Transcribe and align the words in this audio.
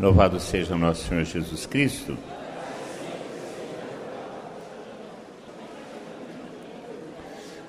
Louvado 0.00 0.40
seja 0.40 0.74
nosso 0.78 1.06
Senhor 1.06 1.24
Jesus 1.24 1.66
Cristo. 1.66 2.16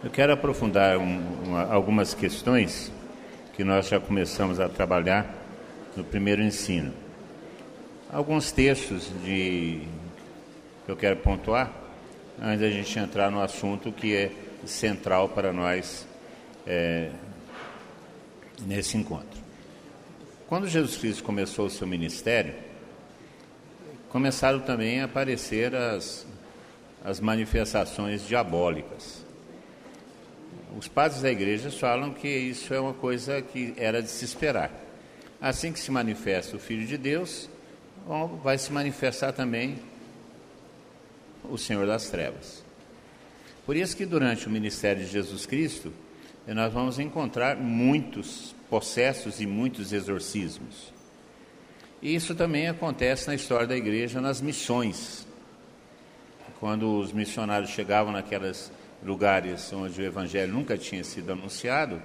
Eu 0.01 0.09
quero 0.09 0.31
aprofundar 0.31 0.97
um, 0.97 1.19
uma, 1.45 1.63
algumas 1.63 2.13
questões 2.13 2.89
que 3.53 3.65
nós 3.65 3.89
já 3.89 3.99
começamos 3.99 4.61
a 4.61 4.69
trabalhar 4.69 5.29
no 5.97 6.05
primeiro 6.05 6.41
ensino. 6.41 6.93
Alguns 8.09 8.49
textos 8.53 9.11
de, 9.25 9.81
que 10.85 10.91
eu 10.93 10.95
quero 10.95 11.17
pontuar 11.17 11.69
antes 12.41 12.61
da 12.61 12.69
gente 12.69 12.97
entrar 12.97 13.29
no 13.29 13.41
assunto 13.41 13.91
que 13.91 14.15
é 14.15 14.31
central 14.65 15.27
para 15.27 15.51
nós 15.51 16.07
é, 16.65 17.09
nesse 18.65 18.95
encontro. 18.95 19.40
Quando 20.51 20.67
Jesus 20.67 20.97
Cristo 20.97 21.23
começou 21.23 21.67
o 21.67 21.69
seu 21.69 21.87
ministério, 21.87 22.53
começaram 24.09 24.59
também 24.59 24.99
a 24.99 25.05
aparecer 25.05 25.73
as, 25.73 26.27
as 27.05 27.21
manifestações 27.21 28.27
diabólicas. 28.27 29.25
Os 30.77 30.89
padres 30.89 31.21
da 31.21 31.31
igreja 31.31 31.71
falam 31.71 32.13
que 32.13 32.27
isso 32.27 32.73
é 32.73 32.79
uma 32.81 32.93
coisa 32.93 33.41
que 33.41 33.73
era 33.77 34.03
de 34.03 34.09
se 34.09 34.25
esperar. 34.25 34.73
Assim 35.39 35.71
que 35.71 35.79
se 35.79 35.89
manifesta 35.89 36.57
o 36.57 36.59
Filho 36.59 36.85
de 36.85 36.97
Deus, 36.97 37.49
vai 38.43 38.57
se 38.57 38.73
manifestar 38.73 39.31
também 39.31 39.79
o 41.45 41.57
Senhor 41.57 41.87
das 41.87 42.09
Trevas. 42.09 42.61
Por 43.65 43.77
isso 43.77 43.95
que 43.95 44.05
durante 44.05 44.47
o 44.47 44.51
ministério 44.51 45.01
de 45.01 45.09
Jesus 45.09 45.45
Cristo, 45.45 45.93
nós 46.45 46.73
vamos 46.73 46.99
encontrar 46.99 47.55
muitos 47.55 48.53
possessos 48.71 49.41
e 49.41 49.45
muitos 49.45 49.91
exorcismos. 49.91 50.93
E 52.01 52.15
isso 52.15 52.33
também 52.33 52.69
acontece 52.69 53.27
na 53.27 53.35
história 53.35 53.67
da 53.67 53.75
igreja 53.75 54.21
nas 54.21 54.39
missões. 54.39 55.27
Quando 56.57 56.97
os 56.97 57.11
missionários 57.11 57.71
chegavam 57.71 58.13
naquelas 58.13 58.71
lugares 59.03 59.73
onde 59.73 60.01
o 60.01 60.05
evangelho 60.05 60.53
nunca 60.53 60.77
tinha 60.77 61.03
sido 61.03 61.33
anunciado, 61.33 62.01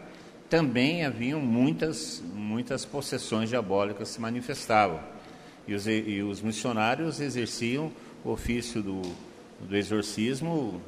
também 0.51 1.05
haviam 1.05 1.41
muitas, 1.41 2.21
muitas 2.35 2.85
possessões 2.85 3.49
diabólicas 3.49 4.09
se 4.09 4.21
manifestavam. 4.21 4.99
E 5.69 5.75
os, 5.75 5.87
e 5.87 6.21
os 6.23 6.43
missionários 6.43 7.21
exerciam 7.21 7.93
o 8.25 8.31
ofício 8.31 8.83
do, 8.83 9.03
do 9.61 9.77
exorcismo 9.77 10.81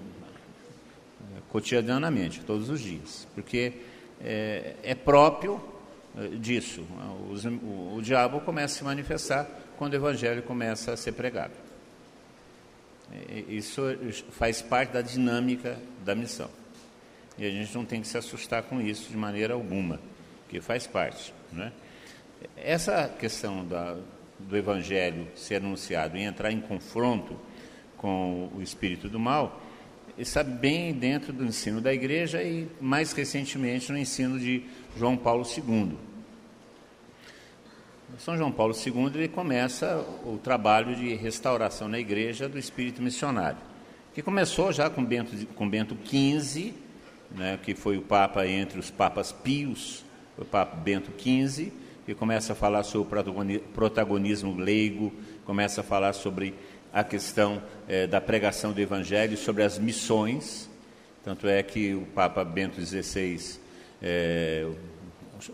eh, 1.21 1.41
cotidianamente, 1.51 2.41
todos 2.41 2.69
os 2.69 2.81
dias, 2.81 3.29
porque 3.35 3.75
é, 4.21 4.75
é 4.83 4.95
próprio 4.95 5.61
disso. 6.41 6.83
O, 6.83 7.49
o, 7.49 7.97
o 7.97 8.03
diabo 8.03 8.41
começa 8.41 8.75
a 8.75 8.79
se 8.79 8.85
manifestar 8.85 9.49
quando 9.77 9.93
o 9.93 9.97
evangelho 9.97 10.43
começa 10.43 10.93
a 10.93 10.97
ser 10.97 11.13
pregado. 11.13 11.53
Isso 13.49 13.83
faz 14.33 14.61
parte 14.61 14.93
da 14.93 15.01
dinâmica 15.01 15.79
da 16.05 16.15
missão. 16.15 16.51
E 17.39 17.47
a 17.47 17.51
gente 17.51 17.75
não 17.75 17.85
tem 17.85 18.01
que 18.01 18.09
se 18.09 18.19
assustar 18.19 18.65
com 18.65 18.81
isso 18.81 19.09
de 19.11 19.17
maneira 19.17 19.55
alguma, 19.55 20.01
que 20.49 20.61
faz 20.61 20.87
parte. 20.87 21.33
Né? 21.53 21.73
Essa 22.57 23.09
questão 23.09 23.65
da, 23.65 23.97
do 24.39 24.57
Evangelho 24.57 25.29
ser 25.37 25.57
anunciado 25.57 26.17
e 26.17 26.23
entrar 26.23 26.51
em 26.51 26.61
confronto 26.61 27.39
com 27.97 28.51
o 28.55 28.61
espírito 28.61 29.09
do 29.09 29.19
mal 29.19 29.63
está 30.19 30.43
bem 30.43 30.93
dentro 30.93 31.33
do 31.33 31.45
ensino 31.45 31.81
da 31.81 31.95
igreja 31.95 32.43
e, 32.43 32.69
mais 32.81 33.13
recentemente, 33.13 33.93
no 33.93 33.99
ensino 33.99 34.39
de 34.39 34.65
João 34.97 35.17
Paulo 35.17 35.47
II. 35.47 35.97
São 38.17 38.37
João 38.37 38.51
Paulo 38.51 38.75
II 38.75 39.11
ele 39.15 39.29
começa 39.29 40.05
o 40.25 40.39
trabalho 40.39 40.97
de 40.97 41.15
restauração 41.15 41.89
na 41.89 41.99
igreja 41.99 42.49
do 42.49 42.59
espírito 42.59 43.03
missionário, 43.03 43.59
que 44.15 44.23
começou 44.23 44.73
já 44.73 44.89
com 44.89 45.05
Bento, 45.05 45.47
com 45.55 45.69
Bento 45.69 45.97
XV, 46.05 46.73
né, 47.31 47.59
que 47.63 47.75
foi 47.75 47.99
o 47.99 48.03
Papa 48.03 48.47
entre 48.47 48.79
os 48.79 48.91
Papas 48.91 49.31
Pios, 49.31 50.05
o 50.39 50.45
Papa 50.45 50.75
Bento 50.77 51.13
XV, 51.19 51.71
que 52.07 52.15
começa 52.15 52.55
a 52.55 52.57
falar 52.57 52.83
sobre 52.83 53.21
o 53.21 53.61
protagonismo 53.75 54.57
leigo, 54.57 55.13
começa 55.45 55.83
a 55.83 55.85
falar 55.85 56.15
sobre 56.15 56.55
a 56.91 57.05
questão 57.05 57.63
eh, 57.87 58.07
da 58.07 58.21
pregação 58.21 58.73
do 58.73 58.81
Evangelho, 58.81 59.37
sobre 59.37 59.63
as 59.63 59.79
missões. 59.79 60.71
Tanto 61.23 61.47
é 61.47 61.63
que 61.63 61.95
o 61.95 62.07
Papa 62.15 62.43
Bento 62.43 62.81
XVI 62.81 63.61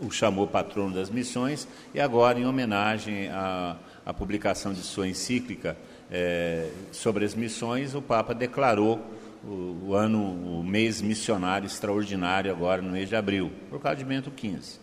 o 0.01 0.11
chamou 0.11 0.47
patrono 0.47 0.93
das 0.93 1.09
missões, 1.09 1.67
e 1.93 1.99
agora, 1.99 2.39
em 2.39 2.45
homenagem 2.45 3.29
à, 3.29 3.77
à 4.05 4.13
publicação 4.13 4.73
de 4.73 4.81
sua 4.81 5.07
encíclica 5.07 5.77
é, 6.11 6.69
sobre 6.91 7.25
as 7.25 7.35
missões, 7.35 7.95
o 7.95 8.01
Papa 8.01 8.33
declarou 8.33 8.99
o, 9.43 9.87
o, 9.87 9.93
ano, 9.93 10.59
o 10.59 10.63
mês 10.63 11.01
missionário 11.01 11.67
extraordinário, 11.67 12.51
agora 12.51 12.81
no 12.81 12.91
mês 12.91 13.09
de 13.09 13.15
abril, 13.15 13.51
por 13.69 13.79
causa 13.79 13.97
de 13.97 14.05
Bento 14.05 14.31
XV. 14.35 14.79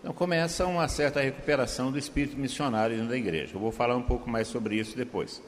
Então 0.00 0.12
começa 0.12 0.66
uma 0.66 0.86
certa 0.88 1.20
recuperação 1.20 1.90
do 1.90 1.98
espírito 1.98 2.36
missionário 2.36 3.04
da 3.06 3.16
igreja. 3.16 3.54
Eu 3.54 3.60
vou 3.60 3.72
falar 3.72 3.96
um 3.96 4.02
pouco 4.02 4.28
mais 4.30 4.46
sobre 4.46 4.76
isso 4.76 4.96
depois. 4.96 5.42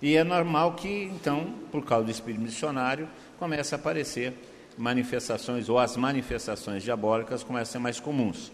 E 0.00 0.16
é 0.16 0.22
normal 0.22 0.74
que, 0.74 1.04
então, 1.04 1.54
por 1.72 1.84
causa 1.84 2.04
do 2.04 2.10
espírito 2.10 2.40
missionário, 2.40 3.08
comece 3.38 3.74
a 3.74 3.78
aparecer 3.78 4.34
manifestações 4.76 5.68
ou 5.68 5.78
as 5.78 5.96
manifestações 5.96 6.82
diabólicas 6.82 7.42
começam 7.42 7.70
a 7.70 7.72
ser 7.72 7.78
mais 7.78 8.00
comuns. 8.00 8.50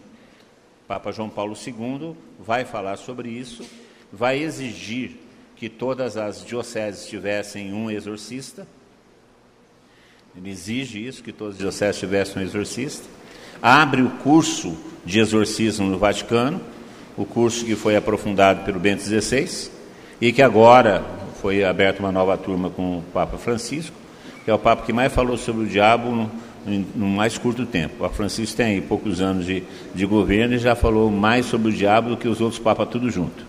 Papa 0.87 1.13
João 1.13 1.29
Paulo 1.29 1.55
II 1.55 2.17
vai 2.39 2.65
falar 2.65 2.97
sobre 2.97 3.29
isso, 3.29 3.65
vai 4.13 4.39
exigir 4.39 5.13
que 5.57 5.69
todas 5.69 6.17
as 6.17 6.45
dioceses 6.45 7.07
tivessem 7.07 7.73
um 7.73 7.91
exorcista. 7.91 8.67
Ele 10.37 10.51
exige 10.51 11.07
isso, 11.07 11.23
que 11.23 11.33
todas 11.33 11.55
as 11.55 11.61
dioceses 11.61 12.01
tivessem 12.01 12.43
um 12.43 12.45
exorcista. 12.45 13.09
Abre 13.63 14.03
o 14.03 14.11
curso 14.11 14.77
de 15.05 15.21
exorcismo 15.21 15.87
no 15.87 15.99
Vaticano, 15.99 16.61
o 17.17 17.25
curso 17.25 17.65
que 17.65 17.77
foi 17.77 17.95
aprofundado 17.95 18.65
pelo 18.65 18.81
Bento 18.81 19.03
XVI 19.03 19.71
e 20.21 20.33
que 20.33 20.43
agora 20.43 21.05
foi 21.41 21.65
aberta 21.65 22.01
uma 22.01 22.13
nova 22.13 22.37
turma 22.37 22.71
com 22.71 22.99
o 22.99 23.03
Papa 23.13 23.37
Francisco 23.39 24.00
que 24.51 24.53
é 24.53 24.55
o 24.57 24.59
Papa 24.59 24.85
que 24.85 24.93
mais 24.93 25.13
falou 25.13 25.37
sobre 25.37 25.63
o 25.63 25.67
diabo 25.69 26.11
no, 26.11 26.29
no 26.97 27.07
mais 27.07 27.39
curto 27.39 27.65
tempo. 27.65 27.99
Papa 28.01 28.13
Francisco 28.13 28.57
tem 28.57 28.83
poucos 28.83 29.21
anos 29.21 29.47
de, 29.47 29.63
de 29.95 30.05
governo 30.05 30.57
e 30.57 30.59
já 30.59 30.75
falou 30.75 31.09
mais 31.09 31.47
sobre 31.47 31.71
o 31.71 31.73
diabo 31.73 32.11
do 32.11 32.17
que 32.17 32.27
os 32.27 32.41
outros 32.41 32.59
papas 32.59 32.89
tudo 32.89 33.09
junto. 33.09 33.47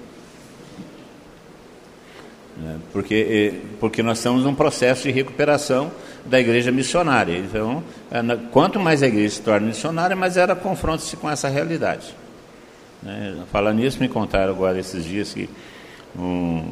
É, 2.63 2.75
porque, 2.93 3.61
porque 3.79 4.03
nós 4.03 4.19
estamos 4.19 4.43
num 4.43 4.53
processo 4.53 5.03
de 5.03 5.11
recuperação 5.11 5.91
da 6.23 6.39
igreja 6.39 6.71
missionária. 6.71 7.35
Então, 7.35 7.83
é, 8.11 8.21
quanto 8.51 8.79
mais 8.79 9.01
a 9.01 9.07
igreja 9.07 9.33
se 9.33 9.41
torna 9.41 9.65
missionária, 9.65 10.15
mais 10.15 10.37
ela 10.37 10.55
confronta-se 10.55 11.17
com 11.17 11.27
essa 11.27 11.49
realidade. 11.49 12.15
É, 13.03 13.37
falando 13.51 13.79
nisso, 13.79 13.99
me 13.99 14.07
contaram 14.07 14.53
agora 14.53 14.77
esses 14.77 15.03
dias 15.03 15.33
que 15.33 15.49
um, 16.15 16.63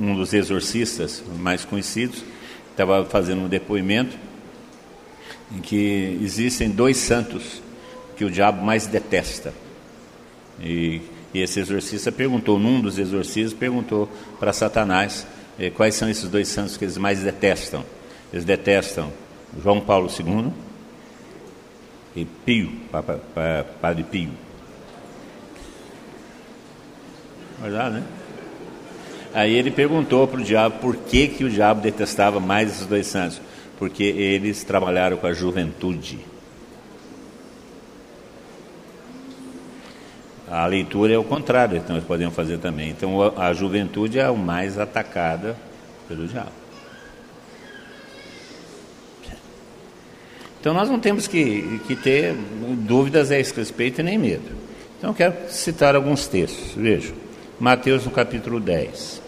um 0.00 0.16
dos 0.16 0.32
exorcistas 0.32 1.22
mais 1.38 1.64
conhecidos 1.64 2.24
estava 2.70 3.04
fazendo 3.04 3.42
um 3.42 3.48
depoimento 3.48 4.16
em 5.54 5.60
que 5.60 6.18
existem 6.22 6.70
dois 6.70 6.96
santos 6.96 7.62
que 8.16 8.24
o 8.24 8.30
diabo 8.30 8.64
mais 8.64 8.86
detesta. 8.86 9.52
E, 10.60 11.00
e 11.32 11.40
esse 11.40 11.60
exorcista 11.60 12.12
perguntou, 12.12 12.58
num 12.58 12.80
dos 12.80 12.98
exorcistas, 12.98 13.52
perguntou 13.52 14.08
para 14.38 14.52
Satanás 14.52 15.26
eh, 15.58 15.70
quais 15.70 15.94
são 15.94 16.08
esses 16.08 16.28
dois 16.28 16.48
santos 16.48 16.76
que 16.76 16.84
eles 16.84 16.98
mais 16.98 17.22
detestam. 17.22 17.84
Eles 18.32 18.44
detestam 18.44 19.12
João 19.62 19.80
Paulo 19.80 20.08
II 20.08 20.52
e 22.14 22.24
Pio, 22.24 22.70
Papa, 22.90 23.20
Padre 23.80 24.04
Pio. 24.04 24.30
Verdade, 27.60 27.96
né? 27.96 28.19
Aí 29.32 29.54
ele 29.54 29.70
perguntou 29.70 30.26
para 30.26 30.40
o 30.40 30.44
diabo 30.44 30.78
por 30.80 30.96
que, 30.96 31.28
que 31.28 31.44
o 31.44 31.50
diabo 31.50 31.80
detestava 31.80 32.40
mais 32.40 32.70
esses 32.70 32.86
dois 32.86 33.06
santos. 33.06 33.40
Porque 33.78 34.02
eles 34.02 34.64
trabalharam 34.64 35.16
com 35.16 35.26
a 35.26 35.32
juventude. 35.32 36.18
A 40.50 40.66
leitura 40.66 41.12
é 41.12 41.18
o 41.18 41.22
contrário, 41.22 41.76
então 41.78 41.94
nós 41.94 42.04
podemos 42.04 42.34
fazer 42.34 42.58
também. 42.58 42.90
Então 42.90 43.32
a 43.38 43.52
juventude 43.52 44.18
é 44.18 44.24
a 44.24 44.32
mais 44.32 44.78
atacada 44.78 45.56
pelo 46.08 46.26
diabo. 46.26 46.50
Então 50.60 50.74
nós 50.74 50.90
não 50.90 51.00
temos 51.00 51.26
que, 51.26 51.80
que 51.86 51.96
ter 51.96 52.34
dúvidas 52.34 53.30
a 53.30 53.38
esse 53.38 53.54
respeito 53.54 54.00
e 54.00 54.04
nem 54.04 54.18
medo. 54.18 54.50
Então 54.98 55.10
eu 55.10 55.14
quero 55.14 55.34
citar 55.48 55.94
alguns 55.94 56.26
textos. 56.26 56.74
Vejam. 56.74 57.29
Mateus 57.60 58.06
no 58.06 58.10
capítulo 58.10 58.58
10. 58.58 59.20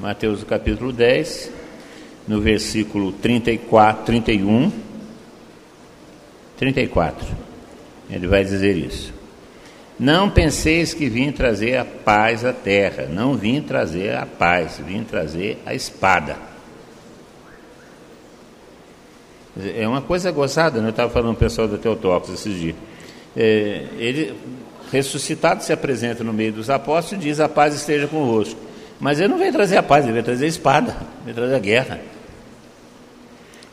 Mateus 0.00 0.44
capítulo 0.44 0.92
10, 0.92 1.50
no 2.28 2.40
versículo 2.40 3.10
34, 3.10 4.04
31, 4.04 4.70
34. 6.56 7.26
Ele 8.08 8.28
vai 8.28 8.44
dizer 8.44 8.76
isso. 8.76 9.12
Não 9.98 10.30
penseis 10.30 10.94
que 10.94 11.08
vim 11.08 11.32
trazer 11.32 11.76
a 11.76 11.84
paz 11.84 12.44
à 12.44 12.52
terra. 12.52 13.06
Não 13.06 13.34
vim 13.34 13.60
trazer 13.60 14.14
a 14.14 14.26
paz, 14.26 14.80
vim 14.86 15.02
trazer 15.02 15.60
a 15.66 15.74
espada. 15.74 16.51
É 19.76 19.86
uma 19.86 20.00
coisa 20.00 20.30
gozada, 20.30 20.80
né? 20.80 20.86
eu 20.86 20.90
estava 20.90 21.10
falando 21.10 21.30
com 21.30 21.36
o 21.36 21.38
pessoal 21.38 21.68
do 21.68 21.76
Teotocos 21.76 22.30
esses 22.30 22.58
dias. 22.58 22.76
É, 23.36 23.86
ele, 23.98 24.34
ressuscitado, 24.90 25.62
se 25.62 25.72
apresenta 25.72 26.24
no 26.24 26.32
meio 26.32 26.52
dos 26.52 26.70
apóstolos 26.70 27.24
e 27.24 27.28
diz: 27.28 27.40
A 27.40 27.48
paz 27.48 27.74
esteja 27.74 28.06
convosco. 28.06 28.58
Mas 28.98 29.18
ele 29.18 29.28
não 29.28 29.38
veio 29.38 29.52
trazer 29.52 29.76
a 29.76 29.82
paz, 29.82 30.04
ele 30.04 30.12
veio 30.12 30.24
trazer 30.24 30.44
a 30.44 30.48
espada, 30.48 30.96
veio 31.24 31.34
trazer 31.34 31.54
a 31.54 31.58
guerra. 31.58 32.00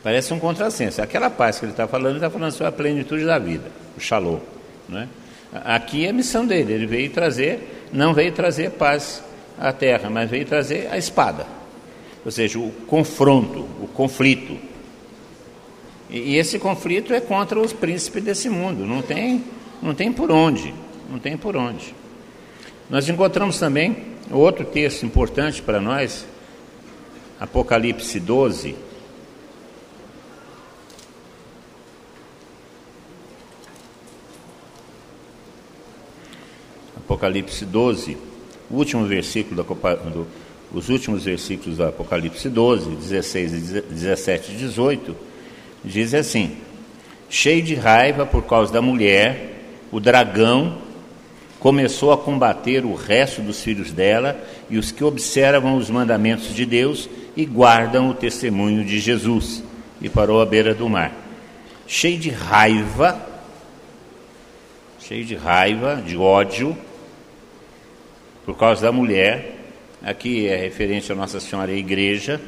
Parece 0.04 0.34
um 0.34 0.40
contrassenso. 0.40 1.02
Aquela 1.02 1.30
paz 1.30 1.60
que 1.60 1.66
ele 1.66 1.72
está 1.72 1.88
falando, 1.88 2.10
ele 2.10 2.18
está 2.18 2.30
falando 2.30 2.52
sobre 2.52 2.68
a 2.68 2.72
plenitude 2.72 3.26
da 3.26 3.38
vida, 3.38 3.66
o 3.98 4.00
shalom. 4.00 4.40
Né? 4.88 5.08
Aqui 5.54 6.06
é 6.06 6.10
a 6.10 6.14
missão 6.14 6.46
dele, 6.46 6.74
ele 6.74 6.86
veio 6.86 7.10
trazer, 7.10 7.88
não 7.92 8.14
veio 8.14 8.32
trazer 8.32 8.72
paz 8.72 9.24
à 9.60 9.74
terra, 9.74 10.10
mas 10.10 10.30
veio 10.30 10.46
trazer 10.46 10.88
a 10.92 10.98
espada. 10.98 11.46
Ou 12.26 12.32
seja, 12.32 12.60
o 12.60 12.72
confronto, 12.88 13.60
o 13.82 13.88
conflito. 13.94 14.58
E, 16.10 16.36
esse 16.36 16.58
conflito 16.58 17.14
é 17.14 17.22
contra 17.22 17.60
os 17.60 17.72
príncipes 17.72 18.24
desse 18.24 18.50
mundo, 18.50 18.86
não 18.86 19.02
tem, 19.02 19.44
não 19.82 19.94
tem 19.94 20.12
por 20.12 20.32
onde, 20.32 20.74
não 21.10 21.20
tem 21.20 21.38
por 21.38 21.56
onde. 21.56 21.94
Nós 22.90 23.08
encontramos 23.08 23.60
também 23.60 23.96
outro 24.32 24.66
texto 24.66 25.06
importante 25.06 25.62
para 25.62 25.80
nós, 25.80 26.26
Apocalipse 27.40 28.20
12, 28.20 28.76
Apocalipse 36.98 37.66
12, 37.66 38.18
o 38.70 38.76
último 38.76 39.06
versículo 39.06 39.64
da, 39.64 39.96
do, 39.96 40.28
os 40.72 40.90
últimos 40.90 41.24
versículos 41.24 41.78
do 41.78 41.84
Apocalipse 41.86 42.48
12, 42.50 42.90
16, 42.92 43.52
17 43.90 44.52
e 44.52 44.56
18, 44.56 45.29
diz 45.84 46.14
assim: 46.14 46.58
Cheio 47.30 47.62
de 47.62 47.76
raiva 47.76 48.26
por 48.26 48.44
causa 48.44 48.72
da 48.72 48.82
mulher, 48.82 49.56
o 49.92 50.00
dragão 50.00 50.78
começou 51.60 52.12
a 52.12 52.18
combater 52.18 52.86
o 52.86 52.96
resto 52.96 53.42
dos 53.42 53.62
filhos 53.62 53.92
dela 53.92 54.42
e 54.70 54.78
os 54.78 54.92
que 54.92 55.04
observam 55.04 55.76
os 55.76 55.90
mandamentos 55.90 56.54
de 56.56 56.66
Deus 56.66 57.10
e 57.36 57.46
guardam 57.46 58.10
o 58.10 58.14
testemunho 58.14 58.84
de 58.84 59.00
Jesus, 59.00 59.64
e 60.02 60.10
parou 60.10 60.42
à 60.42 60.46
beira 60.46 60.74
do 60.74 60.90
mar. 60.90 61.14
Cheio 61.88 62.18
de 62.18 62.30
raiva, 62.30 63.26
cheio 65.00 65.26
de 65.26 65.36
raiva, 65.36 66.02
de 66.06 66.16
ódio, 66.16 66.78
por 68.46 68.58
causa 68.58 68.82
da 68.82 68.92
mulher. 68.92 69.58
Aqui 70.02 70.48
é 70.48 70.56
referente 70.56 71.12
a 71.12 71.16
Nossa 71.16 71.40
Senhora 71.40 71.72
a 71.72 71.76
Igreja, 71.76 72.40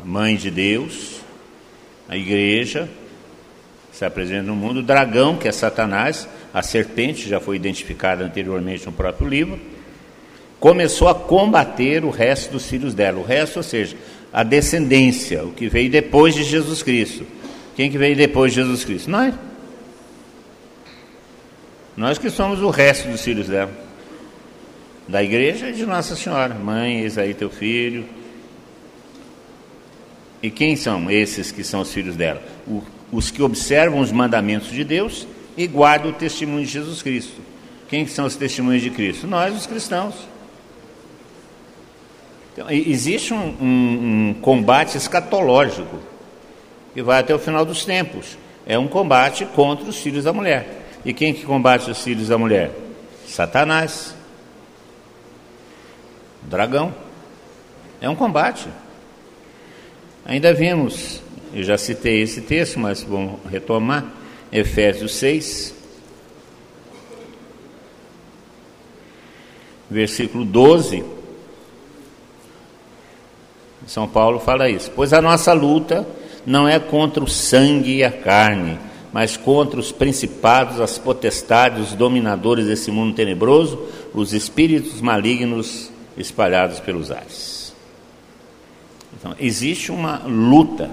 a 0.00 0.04
Mãe 0.04 0.36
de 0.36 0.50
Deus, 0.50 1.15
a 2.08 2.16
Igreja, 2.16 2.88
se 3.92 4.04
apresenta 4.04 4.42
no 4.42 4.54
mundo. 4.54 4.80
O 4.80 4.82
dragão, 4.82 5.36
que 5.36 5.48
é 5.48 5.52
Satanás, 5.52 6.28
a 6.52 6.62
serpente, 6.62 7.28
já 7.28 7.40
foi 7.40 7.56
identificada 7.56 8.24
anteriormente 8.24 8.86
no 8.86 8.92
próprio 8.92 9.28
livro, 9.28 9.58
começou 10.60 11.08
a 11.08 11.14
combater 11.14 12.04
o 12.04 12.10
resto 12.10 12.52
dos 12.52 12.66
filhos 12.66 12.94
dela. 12.94 13.18
O 13.18 13.24
resto, 13.24 13.58
ou 13.58 13.62
seja, 13.62 13.96
a 14.32 14.42
descendência, 14.42 15.44
o 15.44 15.52
que 15.52 15.68
veio 15.68 15.90
depois 15.90 16.34
de 16.34 16.44
Jesus 16.44 16.82
Cristo. 16.82 17.26
Quem 17.74 17.90
que 17.90 17.98
veio 17.98 18.16
depois 18.16 18.52
de 18.52 18.60
Jesus 18.60 18.84
Cristo? 18.84 19.10
Nós. 19.10 19.34
Nós 21.96 22.18
que 22.18 22.28
somos 22.28 22.60
o 22.60 22.70
resto 22.70 23.08
dos 23.08 23.22
filhos 23.22 23.48
dela 23.48 23.86
da 25.08 25.22
igreja 25.22 25.68
e 25.68 25.72
de 25.72 25.86
Nossa 25.86 26.16
Senhora. 26.16 26.54
Mãe, 26.54 27.00
eis 27.00 27.16
aí 27.16 27.32
teu 27.32 27.48
filho. 27.48 28.04
E 30.46 30.50
quem 30.50 30.76
são 30.76 31.10
esses 31.10 31.50
que 31.50 31.64
são 31.64 31.80
os 31.80 31.92
filhos 31.92 32.14
dela? 32.14 32.40
O, 32.68 32.80
os 33.10 33.32
que 33.32 33.42
observam 33.42 33.98
os 33.98 34.12
mandamentos 34.12 34.70
de 34.70 34.84
Deus 34.84 35.26
e 35.56 35.66
guardam 35.66 36.12
o 36.12 36.14
testemunho 36.14 36.64
de 36.64 36.70
Jesus 36.70 37.02
Cristo. 37.02 37.40
Quem 37.88 38.06
são 38.06 38.26
os 38.26 38.36
testemunhos 38.36 38.80
de 38.80 38.90
Cristo? 38.90 39.26
Nós, 39.26 39.56
os 39.56 39.66
cristãos. 39.66 40.14
Então, 42.52 42.70
existe 42.70 43.34
um, 43.34 43.56
um, 43.60 44.28
um 44.28 44.34
combate 44.40 44.96
escatológico 44.96 45.98
que 46.94 47.02
vai 47.02 47.18
até 47.18 47.34
o 47.34 47.40
final 47.40 47.64
dos 47.64 47.84
tempos. 47.84 48.38
É 48.64 48.78
um 48.78 48.86
combate 48.86 49.44
contra 49.46 49.88
os 49.88 49.98
filhos 49.98 50.22
da 50.22 50.32
mulher. 50.32 50.86
E 51.04 51.12
quem 51.12 51.34
que 51.34 51.44
combate 51.44 51.90
os 51.90 52.00
filhos 52.04 52.28
da 52.28 52.38
mulher? 52.38 52.70
Satanás 53.26 54.14
dragão. 56.42 56.94
É 58.00 58.08
um 58.08 58.14
combate. 58.14 58.68
Ainda 60.26 60.52
vimos, 60.52 61.22
eu 61.54 61.62
já 61.62 61.78
citei 61.78 62.20
esse 62.20 62.40
texto, 62.40 62.80
mas 62.80 63.00
vamos 63.00 63.38
retomar, 63.48 64.04
Efésios 64.50 65.14
6, 65.14 65.72
versículo 69.88 70.44
12. 70.44 71.04
São 73.86 74.08
Paulo 74.08 74.40
fala 74.40 74.68
isso. 74.68 74.90
Pois 74.96 75.12
a 75.12 75.22
nossa 75.22 75.52
luta 75.52 76.04
não 76.44 76.66
é 76.66 76.80
contra 76.80 77.22
o 77.22 77.28
sangue 77.28 77.98
e 77.98 78.04
a 78.04 78.10
carne, 78.10 78.80
mas 79.12 79.36
contra 79.36 79.78
os 79.78 79.92
principados, 79.92 80.80
as 80.80 80.98
potestades, 80.98 81.90
os 81.90 81.92
dominadores 81.92 82.66
desse 82.66 82.90
mundo 82.90 83.14
tenebroso, 83.14 83.80
os 84.12 84.32
espíritos 84.32 85.00
malignos 85.00 85.88
espalhados 86.16 86.80
pelos 86.80 87.12
ares. 87.12 87.65
Então, 89.18 89.34
existe 89.40 89.90
uma 89.90 90.22
luta 90.26 90.90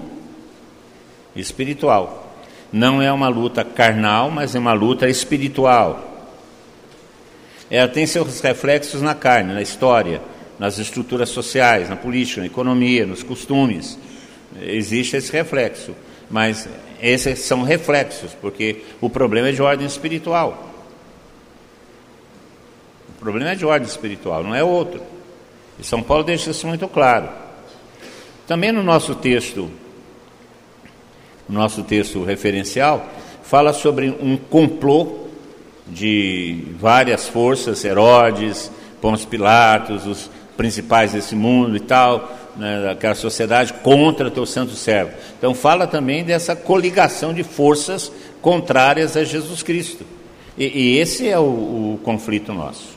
espiritual. 1.36 2.34
Não 2.72 3.00
é 3.00 3.12
uma 3.12 3.28
luta 3.28 3.62
carnal, 3.64 4.30
mas 4.30 4.54
é 4.54 4.58
uma 4.58 4.72
luta 4.72 5.08
espiritual. 5.08 6.12
Ela 7.70 7.88
tem 7.88 8.06
seus 8.06 8.40
reflexos 8.40 9.02
na 9.02 9.14
carne, 9.14 9.52
na 9.52 9.62
história, 9.62 10.20
nas 10.58 10.78
estruturas 10.78 11.28
sociais, 11.28 11.88
na 11.88 11.96
política, 11.96 12.40
na 12.40 12.46
economia, 12.46 13.06
nos 13.06 13.22
costumes. 13.22 13.98
Existe 14.60 15.16
esse 15.16 15.32
reflexo, 15.32 15.94
mas 16.30 16.68
esses 17.00 17.40
são 17.40 17.62
reflexos, 17.62 18.32
porque 18.40 18.82
o 19.00 19.10
problema 19.10 19.48
é 19.48 19.52
de 19.52 19.62
ordem 19.62 19.86
espiritual. 19.86 20.70
O 23.08 23.20
problema 23.20 23.50
é 23.50 23.54
de 23.54 23.66
ordem 23.66 23.88
espiritual, 23.88 24.42
não 24.42 24.54
é 24.54 24.62
outro. 24.62 25.02
E 25.78 25.84
São 25.84 26.02
Paulo 26.02 26.24
deixa 26.24 26.50
isso 26.50 26.66
muito 26.66 26.86
claro. 26.88 27.43
Também 28.46 28.70
no 28.70 28.82
nosso 28.82 29.14
texto, 29.14 29.70
no 31.48 31.58
nosso 31.58 31.82
texto 31.82 32.22
referencial, 32.24 33.08
fala 33.42 33.72
sobre 33.72 34.10
um 34.20 34.36
complô 34.36 35.24
de 35.86 36.66
várias 36.78 37.26
forças, 37.26 37.84
Herodes, 37.84 38.70
Pôncio 39.00 39.28
Pilatos, 39.28 40.06
os 40.06 40.30
principais 40.56 41.12
desse 41.12 41.34
mundo 41.34 41.76
e 41.76 41.80
tal, 41.80 42.30
né, 42.56 42.82
daquela 42.82 43.14
sociedade 43.14 43.72
contra 43.82 44.30
teu 44.30 44.44
santo 44.44 44.72
servo. 44.72 45.12
Então 45.38 45.54
fala 45.54 45.86
também 45.86 46.22
dessa 46.22 46.54
coligação 46.54 47.32
de 47.32 47.42
forças 47.42 48.12
contrárias 48.42 49.16
a 49.16 49.24
Jesus 49.24 49.62
Cristo. 49.62 50.04
E, 50.56 50.66
e 50.66 50.98
esse 50.98 51.28
é 51.28 51.38
o, 51.38 51.42
o 51.94 52.00
conflito 52.04 52.52
nosso. 52.52 52.96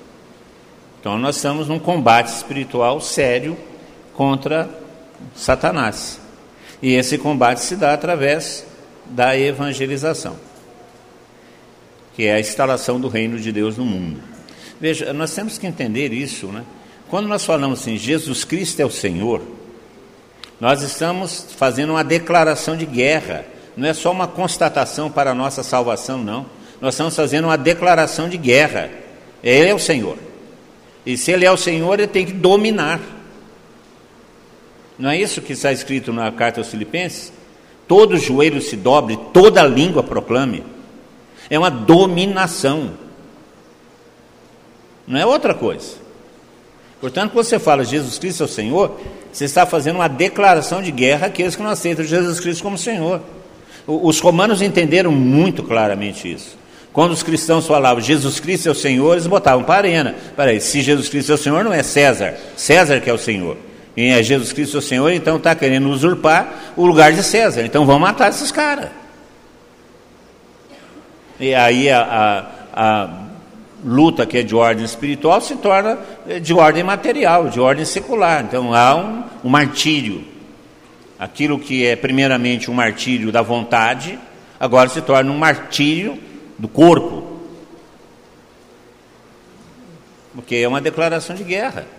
Então 0.99 1.17
nós 1.17 1.37
estamos 1.37 1.69
num 1.69 1.79
combate 1.79 2.27
espiritual 2.27 2.99
sério 2.99 3.57
contra 4.13 4.69
Satanás. 5.36 6.19
E 6.81 6.93
esse 6.93 7.17
combate 7.17 7.62
se 7.62 7.75
dá 7.75 7.93
através 7.93 8.65
da 9.05 9.38
evangelização, 9.38 10.36
que 12.15 12.25
é 12.25 12.33
a 12.33 12.39
instalação 12.39 13.00
do 13.00 13.07
reino 13.07 13.39
de 13.39 13.51
Deus 13.51 13.77
no 13.77 13.86
mundo. 13.86 14.19
Veja, 14.79 15.12
nós 15.13 15.33
temos 15.33 15.57
que 15.57 15.65
entender 15.65 16.13
isso, 16.13 16.47
né? 16.47 16.63
Quando 17.09 17.27
nós 17.27 17.45
falamos 17.45 17.81
assim, 17.81 17.97
Jesus 17.97 18.43
Cristo 18.43 18.79
é 18.81 18.86
o 18.86 18.91
Senhor, 18.91 19.41
nós 20.59 20.81
estamos 20.81 21.47
fazendo 21.57 21.91
uma 21.91 22.03
declaração 22.03 22.75
de 22.75 22.86
guerra, 22.86 23.45
não 23.75 23.88
é 23.88 23.93
só 23.93 24.12
uma 24.12 24.27
constatação 24.27 25.09
para 25.09 25.31
a 25.31 25.36
nossa 25.36 25.63
salvação, 25.63 26.24
não. 26.24 26.45
Nós 26.81 26.95
estamos 26.95 27.15
fazendo 27.15 27.45
uma 27.45 27.57
declaração 27.57 28.27
de 28.27 28.38
guerra. 28.38 28.89
Ele 29.43 29.69
é 29.69 29.74
o 29.74 29.79
Senhor. 29.79 30.17
E 31.05 31.17
se 31.17 31.31
ele 31.31 31.45
é 31.45 31.51
o 31.51 31.57
Senhor, 31.57 32.00
ele 32.00 32.07
tem 32.07 32.25
que 32.25 32.33
dominar. 32.33 33.00
Não 34.97 35.09
é 35.09 35.17
isso 35.17 35.41
que 35.41 35.53
está 35.53 35.71
escrito 35.71 36.11
na 36.11 36.31
carta 36.31 36.59
aos 36.59 36.69
Filipenses? 36.69 37.31
Todo 37.87 38.17
joelho 38.17 38.61
se 38.61 38.75
dobre, 38.75 39.17
toda 39.31 39.63
língua 39.63 40.03
proclame. 40.03 40.63
É 41.49 41.57
uma 41.57 41.69
dominação. 41.69 42.91
Não 45.07 45.19
é 45.19 45.25
outra 45.25 45.53
coisa. 45.53 45.95
Portanto, 46.99 47.31
quando 47.31 47.45
você 47.45 47.59
fala 47.59 47.85
Jesus 47.85 48.17
Cristo 48.17 48.43
é 48.43 48.45
o 48.45 48.49
Senhor, 48.49 48.99
você 49.31 49.45
está 49.45 49.65
fazendo 49.65 49.97
uma 49.97 50.07
declaração 50.07 50.81
de 50.81 50.91
guerra 50.91 51.27
àqueles 51.27 51.55
que 51.55 51.61
não 51.61 51.69
aceitam 51.69 52.03
Jesus 52.03 52.39
Cristo 52.39 52.63
como 52.63 52.77
Senhor. 52.77 53.21
Os 53.85 54.19
romanos 54.19 54.61
entenderam 54.61 55.11
muito 55.11 55.63
claramente 55.63 56.29
isso. 56.29 56.57
Quando 56.91 57.11
os 57.11 57.21
cristãos 57.21 57.67
falavam 57.67 58.01
Jesus 58.01 58.39
Cristo 58.39 58.67
é 58.67 58.71
o 58.71 58.75
Senhor, 58.75 59.13
eles 59.13 59.27
botavam 59.27 59.63
para 59.63 59.75
a 59.75 59.77
arena. 59.77 60.15
Peraí, 60.35 60.59
se 60.59 60.81
Jesus 60.81 61.07
Cristo 61.07 61.31
é 61.31 61.35
o 61.35 61.37
Senhor, 61.37 61.63
não 61.63 61.71
é 61.71 61.83
César. 61.83 62.35
César 62.57 62.99
que 62.99 63.09
é 63.09 63.13
o 63.13 63.17
Senhor. 63.19 63.55
E 63.97 64.09
é 64.09 64.21
Jesus 64.21 64.53
Cristo 64.53 64.77
o 64.77 64.81
Senhor, 64.81 65.11
então 65.11 65.37
está 65.37 65.55
querendo 65.55 65.89
usurpar 65.89 66.73
o 66.77 66.85
lugar 66.85 67.11
de 67.11 67.23
César. 67.23 67.63
Então 67.65 67.83
vamos 67.83 68.03
matar 68.03 68.29
esses 68.29 68.51
caras. 68.51 68.91
E 71.39 71.55
aí 71.55 71.89
a, 71.89 72.45
a, 72.75 73.03
a 73.03 73.09
luta 73.83 74.23
que 74.27 74.37
é 74.37 74.43
de 74.43 74.55
ordem 74.55 74.85
espiritual 74.85 75.41
se 75.41 75.55
torna 75.55 75.97
de 76.43 76.53
ordem 76.53 76.83
material, 76.83 77.49
de 77.49 77.59
ordem 77.59 77.85
secular. 77.85 78.43
Então 78.43 78.71
há 78.71 78.95
um, 78.95 79.23
um 79.43 79.49
martírio. 79.49 80.23
Aquilo 81.17 81.57
que 81.57 81.83
é 81.83 81.95
primeiramente 81.95 82.69
um 82.69 82.75
martírio 82.75 83.31
da 83.31 83.41
vontade, 83.41 84.19
agora 84.59 84.89
se 84.89 85.01
torna 85.01 85.31
um 85.31 85.37
martírio 85.39 86.19
do 86.55 86.67
corpo. 86.67 87.39
Porque 90.35 90.57
é 90.57 90.67
uma 90.67 90.79
declaração 90.79 91.35
de 91.35 91.43
guerra. 91.43 91.96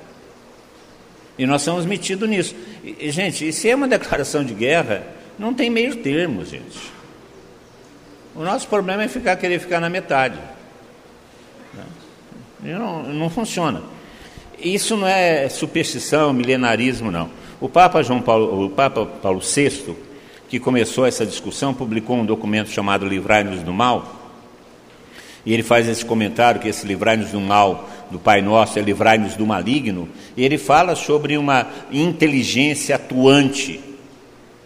E 1.39 1.47
nós 1.47 1.63
somos 1.63 1.87
metidos 1.87 2.29
nisso. 2.29 2.55
E, 2.83 3.11
gente, 3.11 3.53
se 3.53 3.71
é 3.71 3.75
uma 3.75 3.87
declaração 3.87 4.45
de 4.45 4.53
guerra, 4.53 5.07
não 5.39 5.55
tem 5.55 5.71
meio 5.71 5.97
termo, 5.97 6.45
gente. 6.45 6.93
O 8.35 8.43
nosso 8.43 8.67
problema 8.67 9.05
é 9.05 9.09
ficar 9.09 9.37
querer 9.37 9.59
ficar 9.61 9.81
na 9.81 9.89
metade. 9.89 10.39
Não, 12.61 13.05
não 13.05 13.31
funciona. 13.31 13.83
Isso 14.59 14.97
não 14.97 15.07
é 15.07 15.49
superstição, 15.49 16.33
milenarismo, 16.33 17.11
não. 17.11 17.31
O 17.61 17.69
Papa 17.69 18.03
João 18.03 18.21
Paulo, 18.21 18.67
o 18.67 18.71
Papa 18.71 19.07
Paulo 19.07 19.41
VI, 19.41 19.95
que 20.49 20.59
começou 20.59 21.07
essa 21.07 21.25
discussão, 21.25 21.73
publicou 21.73 22.17
um 22.17 22.27
documento 22.27 22.69
chamado 22.71 23.07
Livrai-nos 23.07 23.63
do 23.63 23.73
Mal, 23.73 24.19
e 25.49 25.55
ele 25.55 25.63
faz 25.63 25.89
esse 25.89 26.05
comentário 26.05 26.61
que 26.61 26.69
esse 26.69 26.87
livrai-nos 26.87 27.31
do 27.31 27.41
mal 27.41 27.89
do 28.11 28.19
Pai 28.19 28.41
Nosso 28.43 28.79
é 28.79 28.83
livrai-nos 28.83 29.35
do 29.35 29.47
maligno, 29.47 30.09
ele 30.37 30.59
fala 30.59 30.95
sobre 30.95 31.37
uma 31.37 31.67
inteligência 31.93 32.97
atuante 32.97 33.81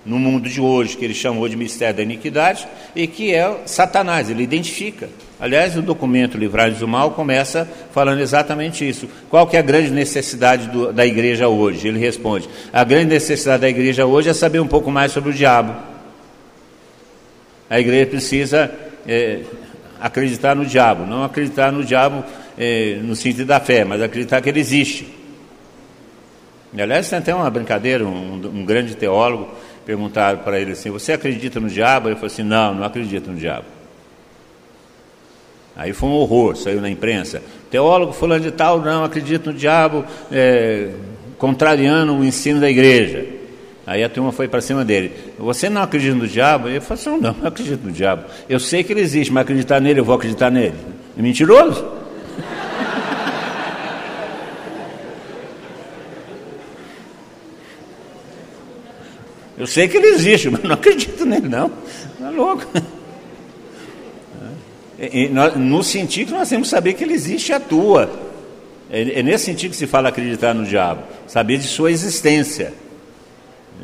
no 0.04 0.18
mundo 0.18 0.48
de 0.48 0.60
hoje, 0.60 0.96
que 0.96 1.04
ele 1.04 1.14
chamou 1.14 1.48
de 1.48 1.56
mistério 1.56 1.96
da 1.96 2.02
iniquidade, 2.02 2.66
e 2.94 3.06
que 3.06 3.32
é 3.32 3.58
Satanás, 3.66 4.28
ele 4.28 4.42
identifica. 4.42 5.08
Aliás, 5.38 5.76
o 5.76 5.82
documento 5.82 6.36
Livrai-nos 6.36 6.78
do 6.78 6.88
Mal 6.88 7.12
começa 7.12 7.68
falando 7.92 8.20
exatamente 8.20 8.88
isso. 8.88 9.08
Qual 9.30 9.46
que 9.46 9.56
é 9.56 9.60
a 9.60 9.62
grande 9.62 9.90
necessidade 9.90 10.68
do, 10.68 10.92
da 10.92 11.06
igreja 11.06 11.48
hoje? 11.48 11.88
Ele 11.88 11.98
responde: 11.98 12.48
a 12.72 12.84
grande 12.84 13.06
necessidade 13.06 13.62
da 13.62 13.68
igreja 13.68 14.06
hoje 14.06 14.28
é 14.28 14.34
saber 14.34 14.60
um 14.60 14.66
pouco 14.66 14.90
mais 14.90 15.12
sobre 15.12 15.30
o 15.30 15.32
diabo. 15.32 15.74
A 17.68 17.80
igreja 17.80 18.06
precisa 18.06 18.70
é, 19.06 19.40
acreditar 20.00 20.54
no 20.54 20.66
diabo, 20.66 21.06
não 21.06 21.24
acreditar 21.24 21.72
no 21.72 21.84
diabo 21.84 22.24
é, 22.58 22.98
no 23.02 23.14
sentido 23.16 23.46
da 23.46 23.60
fé, 23.60 23.84
mas 23.84 24.00
acreditar 24.02 24.40
que 24.40 24.48
ele 24.48 24.60
existe. 24.60 25.06
E, 26.74 26.80
aliás, 26.80 27.08
tem 27.08 27.18
até 27.18 27.34
uma 27.34 27.48
brincadeira, 27.50 28.04
um, 28.04 28.34
um 28.34 28.64
grande 28.64 28.96
teólogo 28.96 29.48
perguntaram 29.84 30.38
para 30.38 30.58
ele 30.60 30.72
assim: 30.72 30.90
Você 30.90 31.12
acredita 31.12 31.60
no 31.60 31.68
diabo? 31.68 32.08
Ele 32.08 32.14
falou 32.16 32.26
assim: 32.26 32.42
Não, 32.42 32.74
não 32.74 32.84
acredito 32.84 33.30
no 33.30 33.36
diabo. 33.36 33.66
Aí 35.76 35.92
foi 35.92 36.08
um 36.08 36.12
horror, 36.12 36.56
saiu 36.56 36.80
na 36.80 36.90
imprensa. 36.90 37.42
Teólogo 37.70 38.12
fulano 38.12 38.42
de 38.42 38.50
tal, 38.50 38.80
não 38.80 39.04
acredita 39.04 39.50
no 39.50 39.56
diabo, 39.56 40.04
é, 40.30 40.90
contrariando 41.38 42.14
o 42.14 42.24
ensino 42.24 42.60
da 42.60 42.70
igreja. 42.70 43.26
Aí 43.86 44.04
a 44.04 44.08
turma 44.08 44.30
foi 44.32 44.46
para 44.46 44.60
cima 44.60 44.84
dele. 44.84 45.12
Você 45.38 45.68
não 45.68 45.82
acredita 45.82 46.14
no 46.14 46.28
diabo? 46.28 46.68
Ele 46.68 46.80
falou 46.80 47.00
assim: 47.00 47.22
Não, 47.22 47.34
não 47.34 47.48
acredito 47.48 47.84
no 47.84 47.92
diabo. 47.92 48.24
Eu 48.48 48.60
sei 48.60 48.82
que 48.82 48.92
ele 48.92 49.00
existe, 49.00 49.32
mas 49.32 49.42
acreditar 49.42 49.80
nele, 49.80 50.00
eu 50.00 50.04
vou 50.04 50.14
acreditar 50.14 50.50
nele. 50.50 50.74
É 51.18 51.20
mentiroso? 51.22 52.01
Eu 59.56 59.66
sei 59.66 59.88
que 59.88 59.96
ele 59.96 60.08
existe, 60.08 60.48
mas 60.50 60.62
não 60.62 60.74
acredito 60.74 61.24
nele, 61.24 61.48
não. 61.48 61.70
Está 62.14 62.30
louco. 62.30 62.66
E, 64.98 65.28
no 65.56 65.82
sentido 65.82 66.28
que 66.28 66.34
nós 66.34 66.48
temos 66.48 66.68
que 66.68 66.70
saber 66.70 66.94
que 66.94 67.02
ele 67.02 67.14
existe 67.14 67.50
e 67.50 67.54
atua. 67.54 68.10
É, 68.90 69.20
é 69.20 69.22
nesse 69.22 69.46
sentido 69.46 69.72
que 69.72 69.76
se 69.76 69.86
fala 69.86 70.10
acreditar 70.10 70.54
no 70.54 70.64
diabo, 70.64 71.02
saber 71.26 71.58
de 71.58 71.66
sua 71.66 71.90
existência. 71.90 72.72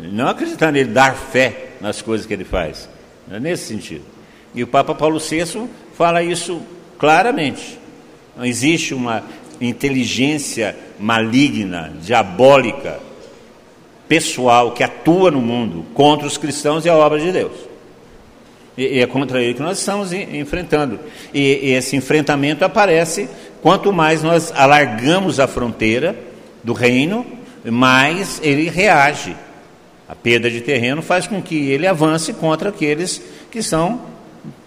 Não 0.01 0.29
acreditar 0.29 0.71
nele, 0.71 0.91
dar 0.91 1.17
fé 1.17 1.71
nas 1.81 2.01
coisas 2.01 2.27
que 2.27 2.33
ele 2.33 2.45
faz. 2.45 2.89
É 3.31 3.41
nesse 3.41 3.67
sentido. 3.67 4.05
E 4.55 4.63
o 4.63 4.67
Papa 4.67 4.95
Paulo 4.95 5.19
VI 5.19 5.69
fala 5.95 6.23
isso 6.23 6.63
claramente. 6.99 7.79
Não 8.37 8.45
existe 8.45 8.95
uma 8.95 9.25
inteligência 9.61 10.77
maligna, 11.01 11.93
diabólica, 12.01 13.01
pessoal 14.09 14.73
que 14.73 14.83
atua 14.83 15.31
no 15.31 15.41
mundo 15.41 15.85
contra 15.95 16.27
os 16.27 16.39
cristãos 16.39 16.85
e 16.85 16.89
a 16.89 16.95
obra 16.95 17.21
de 17.21 17.31
Deus. 17.31 17.53
E, 18.77 19.01
é 19.01 19.07
contra 19.07 19.43
ele 19.43 19.55
que 19.55 19.63
nós 19.63 19.79
estamos 19.79 20.13
enfrentando. 20.13 20.99
E, 21.35 21.41
e 21.41 21.71
esse 21.73 21.95
enfrentamento 21.95 22.65
aparece 22.65 23.29
quanto 23.61 23.93
mais 23.93 24.23
nós 24.23 24.53
alargamos 24.55 25.39
a 25.39 25.47
fronteira 25.47 26.17
do 26.65 26.73
reino, 26.73 27.27
mais 27.65 28.41
ele 28.43 28.69
reage. 28.69 29.37
A 30.09 30.15
perda 30.15 30.51
de 30.51 30.63
terreno 30.63 31.03
faz 31.03 31.27
com 31.27 31.43
que 31.43 31.71
ele 31.71 31.87
avance 31.87 32.33
contra 32.33 32.71
aqueles 32.71 33.21
que 33.51 33.59
estão 33.59 34.01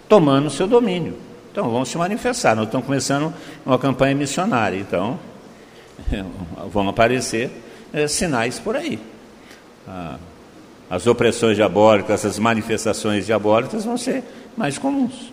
tomando 0.08 0.52
seu 0.52 0.68
domínio. 0.68 1.18
Então 1.52 1.70
vão 1.70 1.84
se 1.84 1.98
manifestar. 1.98 2.56
Nós 2.56 2.66
estamos 2.66 2.86
começando 2.86 3.34
uma 3.66 3.80
campanha 3.80 4.14
missionária. 4.14 4.78
Então 4.78 5.20
vão 6.72 6.88
aparecer 6.88 7.50
é, 7.92 8.08
sinais 8.08 8.60
por 8.60 8.76
aí 8.76 9.00
as 10.90 11.08
opressões 11.08 11.56
diabólicas, 11.56 12.26
as 12.26 12.38
manifestações 12.38 13.26
diabólicas 13.26 13.86
vão 13.86 13.98
ser 13.98 14.24
mais 14.58 14.78
comuns. 14.78 15.32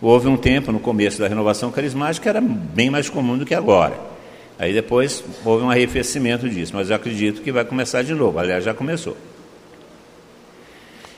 Houve 0.00 0.28
um 0.28 0.36
tempo 0.36 0.72
no 0.72 0.80
começo 0.80 1.18
da 1.18 1.28
renovação 1.28 1.70
carismática 1.70 2.28
era 2.30 2.40
bem 2.40 2.88
mais 2.88 3.10
comum 3.10 3.36
do 3.36 3.44
que 3.44 3.54
agora. 3.54 3.98
Aí 4.58 4.72
depois 4.72 5.22
houve 5.44 5.64
um 5.64 5.70
arrefecimento 5.70 6.48
disso, 6.48 6.72
mas 6.74 6.90
eu 6.90 6.96
acredito 6.96 7.42
que 7.42 7.52
vai 7.52 7.64
começar 7.64 8.02
de 8.02 8.14
novo. 8.14 8.38
Aliás, 8.38 8.64
já 8.64 8.74
começou. 8.74 9.16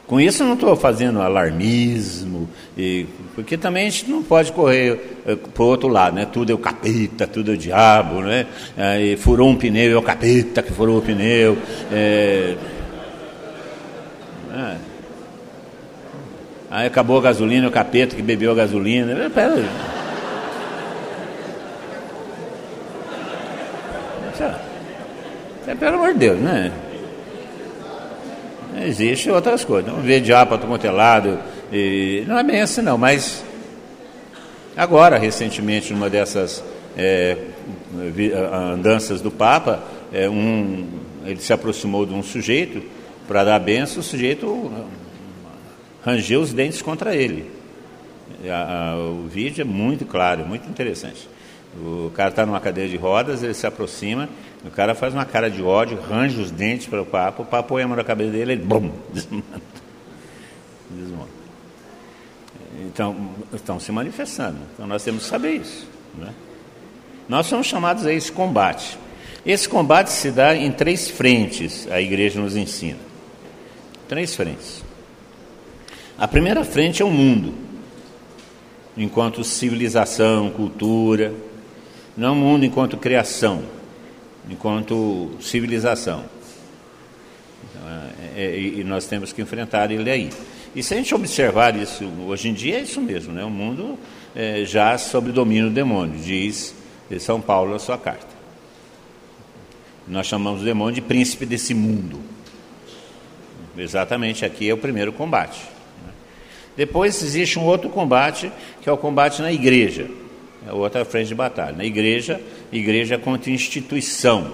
Com 0.06 0.20
isso 0.20 0.44
não 0.44 0.54
estou 0.54 0.76
fazendo 0.76 1.22
alarmismo, 1.22 2.48
e, 2.76 3.06
porque 3.34 3.56
também 3.56 3.86
a 3.86 3.90
gente 3.90 4.10
não 4.10 4.22
pode 4.22 4.52
correr 4.52 5.20
eh, 5.26 5.36
para 5.36 5.62
o 5.62 5.66
outro 5.66 5.88
lado, 5.88 6.16
né? 6.16 6.26
Tudo 6.30 6.50
é 6.50 6.54
o 6.54 6.58
capeta, 6.58 7.26
tudo 7.26 7.52
é 7.52 7.54
o 7.54 7.56
diabo, 7.56 8.20
né? 8.20 8.46
Aí 8.76 9.16
furou 9.16 9.48
um 9.48 9.56
pneu, 9.56 9.92
é 9.92 9.96
o 9.96 10.02
capeta 10.02 10.60
que 10.62 10.72
furou 10.72 10.98
o 10.98 11.02
pneu. 11.02 11.56
É. 11.90 12.56
Aí 16.70 16.86
acabou 16.86 17.18
a 17.18 17.22
gasolina, 17.22 17.66
é 17.66 17.68
o 17.68 17.72
capeta 17.72 18.16
que 18.16 18.22
bebeu 18.22 18.50
a 18.50 18.54
gasolina. 18.54 19.30
Pera 19.30 19.54
aí. 19.54 19.68
Pelo 25.78 25.94
amor 25.96 26.12
de 26.12 26.18
Deus, 26.18 26.40
né? 26.40 26.72
Existe 28.86 29.30
outras 29.30 29.64
coisas. 29.64 29.92
Não 29.92 30.00
vê 30.00 30.20
diabo 30.20 30.58
para 30.58 30.78
todo. 30.78 31.38
E 31.72 32.24
não 32.26 32.38
é 32.38 32.42
bem 32.42 32.60
assim 32.60 32.82
não, 32.82 32.98
mas 32.98 33.44
agora, 34.76 35.18
recentemente, 35.18 35.92
numa 35.92 36.10
dessas 36.10 36.62
é, 36.96 37.36
andanças 38.72 39.20
do 39.20 39.30
Papa, 39.30 39.82
é, 40.12 40.28
um, 40.28 40.86
ele 41.24 41.40
se 41.40 41.52
aproximou 41.52 42.04
de 42.04 42.12
um 42.12 42.22
sujeito 42.22 42.82
para 43.26 43.44
dar 43.44 43.56
a 43.56 43.58
benção, 43.58 44.00
o 44.00 44.02
sujeito 44.02 44.70
rangeu 46.04 46.40
os 46.40 46.52
dentes 46.52 46.82
contra 46.82 47.14
ele. 47.14 47.50
A, 48.48 48.90
a, 48.90 48.96
o 48.96 49.28
vídeo 49.28 49.62
é 49.62 49.64
muito 49.64 50.04
claro, 50.04 50.44
muito 50.44 50.68
interessante. 50.68 51.28
O 51.76 52.10
cara 52.14 52.28
está 52.28 52.44
numa 52.44 52.60
cadeira 52.60 52.90
de 52.90 52.96
rodas, 52.96 53.42
ele 53.42 53.54
se 53.54 53.66
aproxima, 53.66 54.28
o 54.64 54.70
cara 54.70 54.94
faz 54.94 55.12
uma 55.12 55.24
cara 55.24 55.50
de 55.50 55.62
ódio, 55.62 55.98
range 56.00 56.40
os 56.40 56.50
dentes 56.50 56.86
para 56.86 57.02
o 57.02 57.06
papo, 57.06 57.42
o 57.42 57.46
papo 57.46 57.70
põe 57.70 57.82
a 57.82 57.88
mão 57.88 57.96
na 57.96 58.04
cabeça 58.04 58.30
dele, 58.30 58.52
ele 58.52 58.62
bum, 58.62 58.90
desmonta. 59.12 59.60
desmonta. 60.90 61.42
Então, 62.86 63.30
estão 63.52 63.80
se 63.80 63.90
manifestando. 63.90 64.58
Então 64.72 64.86
nós 64.86 65.02
temos 65.02 65.24
que 65.24 65.28
saber 65.28 65.52
isso. 65.52 65.86
Né? 66.14 66.32
Nós 67.28 67.46
somos 67.46 67.66
chamados 67.66 68.06
a 68.06 68.12
esse 68.12 68.30
combate. 68.30 68.98
Esse 69.44 69.68
combate 69.68 70.10
se 70.10 70.30
dá 70.30 70.54
em 70.54 70.70
três 70.70 71.10
frentes, 71.10 71.88
a 71.90 72.00
igreja 72.00 72.40
nos 72.40 72.54
ensina. 72.54 72.98
Três 74.08 74.34
frentes. 74.36 74.84
A 76.16 76.28
primeira 76.28 76.64
frente 76.64 77.02
é 77.02 77.04
o 77.04 77.10
mundo, 77.10 77.52
enquanto 78.96 79.42
civilização, 79.42 80.50
cultura, 80.50 81.34
não 82.16 82.34
o 82.34 82.36
mundo 82.36 82.64
enquanto 82.64 82.96
criação, 82.96 83.62
enquanto 84.48 85.30
civilização. 85.40 86.24
Então, 87.64 87.88
é, 88.36 88.42
é, 88.44 88.58
e 88.58 88.84
nós 88.84 89.06
temos 89.06 89.32
que 89.32 89.42
enfrentar 89.42 89.90
ele 89.90 90.10
aí. 90.10 90.30
E 90.74 90.82
se 90.82 90.94
a 90.94 90.96
gente 90.96 91.14
observar 91.14 91.76
isso 91.76 92.04
hoje 92.26 92.48
em 92.48 92.54
dia, 92.54 92.78
é 92.78 92.80
isso 92.82 93.00
mesmo, 93.00 93.32
né? 93.32 93.44
o 93.44 93.50
mundo 93.50 93.98
é, 94.34 94.64
já 94.64 94.96
sob 94.96 95.30
domínio 95.30 95.68
do 95.68 95.74
demônio, 95.74 96.18
diz 96.18 96.74
São 97.20 97.40
Paulo 97.40 97.72
na 97.72 97.78
sua 97.78 97.98
carta. 97.98 98.32
Nós 100.08 100.26
chamamos 100.26 100.62
o 100.62 100.64
demônio 100.64 100.94
de 100.94 101.02
príncipe 101.02 101.44
desse 101.44 101.74
mundo. 101.74 102.20
Exatamente 103.76 104.44
aqui 104.44 104.68
é 104.68 104.74
o 104.74 104.78
primeiro 104.78 105.12
combate. 105.12 105.60
Né? 106.04 106.12
Depois 106.76 107.22
existe 107.22 107.58
um 107.58 107.64
outro 107.64 107.88
combate, 107.88 108.50
que 108.80 108.88
é 108.88 108.92
o 108.92 108.96
combate 108.96 109.40
na 109.40 109.52
igreja. 109.52 110.08
É 110.66 110.72
outra 110.72 111.04
frente 111.04 111.28
de 111.28 111.34
batalha. 111.34 111.76
Na 111.76 111.84
igreja, 111.84 112.40
igreja 112.70 113.18
contra 113.18 113.50
instituição. 113.50 114.52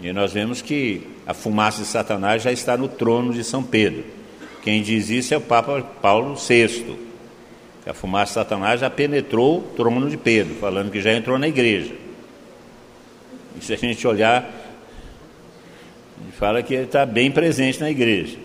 E 0.00 0.12
nós 0.12 0.32
vemos 0.32 0.60
que 0.60 1.06
a 1.26 1.32
fumaça 1.32 1.82
de 1.82 1.88
Satanás 1.88 2.42
já 2.42 2.52
está 2.52 2.76
no 2.76 2.88
trono 2.88 3.32
de 3.32 3.42
São 3.42 3.62
Pedro. 3.62 4.04
Quem 4.62 4.82
diz 4.82 5.08
isso 5.08 5.32
é 5.32 5.36
o 5.36 5.40
Papa 5.40 5.82
Paulo 6.02 6.34
VI. 6.34 6.96
A 7.86 7.92
fumaça 7.92 8.32
de 8.32 8.34
Satanás 8.34 8.80
já 8.80 8.90
penetrou 8.90 9.58
o 9.58 9.62
trono 9.76 10.08
de 10.08 10.16
Pedro, 10.16 10.54
falando 10.56 10.90
que 10.90 11.00
já 11.00 11.12
entrou 11.12 11.38
na 11.38 11.48
igreja. 11.48 11.94
E 13.58 13.64
se 13.64 13.72
a 13.72 13.76
gente 13.76 14.06
olhar, 14.06 14.50
ele 16.20 16.32
fala 16.32 16.62
que 16.62 16.74
ele 16.74 16.84
está 16.84 17.04
bem 17.04 17.30
presente 17.30 17.80
na 17.80 17.90
igreja, 17.90 18.36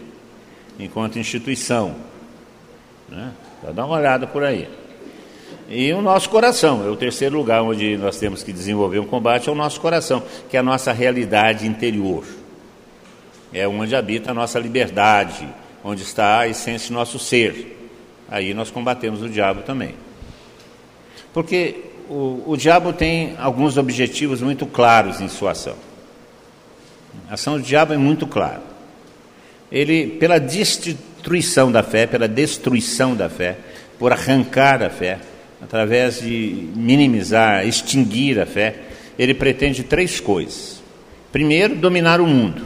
enquanto 0.77 1.18
instituição. 1.18 1.96
Né? 3.08 3.32
Então, 3.58 3.74
dá 3.74 3.86
uma 3.86 3.98
olhada 3.98 4.27
por 4.27 4.44
aí. 4.44 4.68
E 5.72 5.94
o 5.94 6.02
nosso 6.02 6.32
coração, 6.32 6.84
é 6.84 6.90
o 6.90 6.96
terceiro 6.96 7.38
lugar 7.38 7.62
onde 7.62 7.96
nós 7.96 8.18
temos 8.18 8.42
que 8.42 8.52
desenvolver 8.52 8.98
um 8.98 9.06
combate, 9.06 9.50
é 9.50 9.52
o 9.52 9.56
nosso 9.56 9.80
coração, 9.80 10.24
que 10.50 10.58
é 10.58 10.60
a 10.60 10.64
nossa 10.64 10.92
realidade 10.92 11.68
interior. 11.68 12.26
É 13.54 13.68
onde 13.68 13.96
habita 13.96 14.32
a 14.32 14.34
nossa 14.34 14.58
liberdade, 14.58 15.48
onde 15.84 16.02
está 16.02 16.40
a 16.40 16.48
essência 16.48 16.90
do 16.90 16.96
nosso 16.96 17.20
ser. 17.20 17.92
Aí 18.28 18.52
nós 18.52 18.72
combatemos 18.72 19.22
o 19.22 19.30
diabo 19.30 19.62
também. 19.62 19.94
Porque 21.32 21.84
o, 22.10 22.44
o 22.48 22.58
diabo 22.58 22.92
tem 22.92 23.36
alguns 23.38 23.78
objetivos 23.78 24.42
muito 24.42 24.66
claros 24.66 25.22
em 25.22 25.28
sua 25.28 25.52
ação. 25.52 25.76
A 27.30 27.36
ação 27.36 27.58
do 27.58 27.64
diabo 27.64 27.94
é 27.94 27.98
muito 27.98 28.26
clara. 28.26 28.64
Ele, 29.72 30.08
pela 30.08 30.40
destruição 30.40 31.72
da 31.72 31.84
fé, 31.84 32.08
pela 32.08 32.28
destruição 32.28 33.16
da 33.16 33.30
fé, 33.30 33.58
por 34.00 34.12
arrancar 34.12 34.82
a 34.82 34.90
fé, 34.90 35.20
através 35.62 36.22
de 36.22 36.70
minimizar, 36.75 37.68
extinguir 37.68 38.39
a 38.39 38.46
fé, 38.46 38.75
ele 39.18 39.34
pretende 39.34 39.84
três 39.84 40.20
coisas. 40.20 40.82
Primeiro, 41.32 41.75
dominar 41.75 42.22
o 42.22 42.25
mundo. 42.25 42.66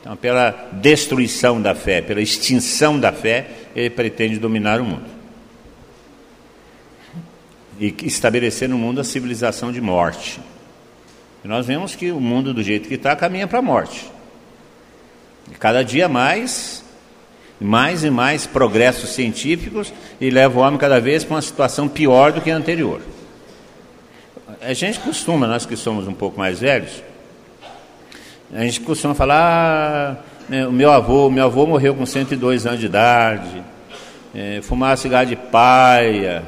Então, 0.00 0.16
pela 0.16 0.68
destruição 0.72 1.60
da 1.60 1.74
fé, 1.74 2.00
pela 2.00 2.20
extinção 2.20 2.98
da 2.98 3.12
fé, 3.12 3.48
ele 3.74 3.90
pretende 3.90 4.38
dominar 4.38 4.80
o 4.80 4.84
mundo. 4.84 5.08
E 7.78 7.94
estabelecer 8.04 8.68
no 8.68 8.78
mundo 8.78 9.00
a 9.00 9.04
civilização 9.04 9.72
de 9.72 9.80
morte. 9.80 10.40
E 11.44 11.48
nós 11.48 11.66
vemos 11.66 11.94
que 11.94 12.10
o 12.10 12.20
mundo, 12.20 12.52
do 12.52 12.62
jeito 12.62 12.88
que 12.88 12.94
está, 12.94 13.16
caminha 13.16 13.46
para 13.46 13.58
a 13.58 13.62
morte. 13.62 14.10
E 15.50 15.54
cada 15.54 15.82
dia 15.82 16.08
mais, 16.08 16.79
mais 17.60 18.02
e 18.04 18.10
mais 18.10 18.46
progressos 18.46 19.10
científicos 19.10 19.92
e 20.20 20.30
leva 20.30 20.58
o 20.58 20.62
homem 20.62 20.78
cada 20.78 21.00
vez 21.00 21.24
para 21.24 21.36
uma 21.36 21.42
situação 21.42 21.86
pior 21.86 22.32
do 22.32 22.40
que 22.40 22.50
a 22.50 22.56
anterior. 22.56 23.00
A 24.62 24.72
gente 24.72 24.98
costuma, 25.00 25.46
nós 25.46 25.66
que 25.66 25.76
somos 25.76 26.08
um 26.08 26.14
pouco 26.14 26.38
mais 26.38 26.60
velhos, 26.60 27.02
a 28.52 28.64
gente 28.64 28.80
costuma 28.80 29.14
falar, 29.14 30.24
ah, 30.50 30.70
meu 30.70 30.90
avô, 30.90 31.30
meu 31.30 31.44
avô 31.44 31.66
morreu 31.66 31.94
com 31.94 32.04
102 32.04 32.66
anos 32.66 32.80
de 32.80 32.86
idade, 32.86 33.62
é, 34.34 34.60
fumava 34.62 34.96
cigarro 34.96 35.26
de 35.26 35.36
paia, 35.36 36.42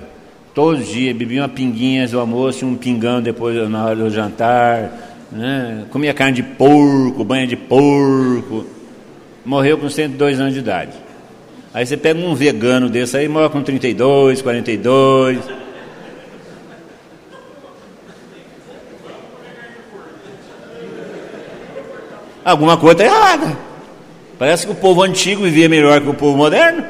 todo 0.54 0.82
dia, 0.82 1.14
bebia 1.14 1.42
uma 1.42 1.48
pinguinha 1.48 2.08
do 2.08 2.18
almoço 2.18 2.66
um 2.66 2.74
pingão 2.74 3.22
depois 3.22 3.68
na 3.68 3.84
hora 3.84 3.96
do 3.96 4.10
jantar, 4.10 4.90
né? 5.30 5.84
comia 5.90 6.12
carne 6.12 6.36
de 6.36 6.42
porco, 6.42 7.24
banha 7.24 7.46
de 7.46 7.56
porco, 7.56 8.66
morreu 9.44 9.78
com 9.78 9.88
102 9.88 10.40
anos 10.40 10.54
de 10.54 10.60
idade. 10.60 11.01
Aí 11.74 11.86
você 11.86 11.96
pega 11.96 12.20
um 12.20 12.34
vegano 12.34 12.90
desse 12.90 13.16
aí, 13.16 13.26
morre 13.26 13.48
com 13.48 13.62
32, 13.62 14.42
42. 14.42 15.38
Alguma 22.44 22.76
coisa 22.76 23.02
está 23.02 23.04
errada. 23.04 23.56
Parece 24.38 24.66
que 24.66 24.72
o 24.72 24.74
povo 24.74 25.02
antigo 25.02 25.44
vivia 25.44 25.68
melhor 25.68 26.00
que 26.00 26.08
o 26.08 26.14
povo 26.14 26.36
moderno. 26.36 26.84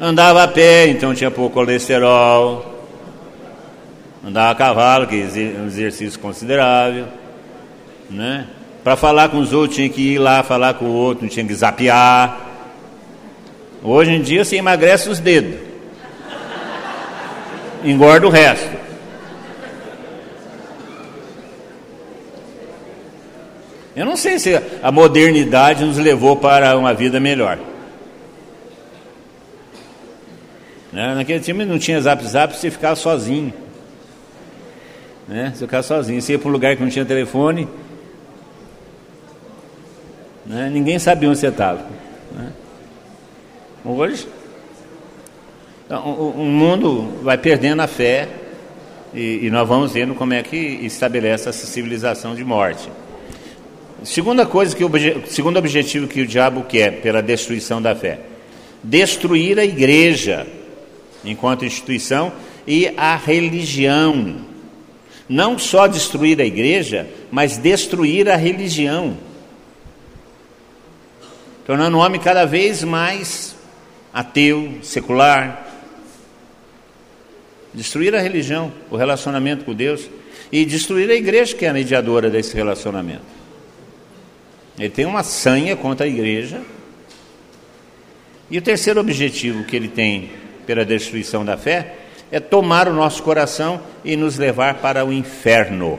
Andava 0.00 0.42
a 0.42 0.48
pé, 0.48 0.88
então 0.88 1.14
tinha 1.14 1.30
pouco 1.30 1.54
colesterol. 1.54 2.74
Andava 4.26 4.50
a 4.50 4.54
cavalo, 4.54 5.06
que 5.06 5.22
é 5.22 5.60
um 5.60 5.66
exercício 5.66 6.18
considerável. 6.18 7.06
Né? 8.10 8.46
Para 8.84 8.96
falar 8.96 9.30
com 9.30 9.38
os 9.38 9.54
outros 9.54 9.76
tinha 9.76 9.88
que 9.88 10.12
ir 10.12 10.18
lá 10.18 10.42
falar 10.42 10.74
com 10.74 10.84
o 10.84 10.92
outro, 10.92 11.26
tinha 11.26 11.46
que 11.46 11.54
zapear. 11.54 12.38
Hoje 13.82 14.10
em 14.10 14.20
dia 14.20 14.44
você 14.44 14.56
emagrece 14.56 15.08
os 15.08 15.18
dedos. 15.18 15.58
Engorda 17.82 18.26
o 18.26 18.30
resto. 18.30 18.84
Eu 23.96 24.04
não 24.04 24.16
sei 24.16 24.38
se 24.38 24.60
a 24.82 24.92
modernidade 24.92 25.82
nos 25.82 25.96
levou 25.96 26.36
para 26.36 26.76
uma 26.76 26.92
vida 26.92 27.18
melhor. 27.18 27.58
Né? 30.92 31.14
Naquele 31.14 31.40
time 31.40 31.64
não 31.64 31.78
tinha 31.78 32.00
zap 32.02 32.22
zap, 32.26 32.54
você 32.54 32.70
ficava 32.70 32.96
sozinho. 32.96 33.52
Né? 35.26 35.52
Você 35.54 35.64
ficava 35.64 35.82
sozinho. 35.82 36.20
Você 36.20 36.32
ia 36.32 36.38
para 36.38 36.48
um 36.48 36.52
lugar 36.52 36.76
que 36.76 36.82
não 36.82 36.90
tinha 36.90 37.04
telefone. 37.04 37.66
Né? 40.46 40.70
Ninguém 40.72 40.98
sabia 40.98 41.28
onde 41.28 41.38
você 41.38 41.48
estava. 41.48 41.86
Né? 42.32 42.52
Hoje, 43.84 44.26
então, 45.86 46.02
o, 46.06 46.30
o, 46.30 46.44
mundo 46.44 47.20
vai 47.22 47.36
perdendo 47.36 47.80
a 47.80 47.86
fé 47.86 48.28
e, 49.12 49.46
e 49.46 49.50
nós 49.50 49.68
vamos 49.68 49.92
vendo 49.92 50.14
como 50.14 50.32
é 50.32 50.42
que 50.42 50.56
estabelece 50.56 51.48
essa 51.48 51.66
civilização 51.66 52.34
de 52.34 52.44
morte. 52.44 52.88
Segunda 54.02 54.44
coisa 54.44 54.76
que 54.76 54.84
o 54.84 54.90
segundo 55.26 55.58
objetivo 55.58 56.06
que 56.06 56.20
o 56.20 56.26
diabo 56.26 56.64
quer 56.64 57.00
pela 57.00 57.22
destruição 57.22 57.80
da 57.80 57.94
fé, 57.94 58.20
destruir 58.82 59.58
a 59.58 59.64
igreja 59.64 60.46
enquanto 61.24 61.64
instituição 61.64 62.32
e 62.66 62.92
a 62.96 63.16
religião. 63.16 64.36
Não 65.26 65.58
só 65.58 65.86
destruir 65.86 66.38
a 66.40 66.44
igreja, 66.44 67.08
mas 67.30 67.56
destruir 67.56 68.28
a 68.28 68.36
religião. 68.36 69.16
Tornando 71.66 71.96
o 71.96 72.00
homem 72.00 72.20
cada 72.20 72.44
vez 72.44 72.82
mais 72.82 73.56
ateu, 74.12 74.78
secular. 74.82 75.66
Destruir 77.72 78.14
a 78.14 78.20
religião, 78.20 78.72
o 78.90 78.96
relacionamento 78.96 79.64
com 79.64 79.74
Deus 79.74 80.08
e 80.52 80.64
destruir 80.64 81.10
a 81.10 81.14
igreja 81.14 81.56
que 81.56 81.64
é 81.64 81.70
a 81.70 81.72
mediadora 81.72 82.30
desse 82.30 82.54
relacionamento. 82.54 83.24
Ele 84.78 84.90
tem 84.90 85.06
uma 85.06 85.22
sanha 85.22 85.74
contra 85.74 86.06
a 86.06 86.08
igreja. 86.08 86.60
E 88.50 88.58
o 88.58 88.62
terceiro 88.62 89.00
objetivo 89.00 89.64
que 89.64 89.74
ele 89.74 89.88
tem 89.88 90.30
pela 90.66 90.84
destruição 90.84 91.44
da 91.44 91.56
fé 91.56 91.96
é 92.30 92.38
tomar 92.38 92.88
o 92.88 92.92
nosso 92.92 93.22
coração 93.22 93.80
e 94.04 94.16
nos 94.16 94.36
levar 94.36 94.74
para 94.74 95.04
o 95.04 95.12
inferno. 95.12 95.98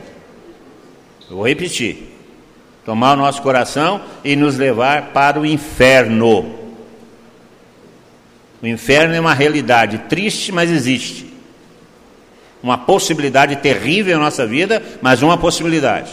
Eu 1.29 1.37
vou 1.37 1.47
repetir: 1.47 2.14
tomar 2.85 3.13
o 3.13 3.21
nosso 3.21 3.41
coração 3.41 3.99
e 4.23 4.35
nos 4.35 4.57
levar 4.57 5.07
para 5.11 5.39
o 5.39 5.45
inferno. 5.45 6.53
O 8.61 8.67
inferno 8.67 9.15
é 9.15 9.19
uma 9.19 9.33
realidade 9.33 9.97
triste, 10.07 10.51
mas 10.51 10.69
existe. 10.69 11.33
Uma 12.61 12.77
possibilidade 12.77 13.55
terrível 13.57 14.17
na 14.17 14.25
nossa 14.25 14.45
vida, 14.45 14.81
mas 15.01 15.21
uma 15.21 15.37
possibilidade. 15.37 16.11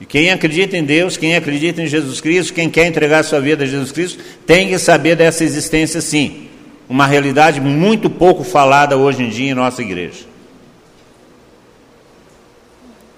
E 0.00 0.06
quem 0.06 0.30
acredita 0.30 0.76
em 0.76 0.84
Deus, 0.84 1.16
quem 1.16 1.34
acredita 1.34 1.82
em 1.82 1.86
Jesus 1.86 2.20
Cristo, 2.20 2.54
quem 2.54 2.70
quer 2.70 2.86
entregar 2.86 3.24
sua 3.24 3.40
vida 3.40 3.64
a 3.64 3.66
Jesus 3.66 3.90
Cristo, 3.90 4.22
tem 4.46 4.68
que 4.68 4.78
saber 4.78 5.16
dessa 5.16 5.42
existência 5.42 6.00
sim. 6.00 6.48
Uma 6.88 7.06
realidade 7.06 7.60
muito 7.60 8.08
pouco 8.08 8.44
falada 8.44 8.96
hoje 8.96 9.22
em 9.22 9.28
dia 9.28 9.50
em 9.50 9.54
nossa 9.54 9.82
igreja. 9.82 10.27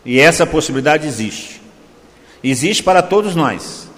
E 0.04 0.18
essa 0.18 0.46
possibilidade 0.46 1.06
existe. 1.06 1.60
Existe 2.42 2.82
para 2.82 3.02
todos 3.02 3.34
nós. 3.36 3.88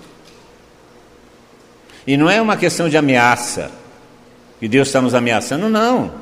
E 2.07 2.17
não 2.17 2.29
é 2.29 2.41
uma 2.41 2.57
questão 2.57 2.89
de 2.89 2.97
ameaça, 2.97 3.71
que 4.59 4.67
Deus 4.69 4.89
está 4.89 5.01
nos 5.01 5.15
ameaçando, 5.15 5.69
não. 5.69 6.13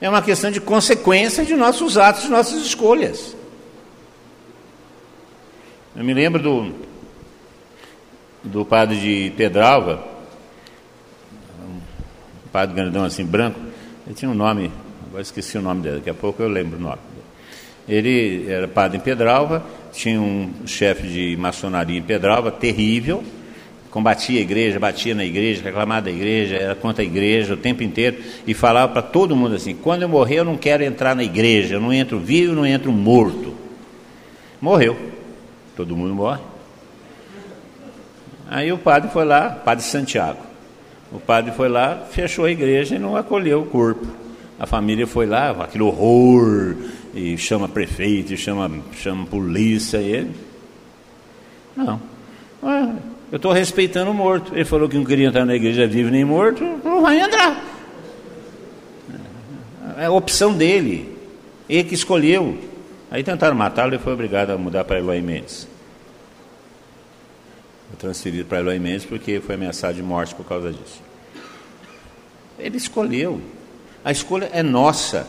É 0.00 0.08
uma 0.08 0.22
questão 0.22 0.50
de 0.50 0.60
consequência 0.60 1.44
de 1.44 1.54
nossos 1.54 1.98
atos, 1.98 2.22
de 2.22 2.30
nossas 2.30 2.62
escolhas. 2.62 3.36
Eu 5.94 6.04
me 6.04 6.12
lembro 6.12 6.42
do, 6.42 6.74
do 8.42 8.64
padre 8.64 8.98
de 9.00 9.30
Pedralva, 9.36 10.02
um 11.60 12.48
padre 12.52 12.74
grandão 12.74 13.04
assim, 13.04 13.24
branco, 13.24 13.58
ele 14.06 14.14
tinha 14.14 14.30
um 14.30 14.34
nome, 14.34 14.70
agora 15.06 15.22
esqueci 15.22 15.56
o 15.56 15.62
nome 15.62 15.82
dele, 15.82 15.96
daqui 15.96 16.10
a 16.10 16.14
pouco 16.14 16.42
eu 16.42 16.48
lembro 16.48 16.78
o 16.78 16.80
nome. 16.80 17.15
Ele 17.88 18.46
era 18.48 18.66
padre 18.66 18.98
em 18.98 19.00
Pedralva, 19.00 19.64
tinha 19.92 20.20
um 20.20 20.50
chefe 20.66 21.06
de 21.06 21.36
maçonaria 21.36 21.98
em 21.98 22.02
Pedralva, 22.02 22.50
terrível, 22.50 23.22
combatia 23.90 24.40
a 24.40 24.42
igreja, 24.42 24.78
batia 24.78 25.14
na 25.14 25.24
igreja, 25.24 25.62
reclamava 25.62 26.02
da 26.02 26.10
igreja, 26.10 26.56
era 26.56 26.74
contra 26.74 27.02
a 27.02 27.06
igreja 27.06 27.54
o 27.54 27.56
tempo 27.56 27.82
inteiro 27.82 28.18
e 28.46 28.52
falava 28.52 28.92
para 28.92 29.02
todo 29.02 29.34
mundo 29.34 29.54
assim: 29.54 29.74
quando 29.74 30.02
eu 30.02 30.08
morrer, 30.08 30.40
eu 30.40 30.44
não 30.44 30.56
quero 30.56 30.84
entrar 30.84 31.16
na 31.16 31.24
igreja, 31.24 31.76
eu 31.76 31.80
não 31.80 31.92
entro 31.92 32.18
vivo, 32.18 32.54
não 32.54 32.66
entro 32.66 32.92
morto. 32.92 33.54
Morreu, 34.60 34.96
todo 35.76 35.96
mundo 35.96 36.14
morre. 36.14 36.42
Aí 38.48 38.70
o 38.70 38.78
padre 38.78 39.10
foi 39.10 39.24
lá, 39.24 39.50
padre 39.50 39.84
Santiago. 39.84 40.40
O 41.12 41.18
padre 41.18 41.52
foi 41.52 41.68
lá, 41.68 42.04
fechou 42.10 42.44
a 42.44 42.50
igreja 42.50 42.96
e 42.96 42.98
não 42.98 43.16
acolheu 43.16 43.62
o 43.62 43.66
corpo. 43.66 44.06
A 44.58 44.66
família 44.66 45.06
foi 45.06 45.26
lá, 45.26 45.50
aquele 45.50 45.84
horror, 45.84 46.76
e 47.16 47.38
chama 47.38 47.66
prefeito, 47.66 48.34
e 48.34 48.36
chama, 48.36 48.70
chama 48.92 49.24
polícia, 49.24 49.96
e 49.96 50.12
ele. 50.12 50.36
Não. 51.74 52.00
Eu 53.32 53.36
estou 53.36 53.52
respeitando 53.52 54.10
o 54.10 54.14
morto. 54.14 54.54
Ele 54.54 54.66
falou 54.66 54.86
que 54.86 54.96
não 54.96 55.04
queria 55.04 55.28
entrar 55.28 55.46
na 55.46 55.54
igreja 55.54 55.86
vivo 55.86 56.10
nem 56.10 56.24
morto, 56.24 56.62
não 56.84 57.00
vai 57.00 57.18
entrar. 57.18 57.64
É 59.96 60.04
a 60.04 60.10
opção 60.10 60.52
dele. 60.52 61.16
Ele 61.68 61.84
que 61.84 61.94
escolheu. 61.94 62.58
Aí 63.10 63.24
tentaram 63.24 63.56
matá-lo 63.56 63.94
e 63.94 63.98
foi 63.98 64.12
obrigado 64.12 64.50
a 64.50 64.58
mudar 64.58 64.84
para 64.84 64.98
Eloy 64.98 65.22
Mendes. 65.22 65.66
Foi 67.88 67.96
transferido 67.98 68.44
para 68.44 68.58
Eloy 68.58 68.78
Mendes 68.78 69.06
porque 69.06 69.40
foi 69.40 69.54
ameaçado 69.54 69.94
de 69.94 70.02
morte 70.02 70.34
por 70.34 70.44
causa 70.44 70.70
disso. 70.70 71.00
Ele 72.58 72.76
escolheu. 72.76 73.40
A 74.04 74.12
escolha 74.12 74.50
é 74.52 74.62
nossa. 74.62 75.26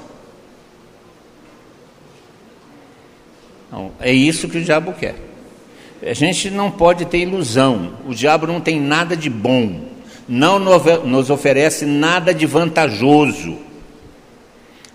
Não, 3.72 3.92
é 4.00 4.12
isso 4.12 4.48
que 4.48 4.58
o 4.58 4.64
diabo 4.64 4.94
quer. 4.94 5.16
A 6.06 6.14
gente 6.14 6.50
não 6.50 6.70
pode 6.70 7.06
ter 7.06 7.20
ilusão. 7.20 7.94
O 8.08 8.14
diabo 8.14 8.46
não 8.48 8.62
tem 8.62 8.80
nada 8.80 9.16
de 9.16 9.30
bom. 9.30 9.82
Não 10.28 10.60
nos 10.60 11.30
oferece 11.30 11.86
nada 11.86 12.34
de 12.34 12.46
vantajoso. 12.46 13.58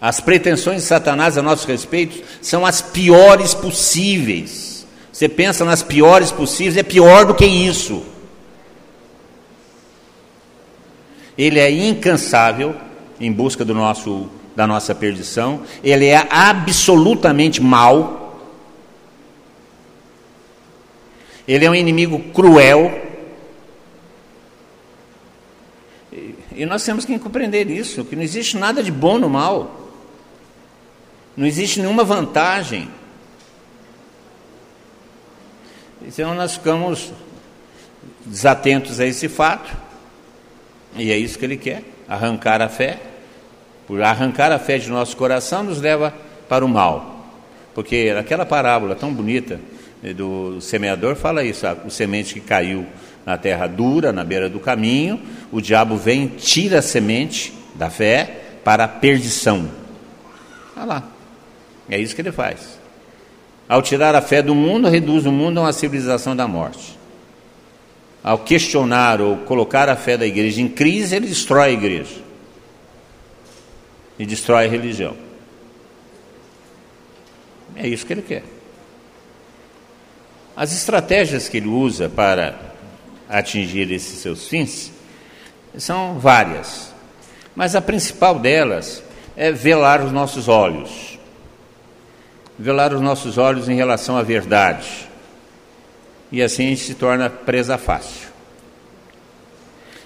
As 0.01 0.21
pretensões 0.21 0.83
de 0.83 0.89
Satanás 0.89 1.39
a 1.39 1.43
nosso 1.43 1.67
respeito 1.67 2.23
são 2.41 2.67
as 2.67 2.81
piores 2.81 3.55
possíveis. 3.55 4.87
Você 5.13 5.29
pensa 5.29 5.65
nas 5.65 5.83
piores 5.83 6.33
possíveis, 6.33 6.77
é 6.77 6.83
pior 6.83 7.25
do 7.25 7.35
que 7.35 7.47
isso. 7.47 8.03
Ele 11.37 11.59
é 11.59 11.71
incansável 11.71 12.75
em 13.21 13.31
busca 13.31 13.65
do 13.65 13.75
nosso, 13.75 14.29
da 14.57 14.67
nossa 14.67 14.95
perdição, 14.95 15.63
ele 15.83 16.07
é 16.07 16.27
absolutamente 16.29 17.63
mau 17.63 18.22
Ele 21.53 21.67
é 21.67 21.71
um 21.71 21.75
inimigo 21.75 22.19
cruel. 22.33 22.91
E 26.55 26.65
nós 26.65 26.83
temos 26.83 27.05
que 27.05 27.19
compreender 27.19 27.71
isso, 27.71 28.07
que 28.07 28.17
não 28.17 28.23
existe 28.23 28.57
nada 28.57 28.83
de 28.83 28.91
bom 28.91 29.19
no 29.19 29.29
mal. 29.29 29.91
Não 31.37 31.47
existe 31.47 31.79
nenhuma 31.79 32.05
vantagem. 32.05 32.89
Então 36.01 36.35
nós 36.35 36.55
ficamos 36.55 37.13
desatentos 38.25 38.99
a 38.99 39.05
esse 39.05 39.29
fato. 39.29 39.77
E 40.97 41.13
é 41.13 41.19
isso 41.19 41.39
que 41.39 41.45
ele 41.45 41.59
quer, 41.59 41.85
arrancar 42.09 42.63
a 42.63 42.69
fé. 42.71 42.99
Por 43.87 44.03
arrancar 44.03 44.51
a 44.53 44.59
fé 44.59 44.79
de 44.79 44.89
nosso 44.89 45.15
coração 45.19 45.65
nos 45.65 45.83
leva 45.83 46.15
para 46.49 46.65
o 46.65 46.69
mal. 46.69 47.27
Porque 47.75 48.15
aquela 48.19 48.47
parábola 48.47 48.95
tão 48.95 49.13
bonita 49.13 49.61
do 50.17 50.61
semeador 50.61 51.15
fala 51.15 51.45
isso, 51.45 51.65
o 51.85 51.91
semente 51.91 52.35
que 52.35 52.41
caiu 52.41 52.85
na 53.25 53.39
terra 53.39 53.69
dura, 53.69 54.13
na 54.13 54.25
beira 54.25 54.49
do 54.49 54.59
caminho, 54.59 55.21
o 55.53 55.61
diabo 55.61 55.97
vem, 55.97 56.27
tira 56.27 56.81
a 56.81 56.83
semente 56.83 57.53
da 57.75 57.89
fé 57.89 58.59
para 58.65 58.85
a 58.85 58.89
perdição. 58.89 59.71
Olha 60.77 60.85
lá. 60.85 61.09
É 61.89 61.99
isso 61.99 62.15
que 62.15 62.21
ele 62.21 62.33
faz. 62.33 62.81
Ao 63.69 63.81
tirar 63.81 64.15
a 64.15 64.21
fé 64.21 64.43
do 64.43 64.55
mundo, 64.55 64.89
reduz 64.89 65.25
o 65.25 65.33
mundo 65.33 65.59
a 65.59 65.63
uma 65.63 65.73
civilização 65.73 66.35
da 66.35 66.49
morte. 66.49 66.99
Ao 68.23 68.39
questionar 68.39 69.21
ou 69.21 69.39
colocar 69.39 69.89
a 69.89 69.97
fé 69.97 70.17
da 70.17 70.27
igreja 70.27 70.61
em 70.61 70.69
crise, 70.69 71.17
ele 71.17 71.27
destrói 71.27 71.69
a 71.69 71.73
igreja. 71.73 72.17
E 74.19 74.27
destrói 74.27 74.67
a 74.67 74.69
religião. 74.69 75.17
É 77.75 77.87
isso 77.89 78.05
que 78.05 78.13
ele 78.13 78.23
quer. 78.23 78.43
As 80.57 80.73
estratégias 80.73 81.49
que 81.49 81.57
ele 81.57 81.69
usa 81.69 82.09
para 82.09 82.59
atingir 83.29 83.91
esses 83.91 84.19
seus 84.19 84.47
fins 84.47 84.93
são 85.79 86.19
várias, 86.19 86.93
mas 87.57 87.75
a 87.75 87.81
principal 87.81 88.39
delas 88.39 89.03
é 89.35 89.51
velar 89.51 90.05
os 90.05 90.13
nossos 90.13 90.49
olhos. 90.49 91.19
Velar 92.59 92.93
os 92.93 93.01
nossos 93.01 93.39
olhos 93.39 93.69
em 93.69 93.75
relação 93.75 94.17
à 94.17 94.23
verdade. 94.23 95.09
E 96.31 96.43
assim 96.43 96.67
a 96.67 96.69
gente 96.69 96.83
se 96.83 96.95
torna 96.95 97.31
presa 97.31 97.79
fácil. 97.79 98.32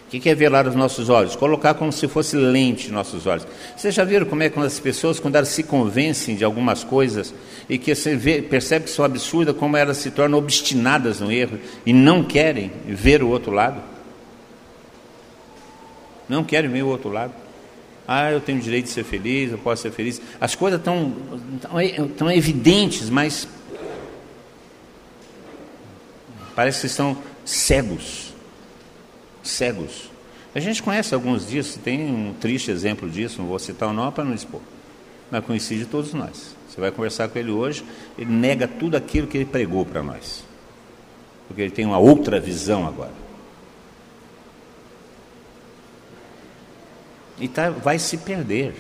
O 0.07 0.09
que 0.09 0.31
é 0.31 0.35
velar 0.37 0.69
os 0.69 0.77
nossos 0.77 1.09
olhos? 1.09 1.35
Colocar 1.35 1.75
como 1.75 1.93
se 1.93 2.07
fosse 2.07 2.37
lente 2.37 2.93
nossos 2.93 3.27
olhos. 3.27 3.45
Vocês 3.77 3.93
já 3.93 4.05
viram 4.05 4.25
como 4.25 4.41
é 4.41 4.49
que 4.49 4.59
as 4.61 4.79
pessoas, 4.79 5.19
quando 5.19 5.35
elas 5.35 5.49
se 5.49 5.65
convencem 5.65 6.37
de 6.37 6.45
algumas 6.45 6.85
coisas 6.85 7.35
e 7.69 7.77
que 7.77 7.93
você 7.93 8.15
vê, 8.15 8.41
percebe 8.41 8.85
que 8.85 8.91
são 8.93 9.05
absurdas, 9.05 9.57
como 9.57 9.77
elas 9.77 9.97
se 9.97 10.13
tornam 10.13 10.39
obstinadas 10.39 11.19
no 11.19 11.33
erro 11.33 11.59
e 11.85 11.93
não 11.93 12.23
querem 12.23 12.71
ver 12.87 13.21
o 13.21 13.29
outro 13.29 13.51
lado? 13.51 13.83
Não 16.29 16.45
querem 16.45 16.71
ver 16.71 16.85
o 16.85 16.89
outro 16.89 17.11
lado. 17.11 17.35
Ah, 18.07 18.31
eu 18.31 18.41
tenho 18.41 18.59
o 18.59 18.63
direito 18.63 18.85
de 18.85 18.93
ser 18.93 19.03
feliz, 19.03 19.51
eu 19.51 19.59
posso 19.59 19.83
ser 19.83 19.91
feliz. 19.91 20.23
As 20.41 20.55
coisas 20.55 20.79
estão 20.79 21.13
tão, 21.61 22.09
tão 22.17 22.31
evidentes, 22.31 23.11
mas 23.11 23.49
parece 26.55 26.83
que 26.83 26.87
estão 26.87 27.19
cegos 27.45 28.26
cegos. 29.49 30.11
A 30.55 30.61
gente 30.61 30.83
conhece 30.83 31.15
alguns 31.15 31.47
disso, 31.47 31.79
tem 31.79 32.01
um 32.07 32.35
triste 32.35 32.71
exemplo 32.71 33.11
disso, 33.11 33.41
não 33.41 33.49
vou 33.49 33.59
citar 33.59 33.89
o 33.89 33.93
nome 33.93 34.13
para 34.13 34.25
não 34.25 34.35
expor, 34.35 34.63
mas 35.31 35.45
conheci 35.45 35.77
de 35.77 35.85
todos 35.85 36.15
nós. 36.15 36.57
Você 36.69 36.81
vai 36.81 36.91
conversar 36.91 37.29
com 37.29 37.39
ele 37.39 37.51
hoje, 37.51 37.85
ele 38.19 38.33
nega 38.33 38.67
tudo 38.67 38.97
aquilo 38.97 39.27
que 39.27 39.37
ele 39.37 39.45
pregou 39.45 39.85
para 39.85 40.03
nós, 40.03 40.45
porque 41.47 41.61
ele 41.61 41.71
tem 41.71 41.85
uma 41.85 41.99
outra 41.99 42.41
visão 42.41 42.87
agora. 42.87 43.13
E 47.39 47.49
tá, 47.49 47.69
vai 47.69 47.99
se 47.99 48.17
perder, 48.17 48.75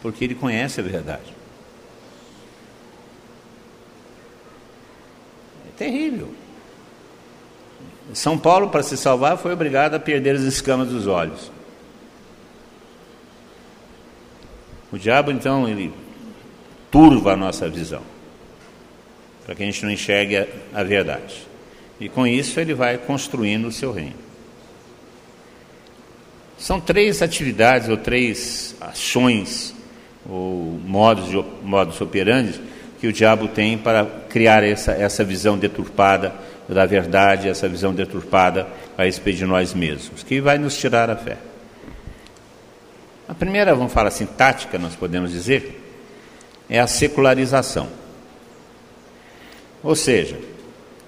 porque 0.00 0.24
ele 0.24 0.34
conhece 0.34 0.80
a 0.80 0.82
verdade. 0.82 1.34
É 5.68 5.76
terrível. 5.76 6.41
São 8.14 8.36
Paulo, 8.36 8.68
para 8.68 8.82
se 8.82 8.96
salvar, 8.96 9.38
foi 9.38 9.52
obrigado 9.52 9.94
a 9.94 10.00
perder 10.00 10.36
as 10.36 10.42
escamas 10.42 10.88
dos 10.88 11.06
olhos. 11.06 11.50
O 14.92 14.98
diabo, 14.98 15.30
então, 15.30 15.68
ele 15.68 15.92
turva 16.90 17.32
a 17.32 17.36
nossa 17.36 17.68
visão, 17.68 18.02
para 19.46 19.54
que 19.54 19.62
a 19.62 19.66
gente 19.66 19.82
não 19.84 19.90
enxergue 19.90 20.36
a, 20.36 20.46
a 20.74 20.82
verdade. 20.82 21.46
E 21.98 22.08
com 22.08 22.26
isso 22.26 22.60
ele 22.60 22.74
vai 22.74 22.98
construindo 22.98 23.66
o 23.66 23.72
seu 23.72 23.92
reino. 23.92 24.22
São 26.58 26.80
três 26.80 27.22
atividades 27.22 27.88
ou 27.88 27.96
três 27.96 28.76
ações 28.80 29.74
ou 30.28 30.78
modos, 30.84 31.28
de, 31.28 31.44
modos 31.62 32.00
operantes 32.00 32.60
que 33.02 33.08
o 33.08 33.12
diabo 33.12 33.48
tem 33.48 33.76
para 33.76 34.06
criar 34.28 34.62
essa, 34.62 34.92
essa 34.92 35.24
visão 35.24 35.58
deturpada 35.58 36.32
da 36.68 36.86
verdade, 36.86 37.48
essa 37.48 37.68
visão 37.68 37.92
deturpada 37.92 38.68
a 38.96 39.02
respeito 39.02 39.38
de 39.38 39.44
nós 39.44 39.74
mesmos, 39.74 40.22
que 40.22 40.40
vai 40.40 40.56
nos 40.56 40.76
tirar 40.76 41.10
a 41.10 41.16
fé. 41.16 41.36
A 43.28 43.34
primeira, 43.34 43.74
vamos 43.74 43.92
falar 43.92 44.06
assim, 44.06 44.24
tática, 44.24 44.78
nós 44.78 44.94
podemos 44.94 45.32
dizer, 45.32 45.82
é 46.70 46.78
a 46.78 46.86
secularização. 46.86 47.88
Ou 49.82 49.96
seja, 49.96 50.38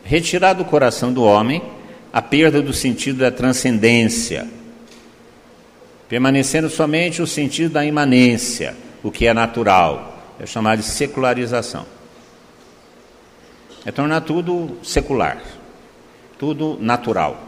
retirar 0.02 0.54
do 0.54 0.64
coração 0.64 1.12
do 1.12 1.22
homem 1.22 1.62
a 2.12 2.20
perda 2.20 2.60
do 2.60 2.72
sentido 2.72 3.20
da 3.20 3.30
transcendência, 3.30 4.48
permanecendo 6.08 6.68
somente 6.68 7.22
o 7.22 7.26
sentido 7.26 7.74
da 7.74 7.84
imanência, 7.84 8.74
o 9.00 9.12
que 9.12 9.28
é 9.28 9.32
natural, 9.32 10.13
é 10.38 10.46
chamado 10.46 10.80
de 10.80 10.86
secularização. 10.86 11.86
É 13.84 13.92
tornar 13.92 14.22
tudo 14.22 14.78
secular, 14.82 15.38
tudo 16.38 16.78
natural, 16.80 17.38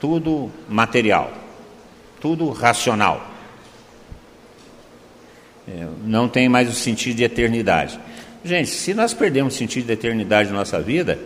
tudo 0.00 0.50
material, 0.68 1.32
tudo 2.20 2.50
racional. 2.50 3.26
É, 5.68 5.86
não 6.04 6.28
tem 6.28 6.48
mais 6.48 6.68
o 6.68 6.72
sentido 6.72 7.16
de 7.16 7.24
eternidade. 7.24 8.00
Gente, 8.42 8.70
se 8.70 8.94
nós 8.94 9.12
perdemos 9.12 9.54
o 9.54 9.58
sentido 9.58 9.86
de 9.86 9.92
eternidade 9.92 10.50
na 10.50 10.56
nossa 10.56 10.80
vida, 10.80 11.18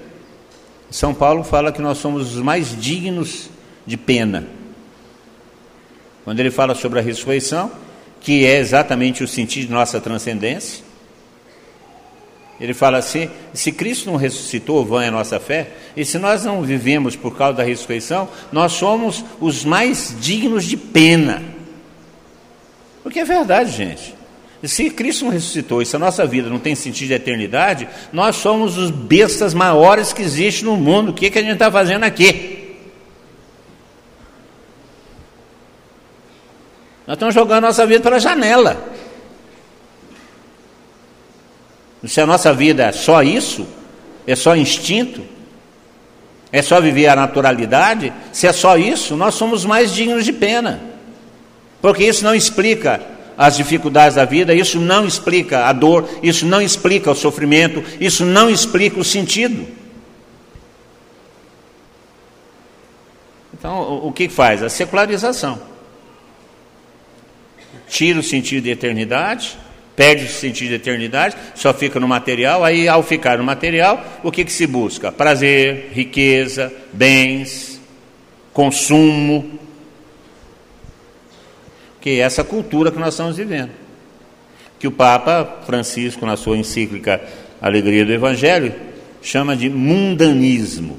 São 0.90 1.14
Paulo 1.14 1.44
fala 1.44 1.70
que 1.70 1.80
nós 1.80 1.98
somos 1.98 2.34
os 2.34 2.42
mais 2.42 2.76
dignos 2.78 3.48
de 3.86 3.96
pena. 3.96 4.46
Quando 6.24 6.40
ele 6.40 6.50
fala 6.50 6.74
sobre 6.74 6.98
a 6.98 7.02
ressurreição, 7.02 7.70
que 8.24 8.46
é 8.46 8.58
exatamente 8.58 9.22
o 9.22 9.28
sentido 9.28 9.66
de 9.66 9.72
nossa 9.72 10.00
transcendência, 10.00 10.82
ele 12.58 12.72
fala 12.72 12.96
assim: 12.96 13.28
se 13.52 13.70
Cristo 13.70 14.10
não 14.10 14.16
ressuscitou, 14.16 14.84
vã 14.84 15.04
é 15.04 15.08
a 15.08 15.10
nossa 15.10 15.38
fé, 15.38 15.68
e 15.94 16.04
se 16.06 16.18
nós 16.18 16.42
não 16.42 16.62
vivemos 16.62 17.14
por 17.14 17.36
causa 17.36 17.58
da 17.58 17.62
ressurreição, 17.62 18.28
nós 18.50 18.72
somos 18.72 19.22
os 19.40 19.62
mais 19.62 20.16
dignos 20.18 20.64
de 20.64 20.76
pena. 20.76 21.42
Porque 23.02 23.20
é 23.20 23.24
verdade, 23.24 23.70
gente. 23.70 24.14
Se 24.62 24.88
Cristo 24.88 25.26
não 25.26 25.32
ressuscitou 25.32 25.82
e 25.82 25.86
se 25.86 25.94
a 25.94 25.98
nossa 25.98 26.24
vida 26.24 26.48
não 26.48 26.58
tem 26.58 26.74
sentido 26.74 27.08
de 27.08 27.14
eternidade, 27.14 27.86
nós 28.10 28.36
somos 28.36 28.78
os 28.78 28.90
bestas 28.90 29.52
maiores 29.52 30.14
que 30.14 30.22
existem 30.22 30.64
no 30.64 30.78
mundo. 30.78 31.10
O 31.10 31.12
que, 31.12 31.28
que 31.28 31.38
a 31.38 31.42
gente 31.42 31.52
está 31.52 31.70
fazendo 31.70 32.04
aqui? 32.04 32.53
Nós 37.14 37.16
estamos 37.16 37.34
jogando 37.36 37.62
nossa 37.62 37.86
vida 37.86 38.00
pela 38.00 38.18
janela. 38.18 38.92
Se 42.04 42.20
a 42.20 42.26
nossa 42.26 42.52
vida 42.52 42.86
é 42.86 42.92
só 42.92 43.22
isso, 43.22 43.64
é 44.26 44.34
só 44.34 44.56
instinto, 44.56 45.22
é 46.50 46.60
só 46.60 46.80
viver 46.80 47.06
a 47.06 47.14
naturalidade, 47.14 48.12
se 48.32 48.48
é 48.48 48.52
só 48.52 48.76
isso, 48.76 49.14
nós 49.14 49.36
somos 49.36 49.64
mais 49.64 49.94
dignos 49.94 50.24
de 50.24 50.32
pena. 50.32 50.80
Porque 51.80 52.02
isso 52.02 52.24
não 52.24 52.34
explica 52.34 53.00
as 53.38 53.56
dificuldades 53.56 54.16
da 54.16 54.24
vida, 54.24 54.52
isso 54.52 54.80
não 54.80 55.06
explica 55.06 55.66
a 55.66 55.72
dor, 55.72 56.08
isso 56.20 56.44
não 56.44 56.60
explica 56.60 57.12
o 57.12 57.14
sofrimento, 57.14 57.84
isso 58.00 58.24
não 58.24 58.50
explica 58.50 58.98
o 58.98 59.04
sentido. 59.04 59.64
Então, 63.52 64.04
o 64.04 64.12
que 64.12 64.28
faz? 64.28 64.64
A 64.64 64.68
secularização. 64.68 65.73
Tira 67.94 68.18
o 68.18 68.24
sentido 68.24 68.64
de 68.64 68.70
eternidade, 68.70 69.56
perde 69.94 70.24
o 70.24 70.28
sentido 70.28 70.70
de 70.70 70.74
eternidade, 70.74 71.36
só 71.54 71.72
fica 71.72 72.00
no 72.00 72.08
material, 72.08 72.64
aí 72.64 72.88
ao 72.88 73.04
ficar 73.04 73.38
no 73.38 73.44
material, 73.44 74.04
o 74.24 74.32
que, 74.32 74.44
que 74.44 74.50
se 74.50 74.66
busca? 74.66 75.12
Prazer, 75.12 75.90
riqueza, 75.92 76.72
bens, 76.92 77.80
consumo, 78.52 79.60
que 82.00 82.18
é 82.18 82.24
essa 82.24 82.42
cultura 82.42 82.90
que 82.90 82.98
nós 82.98 83.14
estamos 83.14 83.36
vivendo. 83.36 83.70
Que 84.80 84.88
o 84.88 84.90
Papa 84.90 85.60
Francisco, 85.64 86.26
na 86.26 86.36
sua 86.36 86.56
encíclica 86.56 87.22
Alegria 87.62 88.04
do 88.04 88.12
Evangelho, 88.12 88.74
chama 89.22 89.56
de 89.56 89.70
mundanismo. 89.70 90.98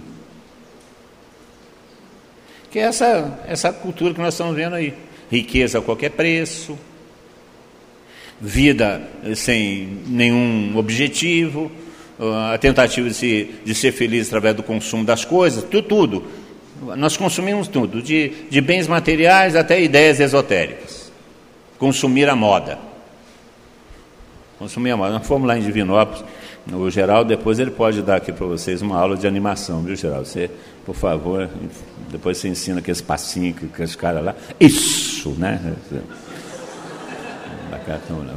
Que 2.72 2.80
é 2.80 2.84
essa, 2.84 3.38
essa 3.50 3.74
cultura 3.74 4.14
que 4.14 4.22
nós 4.22 4.34
estamos 4.34 4.56
vendo 4.56 4.76
aí. 4.76 4.94
Riqueza 5.36 5.80
a 5.80 5.82
qualquer 5.82 6.12
preço, 6.12 6.78
vida 8.40 9.02
sem 9.36 10.00
nenhum 10.08 10.78
objetivo, 10.78 11.72
a 12.52 12.58
tentativa 12.58 13.10
de, 13.10 13.16
se, 13.16 13.56
de 13.64 13.76
ser 13.76 13.92
feliz 13.92 14.28
através 14.28 14.56
do 14.56 14.64
consumo 14.64 15.04
das 15.04 15.26
coisas, 15.26 15.64
tudo, 15.64 15.88
tudo. 15.88 16.24
Nós 16.98 17.18
consumimos 17.18 17.68
tudo, 17.68 18.02
de, 18.02 18.32
de 18.50 18.62
bens 18.62 18.88
materiais 18.88 19.56
até 19.56 19.82
ideias 19.82 20.20
esotéricas. 20.20 21.12
Consumir 21.78 22.30
a 22.30 22.36
moda. 22.36 22.78
Consumir 24.60 24.92
a 24.92 24.98
moda. 24.98 25.14
Nós 25.14 25.28
fomos 25.28 25.48
lá 25.48 25.58
em 25.58 25.62
Divinópolis, 25.62 26.24
o 26.72 26.90
Geraldo, 26.90 27.30
depois 27.30 27.60
ele 27.60 27.72
pode 27.72 28.02
dar 28.02 28.16
aqui 28.16 28.32
para 28.32 28.46
vocês 28.46 28.82
uma 28.82 28.98
aula 28.98 29.16
de 29.16 29.28
animação, 29.28 29.82
viu, 29.82 29.96
Geraldo? 29.96 30.26
Você, 30.26 30.50
por 30.86 30.96
favor, 30.96 31.50
depois 32.10 32.38
você 32.38 32.48
ensina 32.48 32.80
aqueles 32.80 33.02
passinhos 33.02 33.60
que 33.60 33.66
aqueles 33.66 33.96
caras 33.96 34.24
lá. 34.24 34.36
Isso, 34.60 35.15
né? 35.32 35.60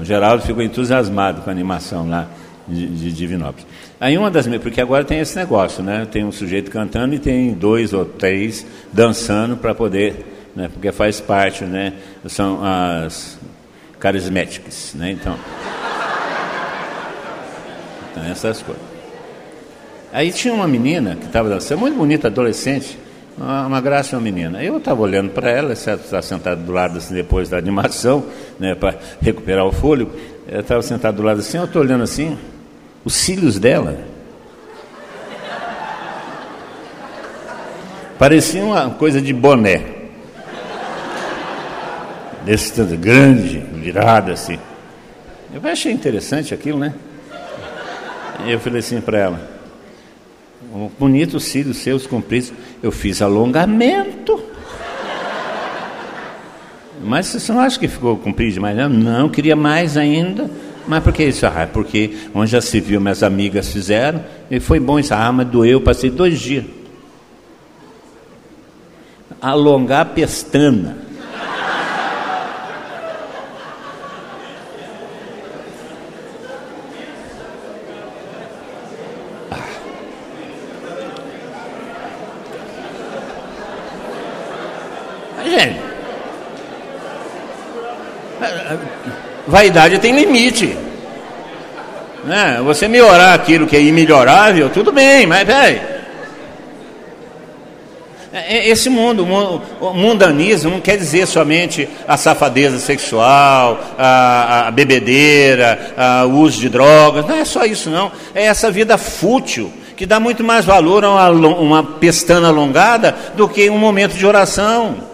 O 0.01 0.05
Geraldo 0.05 0.43
ficou 0.43 0.63
entusiasmado 0.63 1.43
com 1.43 1.51
a 1.51 1.53
animação 1.53 2.09
lá 2.09 2.29
de, 2.67 2.87
de 2.87 3.13
Divinópolis. 3.13 3.67
Aí 4.01 4.17
uma 4.17 4.31
das 4.31 4.47
porque 4.59 4.81
agora 4.81 5.05
tem 5.05 5.21
esse 5.21 5.37
negócio, 5.37 5.83
né? 5.83 6.07
Tem 6.11 6.25
um 6.25 6.31
sujeito 6.31 6.71
cantando 6.71 7.15
e 7.15 7.19
tem 7.19 7.53
dois 7.53 7.93
ou 7.93 8.05
três 8.05 8.67
dançando 8.93 9.57
para 9.57 9.75
poder, 9.75 10.51
né? 10.55 10.69
Porque 10.73 10.93
faz 10.93 11.21
parte, 11.21 11.65
né? 11.65 11.95
São 12.27 12.61
as 12.63 13.39
carismáticas, 13.99 14.93
né? 14.95 15.11
Então, 15.11 15.37
então 18.11 18.25
essas 18.25 18.63
coisas. 18.63 18.83
Aí 20.13 20.33
tinha 20.33 20.55
uma 20.55 20.69
menina 20.69 21.17
que 21.17 21.27
estava 21.27 21.49
dançando, 21.49 21.81
muito 21.81 21.97
bonita, 21.97 22.29
adolescente, 22.29 22.99
uma 23.39 23.81
graça 23.81 24.17
uma 24.17 24.23
menina. 24.23 24.63
Eu 24.63 24.79
estava 24.79 25.01
olhando 25.01 25.31
para 25.31 25.51
ela, 25.51 25.73
está 25.73 26.21
sentada 26.21 26.57
do 26.57 26.73
lado 26.73 26.99
assim 26.99 27.15
depois 27.15 27.49
da 27.49 27.57
animação, 27.57 28.27
né, 28.59 28.75
para 28.75 28.99
recuperar 29.21 29.65
o 29.65 29.73
fôlego. 29.73 30.11
Ela 30.47 30.61
estava 30.61 30.83
sentada 30.83 31.17
do 31.17 31.23
lado 31.23 31.41
assim, 31.41 31.59
eu 31.59 31.65
estou 31.65 31.83
olhando 31.83 32.03
assim, 32.03 32.37
os 33.05 33.15
cílios 33.15 33.59
dela. 33.59 33.99
Parecia 38.19 38.65
uma 38.65 38.91
coisa 38.91 39.23
de 39.23 39.33
boné. 39.33 39.81
Desse 42.45 42.73
tanto 42.73 42.97
grande, 42.97 43.59
virado 43.59 44.33
assim. 44.33 44.59
Eu 45.53 45.61
achei 45.71 45.93
interessante 45.93 46.53
aquilo, 46.53 46.79
né? 46.79 46.95
E 48.45 48.53
eu 48.53 48.61
falei 48.61 48.81
assim 48.81 49.01
para 49.01 49.19
ela, 49.19 49.58
Bonito 50.99 51.41
cílios 51.41 51.79
seus 51.79 52.07
compridos. 52.07 52.53
Eu 52.83 52.93
fiz 52.93 53.23
alongamento. 53.23 54.43
Mas 57.03 57.27
você 57.27 57.53
não 57.53 57.61
acha 57.61 57.79
que 57.79 57.89
ficou 57.89 58.17
comprido 58.17 58.53
demais? 58.53 58.77
Não, 58.77 58.89
não 58.89 59.29
queria 59.29 59.57
mais 59.57 59.97
ainda. 59.97 60.51
Mas 60.87 61.05
por 61.05 61.13
que 61.13 61.25
isso? 61.25 61.47
Ah, 61.47 61.69
porque 61.71 62.17
onde 62.35 62.51
já 62.51 62.61
se 62.61 62.81
viu, 62.81 63.01
minhas 63.01 63.23
amigas 63.23 63.71
fizeram, 63.71 64.25
e 64.51 64.59
foi 64.59 64.81
bom 64.81 64.99
isso. 64.99 65.13
Ah, 65.13 65.31
mas 65.31 65.47
doeu, 65.47 65.81
passei 65.81 66.11
dois 66.11 66.41
dias. 66.41 66.65
Alongar 69.41 70.01
a 70.01 70.05
pestana. 70.07 71.08
Vaidade 89.47 89.99
tem 89.99 90.15
limite. 90.15 90.77
Né? 92.25 92.61
Você 92.65 92.87
melhorar 92.87 93.35
aquilo 93.35 93.67
que 93.67 93.77
é 93.77 93.81
imelhorável, 93.81 94.69
tudo 94.69 94.93
bem, 94.93 95.27
mas 95.27 95.45
peraí. 95.45 95.81
É, 98.31 98.59
é, 98.59 98.69
esse 98.69 98.91
mundo, 98.91 99.25
o 99.81 99.95
mundanismo, 99.95 100.71
não 100.71 100.81
quer 100.81 100.99
dizer 100.99 101.27
somente 101.27 101.89
a 102.07 102.17
safadeza 102.17 102.79
sexual, 102.79 103.81
a, 103.99 104.69
a 104.69 104.71
bebedeira, 104.71 105.95
a, 105.97 106.27
o 106.27 106.41
uso 106.41 106.61
de 106.61 106.69
drogas, 106.69 107.27
não 107.27 107.37
é 107.37 107.45
só 107.45 107.65
isso 107.65 107.89
não. 107.89 108.13
É 108.35 108.45
essa 108.45 108.71
vida 108.71 108.99
fútil, 108.99 109.73
que 109.97 110.05
dá 110.05 110.21
muito 110.21 110.45
mais 110.45 110.67
valor 110.67 111.05
a 111.05 111.31
uma, 111.31 111.49
uma 111.49 111.83
pestana 111.83 112.49
alongada 112.49 113.17
do 113.35 113.49
que 113.49 113.71
um 113.71 113.79
momento 113.79 114.15
de 114.15 114.27
oração. 114.27 115.08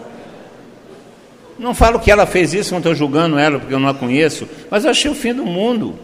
Não 1.59 1.75
falo 1.75 2.01
que 2.01 2.11
ela 2.11 2.27
fez 2.27 2.53
isso, 2.53 2.73
não 2.73 2.79
estou 2.79 2.95
julgando 2.95 3.39
ela 3.39 3.59
porque 3.59 3.75
eu 3.75 3.79
não 3.79 3.89
a 3.89 3.95
conheço, 3.95 4.49
mas 4.71 4.85
eu 4.85 4.91
achei 4.91 5.11
o 5.11 5.15
fim 5.15 5.33
do 5.33 5.45
mundo. 5.45 5.99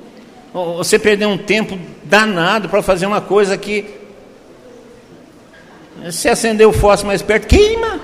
Você 0.52 0.98
perdeu 0.98 1.28
um 1.28 1.38
tempo 1.38 1.78
danado 2.04 2.68
para 2.68 2.82
fazer 2.82 3.06
uma 3.06 3.20
coisa 3.20 3.56
que. 3.56 3.84
Se 6.10 6.28
acender 6.28 6.66
o 6.66 6.72
fósforo 6.72 7.08
mais 7.08 7.20
perto, 7.20 7.46
queima. 7.46 8.00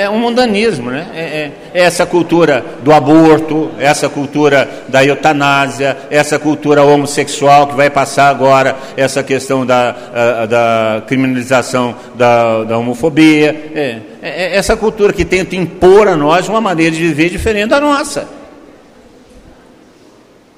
É 0.00 0.08
um 0.08 0.18
mundanismo, 0.18 0.90
né? 0.90 1.06
É, 1.14 1.20
é, 1.20 1.52
é, 1.74 1.82
essa 1.82 2.06
cultura 2.06 2.64
do 2.82 2.92
aborto, 2.92 3.70
essa 3.78 4.08
cultura 4.08 4.68
da 4.88 5.04
eutanásia, 5.04 5.96
essa 6.10 6.38
cultura 6.38 6.82
homossexual 6.82 7.66
que 7.66 7.74
vai 7.74 7.90
passar 7.90 8.30
agora, 8.30 8.76
essa 8.96 9.22
questão 9.22 9.66
da, 9.66 10.46
da 10.46 11.02
criminalização 11.06 11.94
da, 12.14 12.64
da 12.64 12.78
homofobia, 12.78 13.72
é, 13.74 13.98
é, 14.22 14.44
é, 14.44 14.56
essa 14.56 14.76
cultura 14.76 15.12
que 15.12 15.24
tenta 15.24 15.54
impor 15.54 16.08
a 16.08 16.16
nós 16.16 16.48
uma 16.48 16.60
maneira 16.60 16.94
de 16.94 17.02
viver 17.02 17.28
diferente 17.28 17.68
da 17.68 17.80
nossa. 17.80 18.26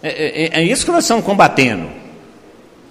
É, 0.02 0.58
é, 0.58 0.60
é 0.60 0.62
isso 0.62 0.84
que 0.84 0.92
nós 0.92 1.04
estamos 1.04 1.24
combatendo. 1.24 1.88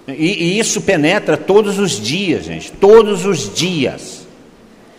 E, 0.06 0.12
e, 0.12 0.58
isso 0.58 0.80
penetra 0.82 1.36
todos 1.36 1.78
os 1.78 1.92
dias, 2.00 2.44
gente. 2.44 2.72
Todos 2.72 3.24
os 3.24 3.54
dias. 3.54 4.26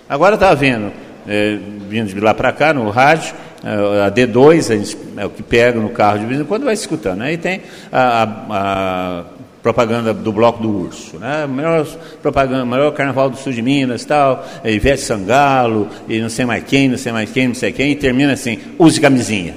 Agora 0.08 0.36
estava 0.36 0.56
vendo, 0.56 0.92
é, 1.28 1.58
vindo 1.90 2.14
de 2.14 2.20
lá 2.20 2.34
para 2.34 2.52
cá 2.52 2.74
no 2.74 2.90
rádio, 2.90 3.34
é, 3.64 4.06
a 4.06 4.12
D2, 4.12 4.72
a 4.72 4.76
gente, 4.76 4.98
é 5.18 5.26
o 5.26 5.30
que 5.30 5.42
pega 5.42 5.80
no 5.80 5.90
carro 5.90 6.20
de 6.20 6.26
vez 6.26 6.40
em 6.40 6.44
quando 6.44 6.66
vai 6.66 6.74
escutando. 6.74 7.22
Aí 7.22 7.38
tem 7.38 7.62
a, 7.92 8.24
a, 8.24 8.28
a 8.50 9.24
propaganda 9.64 10.14
do 10.14 10.34
Bloco 10.34 10.62
do 10.62 10.70
Urso, 10.70 11.18
né? 11.18 11.48
Melhor 11.48 11.88
propaganda, 12.22 12.66
maior 12.66 12.92
carnaval 12.92 13.30
do 13.30 13.38
sul 13.38 13.54
de 13.54 13.62
Minas, 13.62 14.04
tal, 14.04 14.46
é 14.62 14.72
Ivete 14.74 15.02
Sangalo, 15.02 15.88
e 16.10 16.20
não 16.20 16.28
sei 16.28 16.46
mais 16.46 16.66
quem, 16.66 16.90
não 16.90 16.98
sei 16.98 17.14
mais 17.14 17.32
quem, 17.32 17.48
não 17.48 17.56
sei 17.56 17.72
quem, 17.72 17.94
e 17.94 17.96
termina 17.96 18.34
assim, 18.34 18.60
use 18.78 19.00
camisinha. 19.00 19.56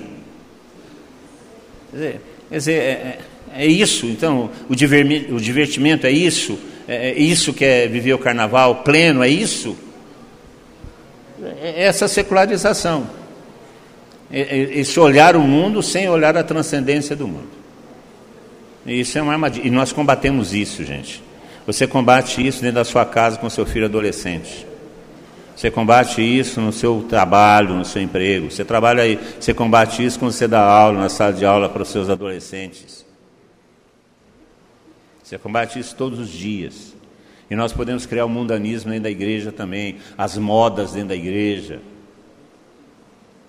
Quer 1.91 1.97
dizer, 1.97 2.21
quer 2.49 2.57
dizer 2.57 2.73
é, 2.73 2.77
é, 2.77 3.19
é 3.57 3.67
isso, 3.67 4.07
então, 4.07 4.51
o, 4.69 4.73
o 4.73 5.41
divertimento 5.41 6.07
é 6.07 6.13
isso, 6.13 6.57
é, 6.87 7.11
é 7.11 7.19
isso 7.19 7.53
que 7.53 7.65
é 7.65 7.89
viver 7.89 8.15
o 8.15 8.19
carnaval 8.19 8.77
pleno, 8.77 9.25
é 9.25 9.29
isso? 9.29 9.77
Essa 11.63 12.09
secularização. 12.09 13.07
Esse 14.31 14.99
olhar 14.99 15.37
o 15.37 15.41
mundo 15.41 15.83
sem 15.83 16.09
olhar 16.09 16.37
a 16.37 16.43
transcendência 16.43 17.15
do 17.15 17.29
mundo. 17.29 17.57
Isso 18.85 19.19
é 19.19 19.23
uma 19.23 19.33
armadilha. 19.33 19.67
E 19.67 19.71
nós 19.71 19.93
combatemos 19.93 20.55
isso, 20.55 20.85
gente. 20.85 21.23
Você 21.67 21.87
combate 21.87 22.47
isso 22.47 22.61
dentro 22.61 22.77
da 22.77 22.85
sua 22.85 23.05
casa 23.05 23.39
com 23.39 23.51
seu 23.51 23.67
filho 23.67 23.87
adolescente. 23.87 24.67
Você 25.57 25.71
combate 25.71 26.21
isso 26.21 26.61
no 26.61 26.73
seu 26.73 27.05
trabalho, 27.09 27.75
no 27.75 27.85
seu 27.85 28.03
emprego. 28.03 28.51
Você 28.51 28.65
trabalha 28.65 29.03
aí, 29.03 29.19
você 29.41 29.55
combate 29.55 30.05
isso 30.05 30.19
quando 30.19 30.33
você 30.33 30.47
dá 30.47 30.61
aula 30.61 31.01
na 31.01 31.09
sala 31.09 31.33
de 31.33 31.45
aula 31.45 31.69
para 31.69 31.83
os 31.83 31.89
seus 31.89 32.11
adolescentes. 32.11 33.07
Você 35.23 35.39
combate 35.39 35.79
isso 35.79 35.97
todos 35.97 36.19
os 36.21 36.29
dias. 36.29 36.96
E 37.51 37.55
nós 37.55 37.73
podemos 37.73 38.07
criar 38.07 38.25
o 38.25 38.29
um 38.29 38.33
mundanismo 38.33 38.91
dentro 38.91 39.05
da 39.05 39.11
igreja 39.11 39.53
também, 39.53 39.99
as 40.19 40.37
modas 40.37 40.93
dentro 40.93 41.11
da 41.11 41.17
igreja, 41.17 41.81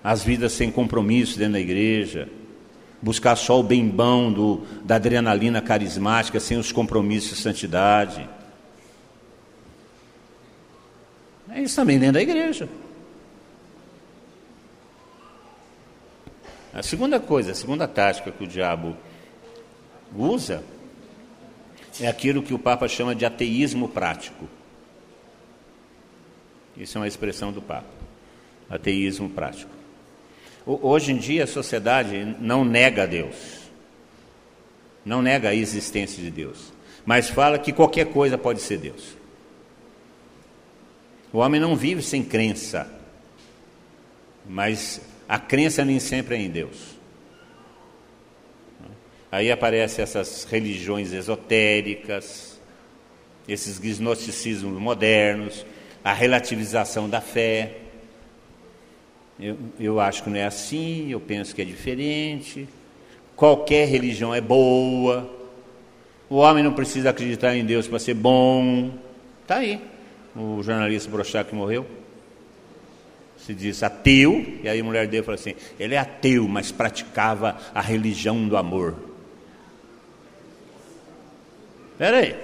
as 0.04 0.24
vidas 0.24 0.54
sem 0.54 0.72
compromisso 0.72 1.38
dentro 1.38 1.54
da 1.54 1.60
igreja 1.60 2.30
buscar 3.02 3.36
só 3.36 3.60
o 3.60 3.64
bem 3.64 3.88
bom 3.88 4.32
do, 4.32 4.66
da 4.84 4.96
adrenalina 4.96 5.62
carismática, 5.62 6.40
sem 6.40 6.58
os 6.58 6.72
compromissos 6.72 7.38
de 7.38 7.44
santidade. 7.44 8.28
É 11.50 11.62
isso 11.62 11.76
também 11.76 12.00
dentro 12.00 12.16
da 12.16 12.22
igreja. 12.22 12.68
A 16.74 16.84
segunda 16.84 17.20
coisa, 17.20 17.52
a 17.52 17.56
segunda 17.56 17.88
tática 17.88 18.32
que 18.32 18.44
o 18.44 18.48
diabo 18.48 18.96
usa 20.16 20.64
é 22.00 22.08
aquilo 22.08 22.44
que 22.44 22.54
o 22.54 22.60
Papa 22.60 22.88
chama 22.88 23.16
de 23.16 23.26
ateísmo 23.26 23.88
prático. 23.90 24.48
Isso 26.76 26.98
é 26.98 27.02
uma 27.02 27.08
expressão 27.08 27.52
do 27.52 27.62
Papa. 27.62 27.90
Ateísmo 28.70 29.30
prático. 29.30 29.72
Hoje 30.66 31.14
em 31.14 31.18
dia 31.18 31.46
a 31.46 31.48
sociedade 31.48 32.36
não 32.42 32.66
nega 32.66 33.08
Deus, 33.08 33.36
não 35.06 35.22
nega 35.22 35.50
a 35.50 35.56
existência 35.56 36.22
de 36.22 36.30
Deus, 36.30 36.74
mas 37.06 37.30
fala 37.30 37.58
que 37.58 37.72
qualquer 37.72 38.08
coisa 38.08 38.38
pode 38.38 38.60
ser 38.60 38.78
Deus. 38.78 39.16
O 41.32 41.38
homem 41.38 41.62
não 41.62 41.74
vive 41.74 42.02
sem 42.02 42.22
crença, 42.22 42.92
mas 44.46 45.00
a 45.28 45.40
crença 45.40 45.86
nem 45.86 46.02
sempre 46.02 46.36
é 46.36 46.40
em 46.42 46.50
Deus. 46.50 46.97
Aí 49.32 49.52
aparecem 49.52 50.04
essas 50.04 50.46
religiões 50.46 51.12
esotéricas, 51.12 52.60
esses 53.48 53.80
gnosticismos 53.80 54.80
modernos, 54.80 55.66
a 56.04 56.14
relativização 56.14 57.10
da 57.10 57.20
fé. 57.20 57.78
Eu, 59.40 59.58
eu 59.80 60.00
acho 60.00 60.24
que 60.24 60.30
não 60.30 60.38
é 60.38 60.46
assim, 60.46 61.12
eu 61.12 61.20
penso 61.20 61.54
que 61.54 61.62
é 61.62 61.66
diferente. 61.66 62.68
Qualquer 63.36 63.88
religião 63.88 64.34
é 64.34 64.42
boa. 64.42 65.30
O 66.30 66.38
homem 66.38 66.64
não 66.64 66.74
precisa 66.74 67.10
acreditar 67.10 67.56
em 67.56 67.66
Deus 67.66 67.88
para 67.88 68.00
ser 68.00 68.14
bom. 68.14 68.92
Está 69.44 69.58
aí. 69.58 69.82
O 70.36 70.62
jornalista 70.64 71.10
Brochak 71.10 71.50
que 71.50 71.56
morreu. 71.56 71.86
Se 73.38 73.54
diz 73.54 73.84
ateu, 73.84 74.60
e 74.64 74.68
aí 74.68 74.80
a 74.80 74.84
mulher 74.84 75.08
dele 75.08 75.24
falou 75.24 75.40
assim: 75.40 75.54
ele 75.80 75.96
é 75.96 75.98
ateu, 75.98 76.48
mas 76.48 76.72
praticava 76.72 77.58
a 77.74 77.82
religião 77.82 78.48
do 78.48 78.58
amor. 78.58 78.96
Espera 81.98 82.18
aí. 82.18 82.36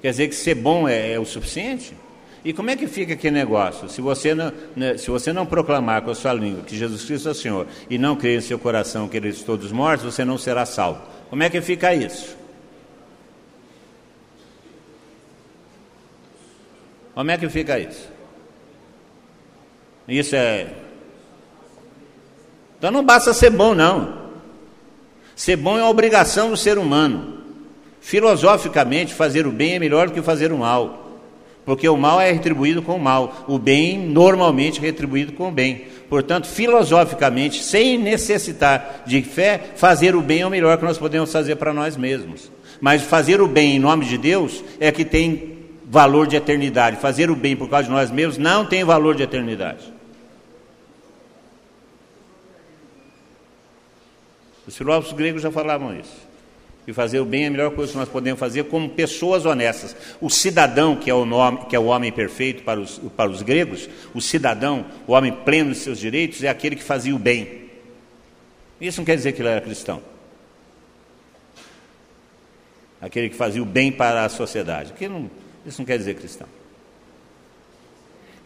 Quer 0.00 0.10
dizer 0.10 0.28
que 0.28 0.34
ser 0.34 0.54
bom 0.54 0.88
é, 0.88 1.12
é 1.12 1.20
o 1.20 1.26
suficiente? 1.26 1.94
E 2.42 2.54
como 2.54 2.70
é 2.70 2.76
que 2.76 2.86
fica 2.86 3.12
aquele 3.12 3.34
negócio? 3.34 3.90
Se 3.90 4.00
você 4.00 4.34
não, 4.34 4.50
né, 4.74 4.96
se 4.96 5.10
você 5.10 5.34
não 5.34 5.44
proclamar 5.44 6.00
com 6.00 6.10
a 6.10 6.14
sua 6.14 6.32
língua 6.32 6.62
que 6.62 6.74
Jesus 6.74 7.04
Cristo 7.04 7.28
é 7.28 7.32
o 7.32 7.34
Senhor 7.34 7.66
e 7.90 7.98
não 7.98 8.16
crer 8.16 8.38
em 8.38 8.40
seu 8.40 8.58
coração 8.58 9.06
que 9.06 9.18
Ele 9.18 9.28
é 9.28 9.32
todos 9.32 9.70
mortos, 9.70 10.14
você 10.14 10.24
não 10.24 10.38
será 10.38 10.64
salvo. 10.64 11.02
Como 11.28 11.42
é 11.42 11.50
que 11.50 11.60
fica 11.60 11.94
isso? 11.94 12.34
Como 17.14 17.30
é 17.30 17.36
que 17.36 17.50
fica 17.50 17.78
isso? 17.78 18.08
Isso 20.08 20.34
é. 20.34 20.72
Então 22.78 22.90
não 22.90 23.04
basta 23.04 23.34
ser 23.34 23.50
bom, 23.50 23.74
não. 23.74 24.25
Ser 25.36 25.54
bom 25.54 25.78
é 25.78 25.82
uma 25.82 25.90
obrigação 25.90 26.50
do 26.50 26.56
ser 26.56 26.78
humano. 26.78 27.36
Filosoficamente, 28.00 29.14
fazer 29.14 29.46
o 29.46 29.52
bem 29.52 29.74
é 29.74 29.78
melhor 29.78 30.08
do 30.08 30.14
que 30.14 30.22
fazer 30.22 30.50
o 30.50 30.58
mal 30.58 31.06
porque 31.66 31.88
o 31.88 31.96
mal 31.96 32.20
é 32.20 32.30
retribuído 32.30 32.80
com 32.80 32.94
o 32.94 33.00
mal, 33.00 33.44
o 33.48 33.58
bem 33.58 33.98
normalmente 33.98 34.78
é 34.78 34.82
retribuído 34.82 35.32
com 35.32 35.48
o 35.48 35.50
bem. 35.50 35.82
Portanto, 36.08 36.46
filosoficamente, 36.46 37.60
sem 37.60 37.98
necessitar 37.98 39.02
de 39.04 39.20
fé, 39.20 39.60
fazer 39.74 40.14
o 40.14 40.22
bem 40.22 40.42
é 40.42 40.46
o 40.46 40.50
melhor 40.50 40.78
que 40.78 40.84
nós 40.84 40.96
podemos 40.96 41.32
fazer 41.32 41.56
para 41.56 41.74
nós 41.74 41.96
mesmos. 41.96 42.52
Mas 42.80 43.02
fazer 43.02 43.40
o 43.40 43.48
bem 43.48 43.74
em 43.74 43.78
nome 43.80 44.04
de 44.04 44.16
Deus 44.16 44.62
é 44.78 44.92
que 44.92 45.04
tem 45.04 45.56
valor 45.84 46.28
de 46.28 46.36
eternidade. 46.36 46.98
Fazer 46.98 47.32
o 47.32 47.34
bem 47.34 47.56
por 47.56 47.68
causa 47.68 47.88
de 47.88 47.90
nós 47.90 48.12
mesmos 48.12 48.38
não 48.38 48.64
tem 48.64 48.84
valor 48.84 49.16
de 49.16 49.24
eternidade. 49.24 49.95
Os 54.66 54.76
filósofos 54.76 55.16
gregos 55.16 55.42
já 55.42 55.50
falavam 55.50 55.98
isso. 55.98 56.26
E 56.86 56.92
fazer 56.92 57.18
o 57.18 57.24
bem 57.24 57.44
é 57.44 57.46
a 57.48 57.50
melhor 57.50 57.70
coisa 57.72 57.92
que 57.92 57.98
nós 57.98 58.08
podemos 58.08 58.38
fazer 58.38 58.64
como 58.64 58.88
pessoas 58.88 59.44
honestas. 59.44 59.96
O 60.20 60.30
cidadão, 60.30 60.94
que 60.94 61.10
é 61.10 61.14
o, 61.14 61.24
nome, 61.24 61.66
que 61.66 61.74
é 61.74 61.78
o 61.78 61.86
homem 61.86 62.12
perfeito 62.12 62.62
para 62.62 62.80
os, 62.80 62.98
para 63.16 63.28
os 63.28 63.42
gregos, 63.42 63.88
o 64.14 64.20
cidadão, 64.20 64.86
o 65.06 65.12
homem 65.12 65.32
pleno 65.32 65.72
de 65.72 65.78
seus 65.78 65.98
direitos, 65.98 66.44
é 66.44 66.48
aquele 66.48 66.76
que 66.76 66.82
fazia 66.82 67.14
o 67.14 67.18
bem. 67.18 67.66
Isso 68.80 69.00
não 69.00 69.04
quer 69.04 69.16
dizer 69.16 69.32
que 69.32 69.42
ele 69.42 69.48
era 69.48 69.60
cristão. 69.60 70.00
Aquele 73.00 73.30
que 73.30 73.36
fazia 73.36 73.62
o 73.62 73.66
bem 73.66 73.90
para 73.90 74.24
a 74.24 74.28
sociedade. 74.28 74.92
Não, 75.08 75.30
isso 75.64 75.80
não 75.80 75.86
quer 75.86 75.98
dizer 75.98 76.14
cristão. 76.14 76.46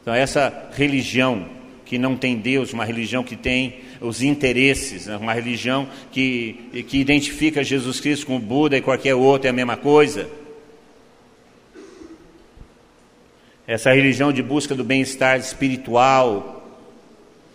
Então, 0.01 0.15
essa 0.15 0.71
religião 0.73 1.47
que 1.91 1.99
não 1.99 2.17
tem 2.17 2.37
Deus, 2.37 2.73
uma 2.73 2.85
religião 2.85 3.25
que 3.25 3.35
tem 3.35 3.81
os 4.01 4.23
interesses, 4.23 5.07
né? 5.07 5.17
uma 5.17 5.33
religião 5.33 5.89
que, 6.13 6.85
que 6.87 6.99
identifica 6.99 7.65
Jesus 7.65 7.99
Cristo 7.99 8.27
com 8.27 8.37
o 8.37 8.39
Buda 8.39 8.77
e 8.77 8.81
qualquer 8.81 9.17
outro 9.17 9.49
é 9.49 9.51
a 9.51 9.53
mesma 9.53 9.77
coisa. 9.77 10.31
Essa 13.67 13.93
religião 13.93 14.33
de 14.33 14.41
busca 14.41 14.73
do 14.73 14.85
bem-estar 14.85 15.37
espiritual, 15.41 16.65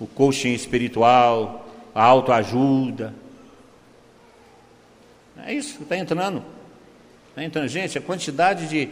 o 0.02 0.06
coaching 0.06 0.52
espiritual, 0.52 1.66
a 1.96 2.04
autoajuda. 2.04 3.16
É 5.46 5.54
isso, 5.54 5.82
está 5.82 5.96
entrando. 5.96 6.44
Está 7.30 7.42
entrando. 7.42 7.70
Gente, 7.70 7.98
a 7.98 8.02
quantidade 8.02 8.68
de 8.68 8.90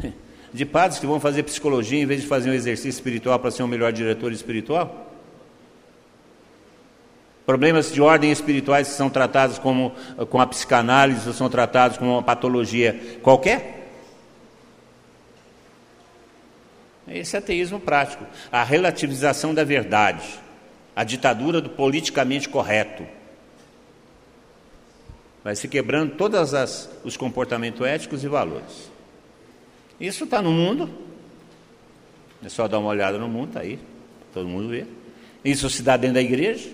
de 0.54 0.64
padres 0.64 1.00
que 1.00 1.06
vão 1.06 1.18
fazer 1.18 1.42
psicologia 1.42 2.00
em 2.00 2.06
vez 2.06 2.22
de 2.22 2.28
fazer 2.28 2.48
um 2.48 2.54
exercício 2.54 2.90
espiritual 2.90 3.40
para 3.40 3.50
ser 3.50 3.64
um 3.64 3.66
melhor 3.66 3.92
diretor 3.92 4.30
espiritual? 4.30 5.10
Problemas 7.44 7.92
de 7.92 8.00
ordem 8.00 8.30
espirituais 8.30 8.86
que 8.86 8.94
são 8.94 9.10
tratados 9.10 9.58
como 9.58 9.92
com 10.30 10.40
a 10.40 10.46
psicanálise, 10.46 11.34
são 11.34 11.50
tratados 11.50 11.98
como 11.98 12.12
uma 12.12 12.22
patologia 12.22 13.18
qualquer? 13.20 13.88
Esse 17.08 17.34
é 17.34 17.40
ateísmo 17.40 17.80
prático, 17.80 18.24
a 18.50 18.62
relativização 18.62 19.52
da 19.52 19.64
verdade, 19.64 20.24
a 20.94 21.02
ditadura 21.02 21.60
do 21.60 21.68
politicamente 21.68 22.48
correto. 22.48 23.04
Vai 25.42 25.56
se 25.56 25.66
quebrando 25.66 26.14
todos 26.14 26.88
os 27.02 27.16
comportamentos 27.16 27.84
éticos 27.84 28.22
e 28.22 28.28
valores. 28.28 28.93
Isso 30.06 30.24
está 30.24 30.42
no 30.42 30.52
mundo. 30.52 30.90
É 32.44 32.48
só 32.50 32.68
dar 32.68 32.78
uma 32.78 32.90
olhada 32.90 33.16
no 33.18 33.26
mundo, 33.26 33.48
está 33.48 33.60
aí. 33.60 33.78
Todo 34.34 34.46
mundo 34.46 34.68
vê. 34.68 34.84
Isso 35.42 35.70
se 35.70 35.82
dá 35.82 35.96
dentro 35.96 36.14
da 36.14 36.22
igreja. 36.22 36.68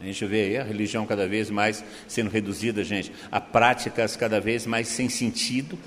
A 0.00 0.04
gente 0.04 0.24
vê 0.26 0.42
aí 0.46 0.56
a 0.58 0.64
religião 0.64 1.06
cada 1.06 1.28
vez 1.28 1.48
mais 1.48 1.84
sendo 2.08 2.30
reduzida, 2.30 2.82
gente, 2.82 3.12
a 3.30 3.40
práticas 3.40 4.16
cada 4.16 4.40
vez 4.40 4.66
mais 4.66 4.88
sem 4.88 5.08
sentido. 5.08 5.78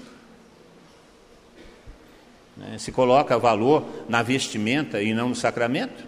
Né? 2.55 2.77
Se 2.77 2.91
coloca 2.91 3.37
valor 3.37 3.85
na 4.07 4.21
vestimenta 4.21 5.01
e 5.01 5.13
não 5.13 5.29
no 5.29 5.35
sacramento. 5.35 6.05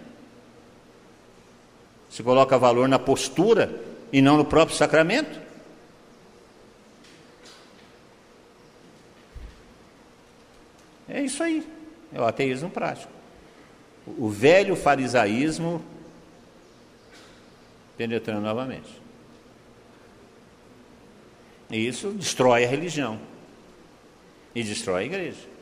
Se 2.08 2.22
coloca 2.22 2.56
valor 2.56 2.88
na 2.88 2.98
postura 2.98 3.78
e 4.10 4.22
não 4.22 4.38
no 4.38 4.44
próprio 4.44 4.76
sacramento. 4.76 5.45
É 11.08 11.22
isso 11.22 11.42
aí, 11.42 11.66
é 12.12 12.20
o 12.20 12.24
ateísmo 12.24 12.70
prático. 12.70 13.12
O 14.18 14.28
velho 14.28 14.76
farisaísmo 14.76 15.84
penetrando 17.96 18.42
novamente. 18.42 19.00
E 21.70 21.86
isso 21.86 22.10
destrói 22.10 22.64
a 22.64 22.68
religião 22.68 23.18
e 24.54 24.62
destrói 24.62 25.02
a 25.02 25.06
igreja. 25.06 25.56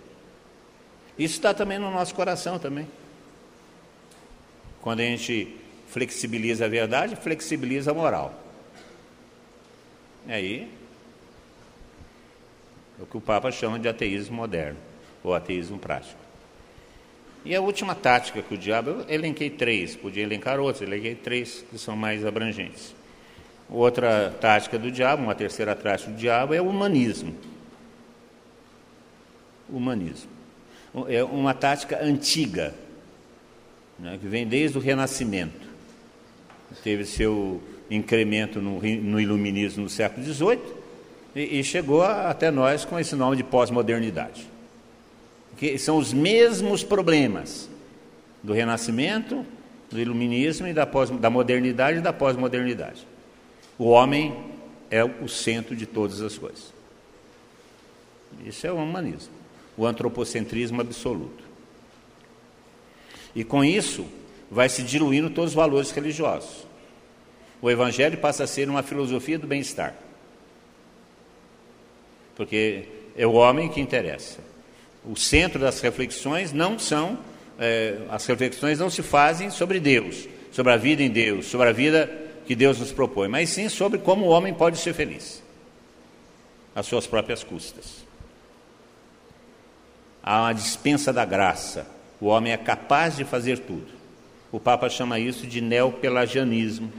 Isso 1.18 1.36
está 1.36 1.54
também 1.54 1.78
no 1.78 1.90
nosso 1.90 2.14
coração 2.14 2.58
também. 2.58 2.88
Quando 4.82 5.00
a 5.00 5.04
gente 5.04 5.56
flexibiliza 5.88 6.66
a 6.66 6.68
verdade, 6.68 7.16
flexibiliza 7.16 7.92
a 7.92 7.94
moral. 7.94 8.34
E 10.26 10.32
aí 10.32 10.70
é 12.98 13.02
o 13.02 13.06
que 13.06 13.16
o 13.16 13.20
Papa 13.20 13.50
chama 13.50 13.78
de 13.78 13.88
ateísmo 13.88 14.36
moderno, 14.36 14.78
ou 15.24 15.34
ateísmo 15.34 15.78
prático. 15.78 16.22
E 17.44 17.54
a 17.54 17.60
última 17.60 17.94
tática 17.94 18.42
que 18.42 18.54
o 18.54 18.58
diabo, 18.58 18.90
eu 18.90 19.06
elenquei 19.08 19.50
três, 19.50 19.96
podia 19.96 20.22
elencar 20.22 20.60
outros, 20.60 20.82
elenquei 20.82 21.14
três 21.14 21.64
que 21.70 21.78
são 21.78 21.96
mais 21.96 22.24
abrangentes. 22.24 22.94
Outra 23.68 24.30
tática 24.40 24.78
do 24.78 24.90
diabo, 24.90 25.22
uma 25.22 25.34
terceira 25.34 25.74
tática 25.74 26.10
do 26.10 26.16
diabo, 26.16 26.54
é 26.54 26.60
o 26.60 26.68
humanismo. 26.68 27.34
Humanismo. 29.68 30.30
É 31.08 31.24
uma 31.24 31.52
tática 31.54 32.02
antiga, 32.02 32.74
né, 33.98 34.18
que 34.20 34.26
vem 34.26 34.46
desde 34.46 34.78
o 34.78 34.80
Renascimento. 34.80 35.74
Teve 36.82 37.04
seu 37.04 37.62
incremento 37.90 38.60
no, 38.60 38.80
no 38.80 39.20
iluminismo 39.20 39.84
no 39.84 39.90
século 39.90 40.24
XVIII 40.24 40.60
e, 41.34 41.60
e 41.60 41.64
chegou 41.64 42.02
até 42.02 42.50
nós 42.50 42.84
com 42.84 42.98
esse 42.98 43.14
nome 43.14 43.36
de 43.36 43.44
pós-modernidade 43.44 44.53
que 45.56 45.78
são 45.78 45.96
os 45.96 46.12
mesmos 46.12 46.82
problemas 46.82 47.68
do 48.42 48.52
Renascimento, 48.52 49.44
do 49.90 50.00
Iluminismo 50.00 50.66
e 50.66 50.72
da, 50.72 50.86
pós, 50.86 51.10
da 51.10 51.30
modernidade 51.30 51.98
e 51.98 52.02
da 52.02 52.12
pós-modernidade. 52.12 53.06
O 53.78 53.84
homem 53.84 54.36
é 54.90 55.04
o 55.04 55.28
centro 55.28 55.74
de 55.74 55.86
todas 55.86 56.20
as 56.20 56.36
coisas. 56.36 56.72
Isso 58.44 58.66
é 58.66 58.72
o 58.72 58.76
humanismo, 58.76 59.32
o 59.76 59.86
antropocentrismo 59.86 60.80
absoluto. 60.80 61.44
E 63.34 63.44
com 63.44 63.64
isso, 63.64 64.06
vai 64.50 64.68
se 64.68 64.82
diluindo 64.82 65.30
todos 65.30 65.50
os 65.50 65.56
valores 65.56 65.90
religiosos. 65.90 66.66
O 67.60 67.70
Evangelho 67.70 68.18
passa 68.18 68.44
a 68.44 68.46
ser 68.46 68.68
uma 68.68 68.82
filosofia 68.82 69.38
do 69.38 69.46
bem-estar. 69.46 69.94
Porque 72.36 72.88
é 73.16 73.26
o 73.26 73.32
homem 73.32 73.68
que 73.68 73.80
interessa 73.80 74.53
o 75.06 75.16
centro 75.16 75.60
das 75.60 75.80
reflexões 75.80 76.52
não 76.52 76.78
são, 76.78 77.18
é, 77.58 77.98
as 78.08 78.24
reflexões 78.26 78.78
não 78.78 78.88
se 78.88 79.02
fazem 79.02 79.50
sobre 79.50 79.78
Deus, 79.78 80.28
sobre 80.50 80.72
a 80.72 80.76
vida 80.76 81.02
em 81.02 81.10
Deus, 81.10 81.46
sobre 81.46 81.68
a 81.68 81.72
vida 81.72 82.10
que 82.46 82.54
Deus 82.54 82.78
nos 82.78 82.92
propõe, 82.92 83.28
mas 83.28 83.50
sim 83.50 83.68
sobre 83.68 83.98
como 83.98 84.26
o 84.26 84.28
homem 84.28 84.52
pode 84.52 84.78
ser 84.78 84.94
feliz, 84.94 85.42
às 86.74 86.86
suas 86.86 87.06
próprias 87.06 87.42
custas. 87.42 88.04
Há 90.22 90.42
uma 90.42 90.52
dispensa 90.52 91.12
da 91.12 91.24
graça, 91.24 91.86
o 92.20 92.26
homem 92.26 92.52
é 92.52 92.56
capaz 92.56 93.16
de 93.16 93.24
fazer 93.24 93.58
tudo. 93.58 93.92
O 94.50 94.60
Papa 94.60 94.88
chama 94.88 95.18
isso 95.18 95.46
de 95.46 95.60
neopelagianismo. 95.60 96.90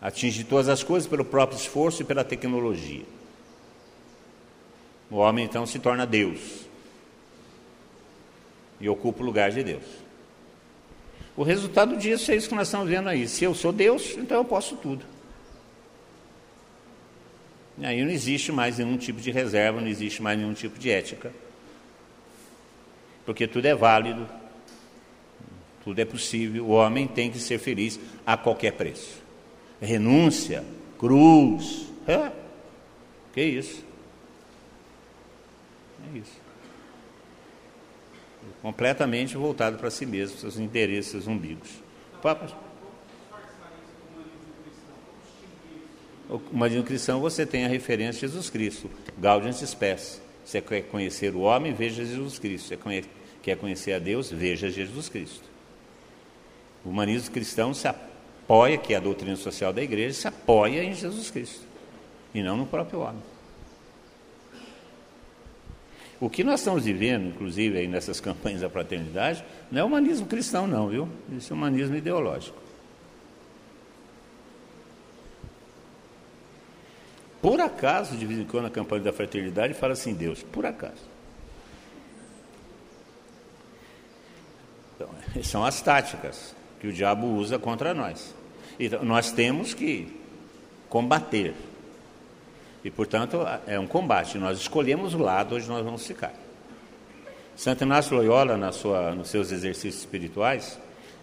Atingir 0.00 0.44
todas 0.44 0.68
as 0.68 0.82
coisas 0.82 1.08
pelo 1.08 1.24
próprio 1.24 1.56
esforço 1.56 2.02
e 2.02 2.04
pela 2.04 2.24
tecnologia. 2.24 3.04
O 5.12 5.16
homem 5.16 5.44
então 5.44 5.66
se 5.66 5.78
torna 5.78 6.06
Deus 6.06 6.64
e 8.80 8.88
ocupa 8.88 9.22
o 9.22 9.26
lugar 9.26 9.50
de 9.50 9.62
Deus. 9.62 9.84
O 11.36 11.42
resultado 11.42 11.98
disso 11.98 12.32
é 12.32 12.36
isso 12.36 12.48
que 12.48 12.54
nós 12.54 12.68
estamos 12.68 12.88
vendo 12.88 13.10
aí. 13.10 13.28
Se 13.28 13.44
eu 13.44 13.54
sou 13.54 13.72
Deus, 13.72 14.16
então 14.16 14.38
eu 14.38 14.44
posso 14.44 14.74
tudo. 14.74 15.04
E 17.76 17.84
aí 17.84 18.02
não 18.02 18.10
existe 18.10 18.50
mais 18.50 18.78
nenhum 18.78 18.96
tipo 18.96 19.20
de 19.20 19.30
reserva, 19.30 19.82
não 19.82 19.88
existe 19.88 20.22
mais 20.22 20.38
nenhum 20.38 20.54
tipo 20.54 20.78
de 20.78 20.90
ética. 20.90 21.30
Porque 23.26 23.46
tudo 23.46 23.66
é 23.66 23.74
válido, 23.74 24.26
tudo 25.84 25.98
é 25.98 26.06
possível, 26.06 26.64
o 26.64 26.70
homem 26.70 27.06
tem 27.06 27.30
que 27.30 27.38
ser 27.38 27.58
feliz 27.58 28.00
a 28.24 28.38
qualquer 28.38 28.72
preço. 28.72 29.20
Renúncia, 29.78 30.64
cruz, 30.98 31.86
é, 32.06 32.32
que 33.34 33.42
isso? 33.42 33.91
É 36.02 36.18
isso. 36.18 36.40
Completamente 38.60 39.36
voltado 39.36 39.78
para 39.78 39.90
si 39.90 40.04
mesmo, 40.04 40.38
seus 40.38 40.58
interesses, 40.58 41.12
seus 41.12 41.26
umbigos. 41.26 41.68
Papa. 42.20 42.46
O 46.28 46.40
humanismo 46.50 46.82
cristão 46.82 47.20
você 47.20 47.44
tem 47.44 47.64
a 47.64 47.68
referência 47.68 48.26
a 48.26 48.28
Jesus 48.28 48.48
Cristo, 48.48 48.90
Gaudium 49.18 49.52
Spes. 49.52 50.20
Você 50.44 50.60
quer 50.60 50.82
conhecer 50.82 51.34
o 51.34 51.40
homem, 51.40 51.72
veja 51.72 52.04
Jesus 52.04 52.38
Cristo. 52.38 52.68
Você 52.68 53.04
quer 53.42 53.56
conhecer 53.56 53.92
a 53.92 53.98
Deus, 53.98 54.30
veja 54.30 54.70
Jesus 54.70 55.08
Cristo. 55.08 55.44
O 56.84 56.88
humanismo 56.88 57.30
cristão 57.30 57.72
se 57.72 57.86
apoia, 57.86 58.76
que 58.76 58.94
é 58.94 58.96
a 58.96 59.00
doutrina 59.00 59.36
social 59.36 59.72
da 59.72 59.82
igreja, 59.82 60.14
se 60.14 60.28
apoia 60.28 60.82
em 60.82 60.94
Jesus 60.94 61.30
Cristo 61.30 61.64
e 62.34 62.42
não 62.42 62.56
no 62.56 62.66
próprio 62.66 63.00
homem. 63.00 63.22
O 66.22 66.30
que 66.30 66.44
nós 66.44 66.60
estamos 66.60 66.84
vivendo, 66.84 67.26
inclusive, 67.26 67.76
aí 67.76 67.88
nessas 67.88 68.20
campanhas 68.22 68.60
da 68.60 68.70
fraternidade, 68.70 69.44
não 69.72 69.80
é 69.80 69.84
humanismo 69.84 70.24
cristão, 70.24 70.68
não, 70.68 70.88
viu? 70.88 71.08
Isso 71.36 71.52
é 71.52 71.56
humanismo 71.56 71.96
ideológico. 71.96 72.56
Por 77.40 77.60
acaso, 77.60 78.16
de 78.16 78.24
vez 78.24 78.38
em 78.38 78.44
quando, 78.44 78.62
na 78.62 78.70
campanha 78.70 79.02
da 79.02 79.12
fraternidade 79.12 79.74
fala 79.74 79.94
assim, 79.94 80.14
Deus, 80.14 80.44
por 80.44 80.64
acaso. 80.64 81.10
Então, 84.94 85.10
são 85.42 85.64
as 85.64 85.82
táticas 85.82 86.54
que 86.80 86.86
o 86.86 86.92
diabo 86.92 87.26
usa 87.26 87.58
contra 87.58 87.92
nós. 87.92 88.32
Então, 88.78 89.04
nós 89.04 89.32
temos 89.32 89.74
que 89.74 90.16
combater 90.88 91.52
e, 92.84 92.90
portanto, 92.90 93.38
é 93.66 93.78
um 93.78 93.86
combate. 93.86 94.38
Nós 94.38 94.58
escolhemos 94.58 95.14
o 95.14 95.18
lado 95.18 95.56
onde 95.56 95.68
nós 95.68 95.84
vamos 95.84 96.06
ficar. 96.06 96.32
Santo 97.54 97.84
Inácio 97.84 98.16
Loyola, 98.16 98.56
na 98.56 98.72
sua, 98.72 99.12
nos 99.12 99.28
seus 99.28 99.52
exercícios 99.52 100.00
espirituais, 100.00 100.78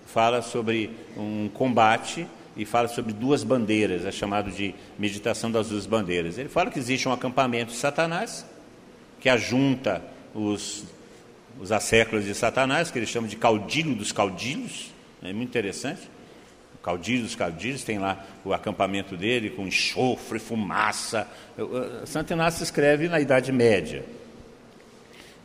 fala 0.06 0.42
sobre 0.42 0.92
um 1.18 1.50
combate 1.50 2.26
e 2.56 2.66
fala 2.66 2.88
sobre 2.88 3.14
duas 3.14 3.44
bandeiras, 3.44 4.06
é 4.06 4.12
chamado 4.12 4.52
de 4.52 4.74
meditação 4.98 5.52
das 5.52 5.70
duas 5.70 5.86
bandeiras. 5.86 6.38
Ele 6.38 6.50
fala 6.50 6.70
que 6.70 6.80
existe 6.80 7.08
um 7.08 7.12
acampamento 7.14 7.72
de 7.72 7.78
Satanás, 7.78 8.46
que 9.20 9.30
ajunta 9.30 10.04
os, 10.34 10.86
os 11.60 11.72
asseclas 11.72 12.26
de 12.26 12.34
Satanás, 12.34 12.92
que 12.92 13.00
ele 13.00 13.06
chama 13.06 13.28
de 13.28 13.36
caudilho 13.36 13.96
dos 13.96 14.12
caudilhos, 14.12 14.94
é 15.22 15.34
muito 15.34 15.50
interessante 15.50 16.10
caudilhos 16.84 17.24
dos 17.24 17.36
caudilhos, 17.36 17.84
tem 17.84 18.00
lá 18.00 18.26
o 18.44 18.54
acampamento 18.54 19.18
dele 19.18 19.50
com 19.50 19.68
enxofre, 19.68 20.40
fumaça. 20.40 21.28
Santo 22.06 22.34
Inácio 22.34 22.64
escreve 22.64 23.08
na 23.08 23.20
Idade 23.20 23.52
Média. 23.52 24.04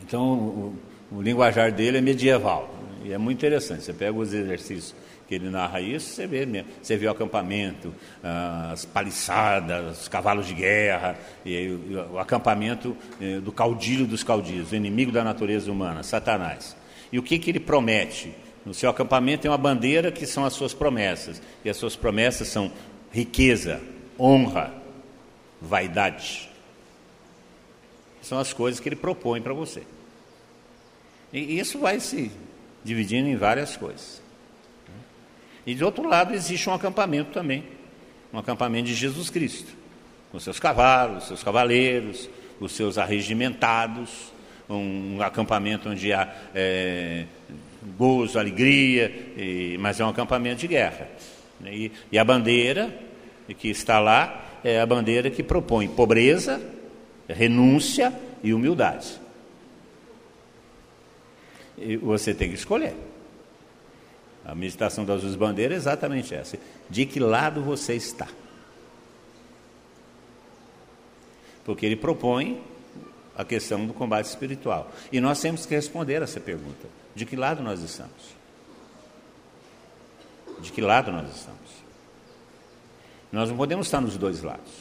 Então, 0.07 0.23
o, 0.23 0.79
o, 1.13 1.23
linguajar 1.23 1.73
dele 1.73 1.99
é 1.99 2.01
medieval. 2.01 2.73
E 3.05 3.13
é 3.13 3.19
muito 3.19 3.39
interessante. 3.39 3.83
Você 3.83 3.93
pega 3.93 4.17
os 4.17 4.33
exercícios 4.33 4.95
que 5.27 5.35
ele 5.35 5.49
narra 5.49 5.81
isso, 5.81 6.11
você 6.11 6.27
vê 6.27 6.45
mesmo. 6.45 6.69
Você 6.83 6.97
vê 6.97 7.07
o 7.07 7.11
acampamento, 7.11 7.95
ah, 8.23 8.71
as 8.73 8.85
paliçadas, 8.85 10.03
os 10.03 10.09
cavalos 10.09 10.47
de 10.47 10.55
guerra, 10.55 11.17
e 11.45 11.79
o 12.13 12.19
acampamento 12.19 12.97
eh, 13.21 13.41
do 13.41 13.51
caudilho 13.51 14.07
dos 14.07 14.23
caudilhos, 14.23 14.73
o 14.73 14.77
inimigo 14.77 15.11
da 15.11 15.25
natureza 15.25 15.73
humana, 15.73 16.03
Satanás. 16.03 16.77
E 17.11 17.19
o 17.19 17.23
que, 17.23 17.39
que 17.39 17.51
ele 17.51 17.61
promete? 17.61 18.35
No 18.65 18.73
seu 18.73 18.89
acampamento 18.89 19.43
tem 19.43 19.51
uma 19.51 19.59
bandeira 19.59 20.11
que 20.11 20.27
são 20.27 20.45
as 20.45 20.55
suas 20.55 20.73
promessas. 20.73 21.41
E 21.65 21.71
as 21.71 21.77
suas 21.77 21.95
promessas 21.95 22.49
são 22.49 22.73
riqueza, 23.13 23.81
honra, 24.19 24.73
vaidade. 25.61 26.49
São 28.23 28.39
as 28.39 28.53
coisas 28.53 28.81
que 28.81 28.89
ele 28.89 28.97
propõe 28.97 29.41
para 29.43 29.53
você. 29.53 29.83
E 31.33 31.59
isso 31.59 31.79
vai 31.79 32.01
se 32.01 32.31
dividindo 32.83 33.29
em 33.29 33.37
várias 33.37 33.77
coisas. 33.77 34.23
E 35.67 35.75
de 35.75 35.85
outro 35.85 36.07
lado 36.07 36.35
existe 36.35 36.69
um 36.69 36.75
acampamento 36.75 37.33
também, 37.33 37.65
um 38.33 38.39
acampamento 38.39 38.87
de 38.87 38.95
Jesus 38.95 39.31
Cristo, 39.31 39.73
com 40.31 40.39
seus 40.39 40.61
cavalos, 40.61 41.27
seus 41.27 41.43
cavaleiros, 41.43 42.29
os 42.61 42.73
seus 42.73 42.99
arregimentados, 42.99 44.33
um 44.69 45.21
acampamento 45.21 45.89
onde 45.89 46.13
há 46.13 46.33
é, 46.55 47.27
gozo, 47.97 48.39
alegria, 48.39 49.33
e, 49.37 49.77
mas 49.79 50.01
é 50.01 50.05
um 50.05 50.09
acampamento 50.09 50.61
de 50.61 50.69
guerra. 50.69 51.09
E, 51.65 51.91
e 52.11 52.19
a 52.19 52.25
bandeira 52.25 52.95
que 53.59 53.69
está 53.69 53.99
lá 54.01 54.59
é 54.65 54.81
a 54.81 54.87
bandeira 54.87 55.31
que 55.31 55.43
propõe 55.43 55.89
pobreza, 55.89 56.61
renúncia 57.29 58.13
e 58.43 58.55
humildade. 58.55 59.21
E 61.77 61.97
você 61.97 62.33
tem 62.33 62.49
que 62.49 62.55
escolher. 62.55 62.95
A 64.45 64.55
meditação 64.55 65.05
das 65.05 65.23
duas 65.23 65.35
bandeiras 65.35 65.75
é 65.75 65.81
exatamente 65.81 66.35
essa. 66.35 66.59
De 66.89 67.07
que 67.07 67.19
lado 67.19 67.63
você 67.63 67.95
está? 67.95 68.29
Porque 71.65 71.87
ele 71.87 71.97
propõe 71.97 72.63
a 73.37 73.45
questão 73.45 73.87
do 73.87 73.93
combate 73.93 74.27
espiritual. 74.27 74.93
E 75.11 75.21
nós 75.21 75.41
temos 75.41 75.65
que 75.67 75.75
responder 75.75 76.23
essa 76.23 76.39
pergunta: 76.39 76.87
de 77.15 77.25
que 77.25 77.37
lado 77.37 77.63
nós 77.63 77.81
estamos? 77.81 78.35
De 80.61 80.73
que 80.73 80.81
lado 80.81 81.13
nós 81.13 81.35
estamos? 81.35 81.59
Nós 83.31 83.49
não 83.49 83.57
podemos 83.57 83.87
estar 83.87 84.01
nos 84.01 84.17
dois 84.17 84.43
lados. 84.43 84.73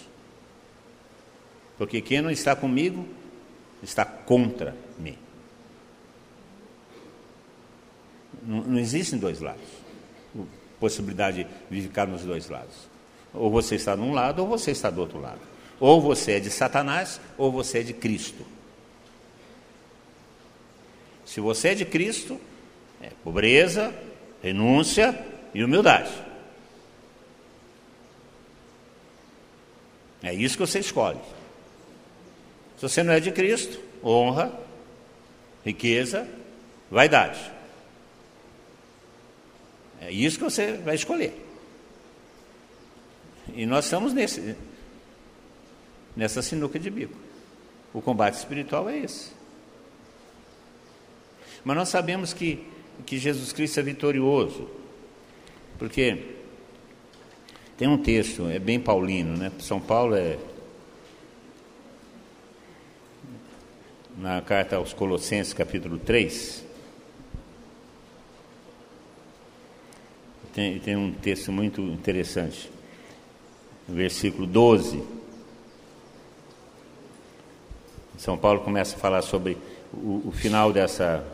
Porque 1.77 2.01
quem 2.01 2.21
não 2.21 2.29
está 2.29 2.55
comigo 2.55 3.07
está 3.81 4.05
contra 4.05 4.75
mim. 4.97 5.17
Não, 8.43 8.61
não 8.61 8.79
existem 8.79 9.19
dois 9.19 9.39
lados. 9.39 9.67
Possibilidade 10.79 11.47
de 11.69 11.81
ficar 11.81 12.07
nos 12.07 12.23
dois 12.23 12.49
lados. 12.49 12.87
Ou 13.33 13.49
você 13.49 13.75
está 13.75 13.95
num 13.95 14.13
lado, 14.13 14.39
ou 14.39 14.47
você 14.47 14.71
está 14.71 14.89
do 14.89 15.01
outro 15.01 15.19
lado. 15.19 15.41
Ou 15.79 15.99
você 15.99 16.33
é 16.33 16.39
de 16.39 16.49
Satanás, 16.49 17.19
ou 17.37 17.51
você 17.51 17.79
é 17.79 17.83
de 17.83 17.93
Cristo. 17.93 18.45
Se 21.33 21.41
você 21.41 21.69
é 21.69 21.73
de 21.73 21.83
Cristo, 21.83 22.39
é 23.01 23.09
pobreza, 23.23 23.91
renúncia 24.43 25.19
e 25.51 25.63
humildade. 25.63 26.11
É 30.21 30.31
isso 30.31 30.55
que 30.55 30.61
você 30.61 30.77
escolhe. 30.77 31.17
Se 32.77 32.83
você 32.83 33.01
não 33.01 33.13
é 33.13 33.19
de 33.19 33.31
Cristo, 33.31 33.81
honra, 34.03 34.53
riqueza, 35.65 36.29
vaidade. 36.91 37.39
É 40.01 40.11
isso 40.11 40.37
que 40.37 40.43
você 40.43 40.73
vai 40.73 40.93
escolher. 40.93 41.33
E 43.55 43.65
nós 43.65 43.85
estamos 43.85 44.13
nesse, 44.13 44.55
nessa 46.15 46.43
sinuca 46.43 46.77
de 46.77 46.91
bico. 46.91 47.17
O 47.91 48.03
combate 48.03 48.35
espiritual 48.35 48.87
é 48.87 48.99
esse. 48.99 49.41
Mas 51.63 51.77
nós 51.77 51.89
sabemos 51.89 52.33
que, 52.33 52.65
que 53.05 53.17
Jesus 53.17 53.53
Cristo 53.53 53.79
é 53.79 53.83
vitorioso, 53.83 54.69
porque 55.79 56.35
tem 57.77 57.87
um 57.87 57.97
texto, 57.97 58.47
é 58.47 58.59
bem 58.59 58.79
paulino, 58.79 59.37
né? 59.37 59.51
São 59.59 59.79
Paulo 59.79 60.15
é. 60.15 60.37
Na 64.15 64.41
carta 64.41 64.75
aos 64.75 64.93
Colossenses, 64.93 65.53
capítulo 65.53 65.97
3, 65.97 66.63
tem, 70.53 70.79
tem 70.79 70.95
um 70.95 71.11
texto 71.11 71.51
muito 71.51 71.81
interessante. 71.81 72.71
Versículo 73.87 74.45
12, 74.45 75.03
São 78.17 78.37
Paulo 78.37 78.61
começa 78.61 78.95
a 78.95 78.99
falar 78.99 79.21
sobre 79.23 79.57
o, 79.91 80.27
o 80.27 80.31
final 80.31 80.71
dessa, 80.71 81.25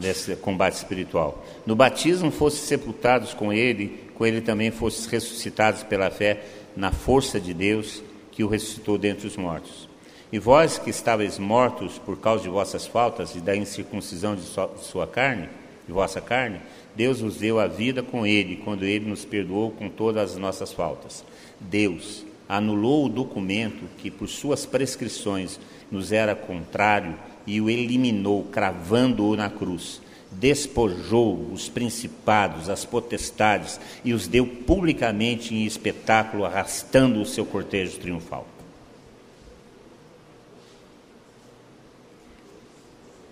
desse 0.00 0.34
combate 0.34 0.74
espiritual. 0.74 1.44
No 1.66 1.76
batismo 1.76 2.30
fosse 2.30 2.66
sepultados 2.66 3.34
com 3.34 3.52
ele, 3.52 4.00
com 4.14 4.26
ele 4.26 4.40
também 4.40 4.70
fosse 4.70 5.08
ressuscitados 5.08 5.82
pela 5.82 6.10
fé 6.10 6.42
na 6.74 6.90
força 6.90 7.38
de 7.38 7.52
Deus 7.52 8.02
que 8.32 8.42
o 8.42 8.48
ressuscitou 8.48 8.96
dentre 8.96 9.26
os 9.26 9.36
mortos. 9.36 9.88
E 10.32 10.38
vós 10.38 10.78
que 10.78 10.88
estáveis 10.88 11.38
mortos 11.38 11.98
por 11.98 12.18
causa 12.18 12.42
de 12.42 12.48
vossas 12.48 12.86
faltas 12.86 13.34
e 13.34 13.40
da 13.40 13.54
incircuncisão 13.54 14.34
de 14.34 14.42
sua 14.42 15.06
carne, 15.06 15.48
de 15.86 15.92
vossa 15.92 16.20
carne, 16.20 16.60
Deus 16.94 17.20
nos 17.20 17.36
deu 17.36 17.58
a 17.60 17.66
vida 17.66 18.02
com 18.02 18.26
Ele, 18.26 18.56
quando 18.64 18.84
Ele 18.84 19.06
nos 19.08 19.24
perdoou 19.24 19.70
com 19.72 19.88
todas 19.88 20.32
as 20.32 20.36
nossas 20.36 20.72
faltas. 20.72 21.24
Deus 21.58 22.24
anulou 22.48 23.06
o 23.06 23.08
documento 23.08 23.84
que, 23.98 24.10
por 24.10 24.28
suas 24.28 24.64
prescrições, 24.64 25.58
nos 25.90 26.12
era 26.12 26.34
contrário 26.34 27.16
e 27.46 27.60
o 27.60 27.68
eliminou, 27.68 28.44
cravando-o 28.44 29.36
na 29.36 29.48
cruz. 29.50 30.00
Despojou 30.32 31.50
os 31.52 31.68
principados, 31.68 32.68
as 32.68 32.84
potestades 32.84 33.80
e 34.04 34.12
os 34.12 34.28
deu 34.28 34.46
publicamente 34.46 35.54
em 35.54 35.64
espetáculo, 35.64 36.44
arrastando 36.44 37.20
o 37.20 37.26
seu 37.26 37.44
cortejo 37.44 37.98
triunfal. 37.98 38.46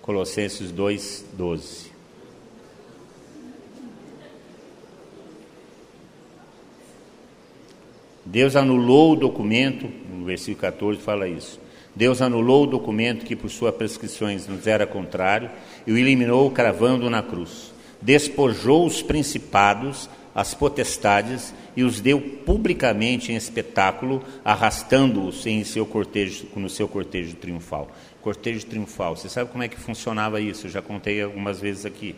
Colossenses 0.02 0.72
2, 0.72 1.24
12. 1.34 1.88
Deus 8.24 8.56
anulou 8.56 9.12
o 9.12 9.16
documento, 9.16 9.86
no 10.10 10.26
versículo 10.26 10.60
14 10.60 11.00
fala 11.00 11.26
isso. 11.26 11.58
Deus 11.98 12.22
anulou 12.22 12.62
o 12.62 12.66
documento 12.68 13.26
que 13.26 13.34
por 13.34 13.50
suas 13.50 13.74
prescrições 13.74 14.46
nos 14.46 14.68
era 14.68 14.86
contrário 14.86 15.50
e 15.84 15.90
o 15.90 15.98
eliminou 15.98 16.48
cravando 16.48 17.10
na 17.10 17.24
cruz. 17.24 17.74
Despojou 18.00 18.86
os 18.86 19.02
principados, 19.02 20.08
as 20.32 20.54
potestades 20.54 21.52
e 21.76 21.82
os 21.82 22.00
deu 22.00 22.20
publicamente 22.20 23.32
em 23.32 23.34
espetáculo, 23.34 24.22
arrastando-os 24.44 25.44
seu 25.64 25.84
cortejo, 25.84 26.46
no 26.54 26.70
seu 26.70 26.86
cortejo 26.86 27.34
triunfal. 27.34 27.90
Cortejo 28.22 28.64
triunfal. 28.64 29.16
Você 29.16 29.28
sabe 29.28 29.50
como 29.50 29.64
é 29.64 29.68
que 29.68 29.76
funcionava 29.76 30.40
isso? 30.40 30.68
Eu 30.68 30.70
já 30.70 30.80
contei 30.80 31.20
algumas 31.20 31.58
vezes 31.58 31.84
aqui. 31.84 32.14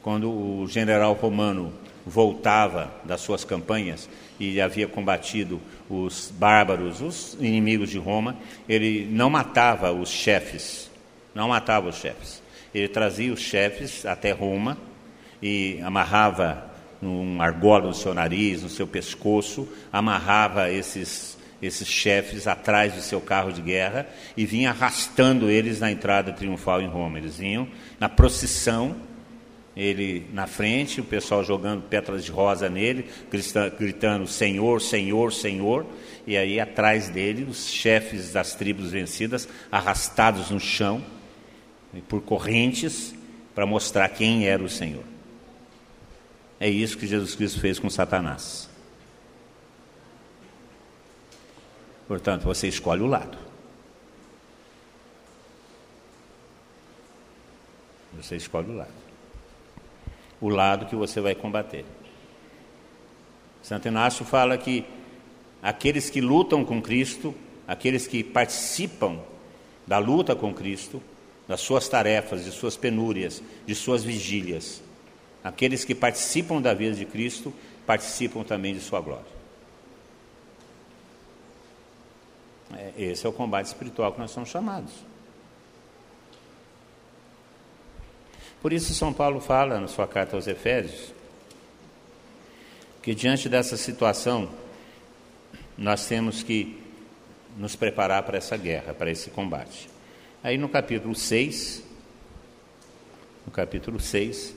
Quando 0.00 0.30
o 0.30 0.66
general 0.66 1.12
romano 1.12 1.70
voltava 2.06 2.90
das 3.04 3.20
suas 3.20 3.44
campanhas 3.44 4.08
e 4.40 4.58
havia 4.58 4.88
combatido 4.88 5.60
os 5.92 6.32
bárbaros, 6.38 7.02
os 7.02 7.34
inimigos 7.38 7.90
de 7.90 7.98
Roma, 7.98 8.36
ele 8.66 9.06
não 9.10 9.28
matava 9.28 9.92
os 9.92 10.08
chefes, 10.08 10.90
não 11.34 11.48
matava 11.48 11.90
os 11.90 11.96
chefes. 11.96 12.42
Ele 12.74 12.88
trazia 12.88 13.32
os 13.32 13.40
chefes 13.40 14.06
até 14.06 14.32
Roma 14.32 14.78
e 15.42 15.78
amarrava 15.82 16.70
um 17.02 17.42
argola 17.42 17.88
no 17.88 17.94
seu 17.94 18.14
nariz, 18.14 18.62
no 18.62 18.70
seu 18.70 18.86
pescoço, 18.86 19.68
amarrava 19.92 20.70
esses 20.70 21.40
esses 21.62 21.86
chefes 21.86 22.48
atrás 22.48 22.92
do 22.92 23.00
seu 23.00 23.20
carro 23.20 23.52
de 23.52 23.62
guerra 23.62 24.08
e 24.36 24.44
vinha 24.44 24.70
arrastando 24.70 25.48
eles 25.48 25.78
na 25.78 25.92
entrada 25.92 26.32
triunfal 26.32 26.82
em 26.82 26.88
Roma. 26.88 27.18
Eles 27.18 27.36
vinham 27.36 27.68
na 28.00 28.08
procissão 28.08 28.96
ele 29.76 30.28
na 30.32 30.46
frente, 30.46 31.00
o 31.00 31.04
pessoal 31.04 31.42
jogando 31.42 31.82
pétalas 31.82 32.24
de 32.24 32.30
rosa 32.30 32.68
nele, 32.68 33.08
gritando 33.78 34.26
Senhor, 34.26 34.80
Senhor, 34.80 35.32
Senhor, 35.32 35.86
e 36.26 36.36
aí 36.36 36.60
atrás 36.60 37.08
dele 37.08 37.44
os 37.44 37.68
chefes 37.68 38.32
das 38.32 38.54
tribos 38.54 38.90
vencidas 38.90 39.48
arrastados 39.70 40.50
no 40.50 40.60
chão 40.60 41.02
por 42.08 42.20
correntes 42.20 43.14
para 43.54 43.66
mostrar 43.66 44.08
quem 44.10 44.46
era 44.46 44.62
o 44.62 44.68
Senhor. 44.68 45.04
É 46.60 46.68
isso 46.68 46.96
que 46.96 47.06
Jesus 47.06 47.34
Cristo 47.34 47.60
fez 47.60 47.78
com 47.78 47.90
Satanás. 47.90 48.68
Portanto, 52.06 52.44
você 52.44 52.68
escolhe 52.68 53.00
o 53.02 53.06
lado. 53.06 53.38
Você 58.14 58.36
escolhe 58.36 58.70
o 58.70 58.76
lado 58.76 59.11
o 60.42 60.48
lado 60.48 60.86
que 60.86 60.96
você 60.96 61.20
vai 61.20 61.36
combater. 61.36 61.84
Santo 63.62 63.86
Inácio 63.86 64.24
fala 64.24 64.58
que 64.58 64.84
aqueles 65.62 66.10
que 66.10 66.20
lutam 66.20 66.64
com 66.64 66.82
Cristo, 66.82 67.32
aqueles 67.66 68.08
que 68.08 68.24
participam 68.24 69.20
da 69.86 69.98
luta 69.98 70.34
com 70.34 70.52
Cristo, 70.52 71.00
das 71.46 71.60
suas 71.60 71.88
tarefas, 71.88 72.44
de 72.44 72.50
suas 72.50 72.76
penúrias, 72.76 73.40
de 73.64 73.74
suas 73.74 74.02
vigílias, 74.02 74.82
aqueles 75.44 75.84
que 75.84 75.94
participam 75.94 76.60
da 76.60 76.74
vida 76.74 76.96
de 76.96 77.04
Cristo, 77.04 77.54
participam 77.86 78.42
também 78.42 78.74
de 78.74 78.80
sua 78.80 79.00
glória. 79.00 79.32
É, 82.76 82.92
esse 82.96 83.24
é 83.24 83.28
o 83.28 83.32
combate 83.32 83.66
espiritual 83.66 84.12
que 84.12 84.18
nós 84.18 84.30
somos 84.32 84.48
chamados. 84.48 84.92
Por 88.62 88.72
isso, 88.72 88.94
São 88.94 89.12
Paulo 89.12 89.40
fala 89.40 89.78
na 89.80 89.88
sua 89.88 90.06
carta 90.06 90.36
aos 90.36 90.46
Efésios 90.46 91.12
que 93.02 93.14
diante 93.14 93.48
dessa 93.48 93.76
situação, 93.76 94.48
nós 95.76 96.06
temos 96.06 96.42
que 96.42 96.80
nos 97.58 97.74
preparar 97.74 98.22
para 98.22 98.38
essa 98.38 98.56
guerra, 98.56 98.94
para 98.94 99.10
esse 99.10 99.28
combate. 99.30 99.90
Aí 100.42 100.56
no 100.56 100.68
capítulo 100.68 101.14
6, 101.14 101.82
no 103.44 103.52
capítulo 103.52 103.98
6 103.98 104.54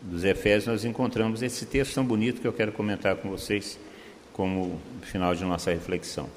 dos 0.00 0.22
Efésios, 0.22 0.66
nós 0.66 0.84
encontramos 0.84 1.42
esse 1.42 1.66
texto 1.66 1.94
tão 1.94 2.04
bonito 2.04 2.40
que 2.40 2.46
eu 2.46 2.52
quero 2.52 2.70
comentar 2.70 3.16
com 3.16 3.28
vocês 3.28 3.76
como 4.32 4.80
final 5.02 5.34
de 5.34 5.44
nossa 5.44 5.72
reflexão. 5.72 6.30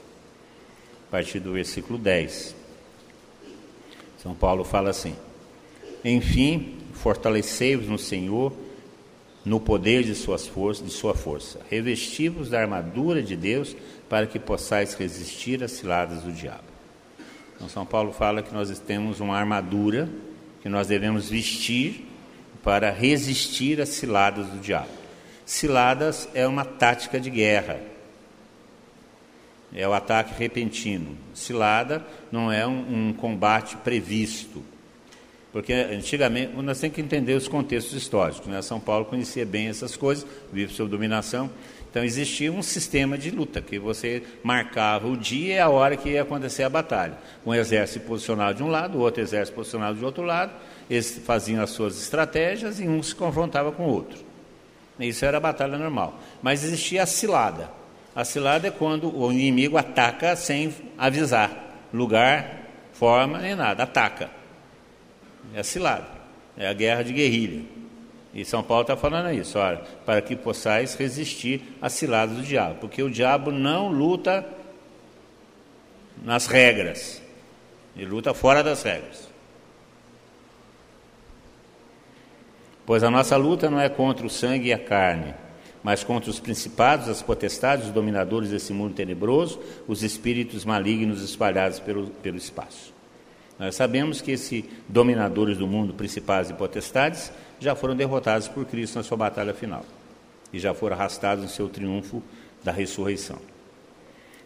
A 1.07 1.11
partir 1.11 1.39
do 1.39 1.53
versículo 1.53 1.99
10. 1.99 2.58
São 4.21 4.35
Paulo 4.35 4.63
fala 4.63 4.89
assim: 4.89 5.15
Enfim, 6.03 6.77
fortalecei-vos 6.93 7.87
no 7.87 7.97
Senhor, 7.97 8.53
no 9.45 9.59
poder 9.59 10.03
de, 10.03 10.13
suas 10.13 10.49
de 10.83 10.91
sua 10.91 11.15
força. 11.15 11.59
Revesti-vos 11.69 12.49
da 12.49 12.59
armadura 12.59 13.23
de 13.23 13.35
Deus 13.35 13.75
para 14.09 14.27
que 14.27 14.37
possais 14.37 14.93
resistir 14.93 15.63
às 15.63 15.71
ciladas 15.71 16.23
do 16.23 16.31
diabo. 16.31 16.63
Então, 17.55 17.69
São 17.69 17.85
Paulo 17.85 18.11
fala 18.11 18.41
que 18.41 18.53
nós 18.53 18.77
temos 18.79 19.19
uma 19.19 19.37
armadura 19.37 20.09
que 20.61 20.69
nós 20.69 20.87
devemos 20.87 21.29
vestir 21.29 22.05
para 22.63 22.91
resistir 22.91 23.79
às 23.79 23.89
ciladas 23.89 24.47
do 24.47 24.59
diabo. 24.59 24.89
Ciladas 25.45 26.27
é 26.33 26.45
uma 26.45 26.65
tática 26.65 27.19
de 27.19 27.29
guerra. 27.29 27.79
É 29.73 29.87
o 29.87 29.93
ataque 29.93 30.33
repentino. 30.37 31.15
Cilada 31.33 32.05
não 32.31 32.51
é 32.51 32.65
um, 32.65 33.09
um 33.09 33.13
combate 33.13 33.77
previsto. 33.77 34.63
Porque 35.51 35.73
antigamente, 35.73 36.53
nós 36.55 36.79
temos 36.79 36.95
que 36.95 37.01
entender 37.01 37.33
os 37.33 37.47
contextos 37.47 37.93
históricos. 37.93 38.47
Né? 38.47 38.61
São 38.61 38.79
Paulo 38.79 39.05
conhecia 39.05 39.45
bem 39.45 39.67
essas 39.67 39.95
coisas, 39.95 40.25
vive 40.51 40.73
sob 40.73 40.89
dominação. 40.89 41.49
Então 41.89 42.03
existia 42.03 42.51
um 42.51 42.61
sistema 42.61 43.17
de 43.17 43.31
luta, 43.31 43.61
que 43.61 43.79
você 43.79 44.21
marcava 44.43 45.07
o 45.07 45.17
dia 45.17 45.55
e 45.55 45.59
a 45.59 45.69
hora 45.69 45.97
que 45.97 46.09
ia 46.09 46.21
acontecer 46.21 46.61
a 46.61 46.69
batalha. 46.69 47.17
Um 47.43 47.53
exército 47.53 48.05
posicionado 48.05 48.57
de 48.57 48.63
um 48.63 48.67
lado, 48.67 48.99
o 48.99 49.01
outro 49.01 49.23
exército 49.23 49.55
posicionado 49.55 49.97
de 49.97 50.05
outro 50.05 50.21
lado, 50.23 50.51
eles 50.87 51.19
faziam 51.25 51.63
as 51.63 51.71
suas 51.71 51.99
estratégias 51.99 52.79
e 52.79 52.87
um 52.87 53.01
se 53.01 53.15
confrontava 53.15 53.71
com 53.71 53.87
o 53.87 53.91
outro. 53.91 54.19
Isso 54.99 55.25
era 55.25 55.37
a 55.37 55.39
batalha 55.39 55.79
normal. 55.79 56.19
Mas 56.43 56.63
existia 56.63 57.01
a 57.03 57.07
cilada. 57.07 57.78
A 58.19 58.25
cilada 58.25 58.67
é 58.67 58.71
quando 58.71 59.17
o 59.17 59.31
inimigo 59.31 59.77
ataca 59.77 60.35
sem 60.35 60.75
avisar. 60.97 61.87
Lugar, 61.93 62.65
forma 62.91 63.37
nem 63.37 63.55
nada, 63.55 63.83
ataca. 63.83 64.29
É 65.55 65.61
a 65.61 65.63
cilada, 65.63 66.05
é 66.57 66.67
a 66.67 66.73
guerra 66.73 67.01
de 67.01 67.13
guerrilha. 67.13 67.63
E 68.33 68.43
São 68.43 68.61
Paulo 68.61 68.81
está 68.81 68.97
falando 68.97 69.31
isso, 69.31 69.57
olha, 69.57 69.81
para 70.05 70.21
que 70.21 70.35
possais 70.35 70.95
resistir 70.95 71.61
às 71.81 71.93
ciladas 71.93 72.35
do 72.35 72.43
diabo, 72.43 72.75
porque 72.81 73.01
o 73.01 73.09
diabo 73.09 73.51
não 73.51 73.87
luta 73.87 74.45
nas 76.21 76.45
regras, 76.45 77.21
ele 77.95 78.07
luta 78.07 78.33
fora 78.33 78.61
das 78.61 78.83
regras. 78.83 79.29
Pois 82.85 83.01
a 83.01 83.09
nossa 83.09 83.37
luta 83.37 83.69
não 83.69 83.79
é 83.79 83.87
contra 83.87 84.27
o 84.27 84.29
sangue 84.29 84.67
e 84.67 84.73
a 84.73 84.77
carne, 84.77 85.33
mas 85.83 86.03
contra 86.03 86.29
os 86.29 86.39
principados, 86.39 87.07
as 87.07 87.21
potestades, 87.21 87.87
os 87.87 87.91
dominadores 87.91 88.49
desse 88.49 88.73
mundo 88.73 88.93
tenebroso, 88.93 89.59
os 89.87 90.03
espíritos 90.03 90.65
malignos 90.65 91.21
espalhados 91.21 91.79
pelo, 91.79 92.07
pelo 92.07 92.37
espaço. 92.37 92.93
Nós 93.57 93.75
sabemos 93.75 94.21
que 94.21 94.31
esses 94.31 94.63
dominadores 94.87 95.57
do 95.57 95.67
mundo, 95.67 95.93
principados 95.93 96.49
e 96.49 96.53
potestades, 96.53 97.31
já 97.59 97.75
foram 97.75 97.95
derrotados 97.95 98.47
por 98.47 98.65
Cristo 98.65 98.95
na 98.95 99.03
sua 99.03 99.17
batalha 99.17 99.53
final 99.53 99.85
e 100.51 100.59
já 100.59 100.73
foram 100.73 100.95
arrastados 100.95 101.43
no 101.43 101.49
seu 101.49 101.67
triunfo 101.67 102.23
da 102.63 102.71
ressurreição. 102.71 103.37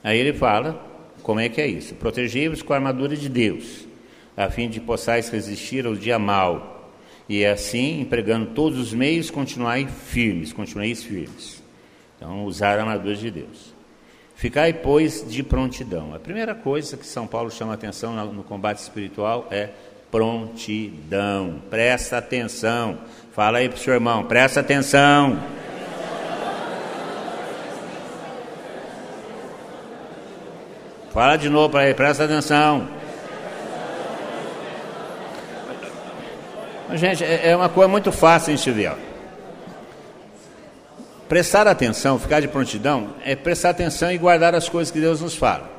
Aí 0.03 0.17
ele 0.17 0.33
fala 0.33 0.83
como 1.21 1.39
é 1.39 1.47
que 1.47 1.61
é 1.61 1.67
isso: 1.67 1.95
protegei-vos 1.95 2.61
com 2.61 2.73
a 2.73 2.75
armadura 2.75 3.15
de 3.15 3.29
Deus, 3.29 3.87
a 4.35 4.49
fim 4.49 4.67
de 4.67 4.79
possais 4.79 5.29
resistir 5.29 5.85
ao 5.85 5.95
dia 5.95 6.17
mau 6.17 6.82
e 7.27 7.43
é 7.43 7.51
assim, 7.51 8.01
empregando 8.01 8.47
todos 8.47 8.79
os 8.79 8.93
meios, 8.93 9.31
continuai 9.31 9.87
firmes, 9.87 10.51
continueis 10.51 11.03
firmes. 11.03 11.63
Então, 12.17 12.45
usar 12.45 12.77
a 12.77 12.81
armadura 12.81 13.15
de 13.15 13.31
Deus. 13.31 13.73
Ficai, 14.35 14.73
pois, 14.73 15.25
de 15.29 15.41
prontidão. 15.41 16.13
A 16.13 16.19
primeira 16.19 16.53
coisa 16.53 16.97
que 16.97 17.05
São 17.05 17.25
Paulo 17.25 17.49
chama 17.49 17.73
atenção 17.73 18.13
no 18.33 18.43
combate 18.43 18.79
espiritual 18.79 19.47
é 19.49 19.69
prontidão. 20.11 21.61
Presta 21.69 22.17
atenção. 22.17 22.99
Fala 23.31 23.59
aí 23.59 23.69
para 23.69 23.77
o 23.77 23.79
seu 23.79 23.93
irmão, 23.93 24.25
presta 24.25 24.59
atenção. 24.59 25.39
Fala 31.11 31.35
de 31.37 31.49
novo 31.49 31.69
para 31.69 31.85
ele, 31.85 31.93
presta 31.93 32.25
atenção. 32.25 32.87
Gente, 36.93 37.23
é, 37.23 37.49
é 37.49 37.55
uma 37.55 37.69
coisa 37.69 37.87
muito 37.87 38.11
fácil 38.11 38.53
a 38.53 38.55
gente 38.55 38.71
ver. 38.71 38.93
Prestar 41.27 41.67
atenção, 41.67 42.19
ficar 42.19 42.39
de 42.39 42.47
prontidão, 42.47 43.15
é 43.25 43.35
prestar 43.35 43.71
atenção 43.71 44.11
e 44.11 44.17
guardar 44.17 44.53
as 44.53 44.69
coisas 44.69 44.91
que 44.91 44.99
Deus 44.99 45.19
nos 45.19 45.35
fala. 45.35 45.71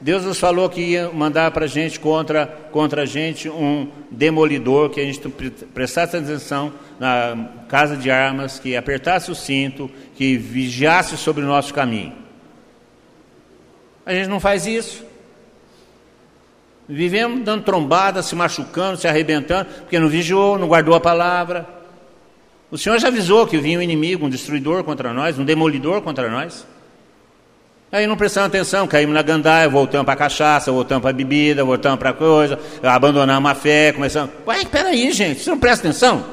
Deus 0.00 0.24
nos 0.24 0.38
falou 0.38 0.68
que 0.68 0.80
ia 0.80 1.10
mandar 1.10 1.50
para 1.52 1.64
a 1.64 1.68
gente 1.68 1.98
contra, 2.00 2.46
contra 2.70 3.02
a 3.02 3.06
gente 3.06 3.48
um 3.48 3.88
demolidor, 4.10 4.90
que 4.90 5.00
a 5.00 5.04
gente 5.04 5.20
prestasse 5.72 6.16
atenção 6.16 6.72
na 6.98 7.48
casa 7.68 7.96
de 7.96 8.10
armas, 8.10 8.58
que 8.58 8.76
apertasse 8.76 9.30
o 9.30 9.34
cinto, 9.34 9.90
que 10.14 10.36
vigiasse 10.36 11.16
sobre 11.16 11.44
o 11.44 11.46
nosso 11.46 11.72
caminho. 11.72 12.12
A 14.04 14.12
gente 14.12 14.28
não 14.28 14.40
faz 14.40 14.66
isso. 14.66 15.04
Vivemos 16.88 17.42
dando 17.42 17.64
trombada, 17.64 18.22
se 18.22 18.34
machucando, 18.34 18.96
se 18.96 19.08
arrebentando, 19.08 19.68
porque 19.80 19.98
não 19.98 20.08
vigiou, 20.08 20.58
não 20.58 20.68
guardou 20.68 20.94
a 20.94 21.00
palavra. 21.00 21.66
O 22.70 22.78
Senhor 22.78 22.98
já 22.98 23.08
avisou 23.08 23.46
que 23.46 23.58
vinha 23.58 23.78
um 23.78 23.82
inimigo, 23.82 24.26
um 24.26 24.30
destruidor 24.30 24.84
contra 24.84 25.12
nós, 25.12 25.38
um 25.38 25.44
demolidor 25.44 26.00
contra 26.02 26.28
nós. 26.28 26.66
Aí 27.90 28.06
não 28.06 28.16
prestamos 28.16 28.48
atenção, 28.48 28.86
caímos 28.86 29.14
na 29.14 29.22
gandaia, 29.22 29.68
voltamos 29.68 30.04
para 30.04 30.14
a 30.14 30.16
cachaça, 30.16 30.72
voltamos 30.72 31.02
para 31.02 31.10
a 31.10 31.14
bebida, 31.14 31.64
voltamos 31.64 31.98
para 31.98 32.12
coisa, 32.12 32.58
abandonamos 32.82 33.50
a 33.50 33.54
fé, 33.54 33.92
começamos. 33.92 34.30
Ué, 34.46 34.64
peraí, 34.64 35.12
gente, 35.12 35.40
você 35.40 35.50
não 35.50 35.58
presta 35.58 35.88
atenção? 35.88 36.24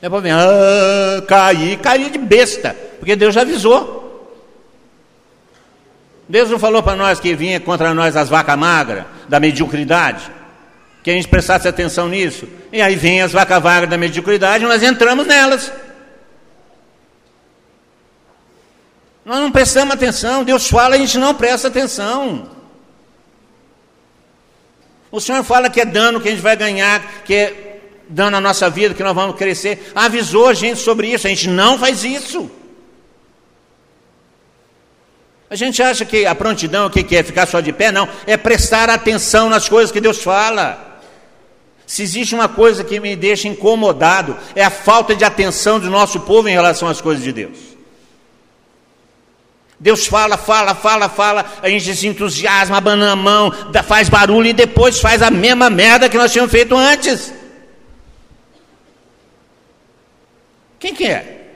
É 0.00 0.08
para 0.08 0.20
ver, 0.20 0.30
ah, 0.30 1.22
cair, 1.26 1.78
cair 1.78 2.10
de 2.10 2.18
besta, 2.18 2.76
porque 2.98 3.16
Deus 3.16 3.34
já 3.34 3.42
avisou. 3.42 3.95
Deus 6.28 6.50
não 6.50 6.58
falou 6.58 6.82
para 6.82 6.96
nós 6.96 7.20
que 7.20 7.34
vinha 7.34 7.60
contra 7.60 7.94
nós 7.94 8.16
as 8.16 8.28
vacas 8.28 8.58
magras, 8.58 9.04
da 9.28 9.38
mediocridade? 9.38 10.30
Que 11.02 11.10
a 11.10 11.14
gente 11.14 11.28
prestasse 11.28 11.68
atenção 11.68 12.08
nisso. 12.08 12.48
E 12.72 12.82
aí 12.82 12.96
vem 12.96 13.22
as 13.22 13.32
vacas 13.32 13.62
magras 13.62 13.88
da 13.88 13.96
mediocridade 13.96 14.64
nós 14.64 14.82
entramos 14.82 15.26
nelas. 15.26 15.72
Nós 19.24 19.38
não 19.38 19.50
prestamos 19.50 19.94
atenção. 19.94 20.44
Deus 20.44 20.68
fala 20.68 20.96
a 20.96 20.98
gente 20.98 21.18
não 21.18 21.34
presta 21.34 21.68
atenção. 21.68 22.48
O 25.10 25.20
Senhor 25.20 25.42
fala 25.44 25.70
que 25.70 25.80
é 25.80 25.84
dano 25.84 26.20
que 26.20 26.28
a 26.28 26.30
gente 26.30 26.42
vai 26.42 26.56
ganhar, 26.56 27.22
que 27.24 27.34
é 27.34 27.80
dano 28.08 28.32
na 28.32 28.40
nossa 28.40 28.68
vida, 28.68 28.94
que 28.94 29.02
nós 29.02 29.14
vamos 29.14 29.36
crescer. 29.36 29.92
Avisou 29.94 30.48
a 30.48 30.54
gente 30.54 30.80
sobre 30.80 31.08
isso. 31.12 31.26
A 31.26 31.30
gente 31.30 31.48
não 31.48 31.78
faz 31.78 32.04
isso. 32.04 32.50
A 35.48 35.54
gente 35.54 35.82
acha 35.82 36.04
que 36.04 36.26
a 36.26 36.34
prontidão, 36.34 36.86
o 36.86 36.90
que 36.90 37.14
é 37.14 37.22
ficar 37.22 37.46
só 37.46 37.60
de 37.60 37.72
pé? 37.72 37.92
Não, 37.92 38.08
é 38.26 38.36
prestar 38.36 38.90
atenção 38.90 39.48
nas 39.48 39.68
coisas 39.68 39.92
que 39.92 40.00
Deus 40.00 40.22
fala. 40.22 41.00
Se 41.86 42.02
existe 42.02 42.34
uma 42.34 42.48
coisa 42.48 42.82
que 42.82 42.98
me 42.98 43.14
deixa 43.14 43.46
incomodado, 43.46 44.36
é 44.56 44.64
a 44.64 44.70
falta 44.70 45.14
de 45.14 45.24
atenção 45.24 45.78
do 45.78 45.88
nosso 45.88 46.20
povo 46.20 46.48
em 46.48 46.52
relação 46.52 46.88
às 46.88 47.00
coisas 47.00 47.22
de 47.22 47.32
Deus. 47.32 47.76
Deus 49.78 50.06
fala, 50.06 50.36
fala, 50.36 50.74
fala, 50.74 51.08
fala, 51.08 51.44
a 51.62 51.68
gente 51.68 51.94
se 51.94 52.06
entusiasma, 52.08 52.78
abana 52.78 53.12
a 53.12 53.16
mão, 53.16 53.52
faz 53.84 54.08
barulho 54.08 54.48
e 54.48 54.52
depois 54.52 54.98
faz 54.98 55.22
a 55.22 55.30
mesma 55.30 55.70
merda 55.70 56.08
que 56.08 56.16
nós 56.16 56.32
tínhamos 56.32 56.50
feito 56.50 56.74
antes. 56.74 57.32
Quem 60.80 60.94
que 60.94 61.04
é? 61.04 61.52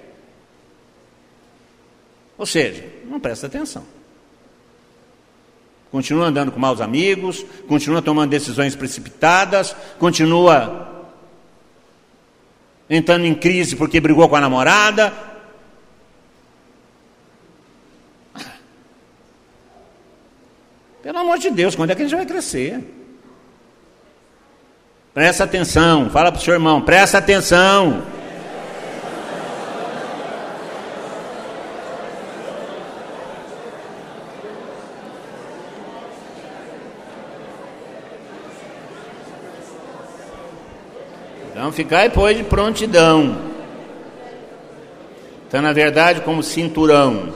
Ou 2.37 2.47
seja, 2.47 2.85
não 3.11 3.19
presta 3.19 3.49
atenção. 3.49 3.85
Continua 5.91 6.27
andando 6.27 6.53
com 6.53 6.61
maus 6.61 6.81
amigos, 6.81 7.45
continua 7.67 8.01
tomando 8.01 8.31
decisões 8.31 8.77
precipitadas, 8.77 9.75
continua 9.99 11.09
entrando 12.89 13.25
em 13.25 13.35
crise 13.35 13.75
porque 13.75 14.01
brigou 14.01 14.29
com 14.29 14.37
a 14.37 14.41
namorada. 14.41 15.13
Pelo 21.03 21.19
amor 21.19 21.39
de 21.39 21.51
Deus, 21.51 21.75
quando 21.75 21.91
é 21.91 21.95
que 21.97 22.03
a 22.03 22.05
gente 22.05 22.17
vai 22.17 22.27
crescer? 22.27 22.85
Presta 25.13 25.43
atenção, 25.43 26.09
fala 26.11 26.31
para 26.31 26.41
o 26.41 26.45
seu 26.45 26.55
irmão, 26.55 26.81
presta 26.83 27.19
atenção. 27.19 28.20
Então, 41.71 41.73
ficar 41.73 42.09
depois 42.09 42.37
de 42.37 42.43
prontidão. 42.43 43.37
Então, 45.47 45.63
na 45.63 45.73
verdade, 45.73 46.21
como 46.23 46.43
cinturão. 46.43 47.33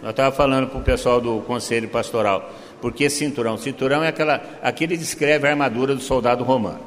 Eu 0.00 0.10
estava 0.10 0.34
falando 0.34 0.68
para 0.68 0.78
o 0.78 0.82
pessoal 0.82 1.20
do 1.20 1.40
Conselho 1.40 1.88
Pastoral. 1.88 2.52
Por 2.80 2.92
que 2.92 3.10
cinturão? 3.10 3.58
Cinturão 3.58 4.04
é 4.04 4.08
aquela. 4.08 4.40
Aqui 4.62 4.84
ele 4.84 4.96
descreve 4.96 5.48
a 5.48 5.50
armadura 5.50 5.92
do 5.92 6.00
soldado 6.00 6.44
romano. 6.44 6.82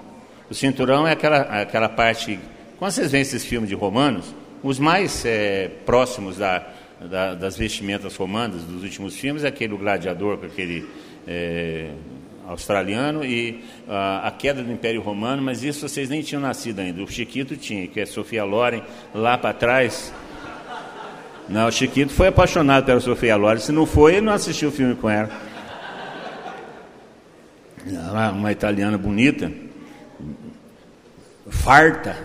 O 0.49 0.53
cinturão 0.53 1.05
é 1.05 1.11
aquela, 1.11 1.61
aquela 1.61 1.89
parte. 1.89 2.39
Quando 2.79 2.91
vocês 2.91 3.11
veem 3.11 3.21
esses 3.21 3.43
filmes 3.43 3.67
de 3.67 3.75
romanos, 3.75 4.33
os 4.63 4.79
mais 4.79 5.25
é, 5.25 5.69
próximos 5.85 6.37
da, 6.37 6.65
da, 7.01 7.33
das 7.33 7.57
vestimentas 7.57 8.15
romanas 8.15 8.63
dos 8.63 8.83
últimos 8.83 9.13
filmes 9.13 9.43
é 9.43 9.49
aquele 9.49 9.75
gladiador 9.75 10.37
com 10.37 10.45
aquele. 10.45 10.87
É, 11.27 11.89
australiano 12.47 13.25
e 13.25 13.63
uh, 13.87 14.23
a 14.23 14.31
queda 14.31 14.63
do 14.63 14.71
Império 14.71 15.01
Romano, 15.01 15.41
mas 15.41 15.63
isso 15.63 15.87
vocês 15.87 16.09
nem 16.09 16.21
tinham 16.21 16.41
nascido 16.41 16.79
ainda. 16.79 17.03
O 17.03 17.07
Chiquito 17.07 17.57
tinha, 17.57 17.87
que 17.87 17.99
é 17.99 18.05
Sofia 18.05 18.43
Loren, 18.45 18.81
lá 19.13 19.37
para 19.37 19.53
trás. 19.53 20.13
Não, 21.49 21.67
o 21.67 21.71
Chiquito 21.71 22.11
foi 22.13 22.27
apaixonado 22.27 22.85
pela 22.85 22.99
Sofia 22.99 23.35
Loren. 23.35 23.59
Se 23.59 23.71
não 23.71 23.85
foi, 23.85 24.13
ele 24.15 24.25
não 24.25 24.33
assistiu 24.33 24.69
o 24.69 24.71
filme 24.71 24.95
com 24.95 25.09
ela. 25.09 25.29
Uma 28.33 28.51
italiana 28.51 28.97
bonita, 28.97 29.51
farta, 31.49 32.17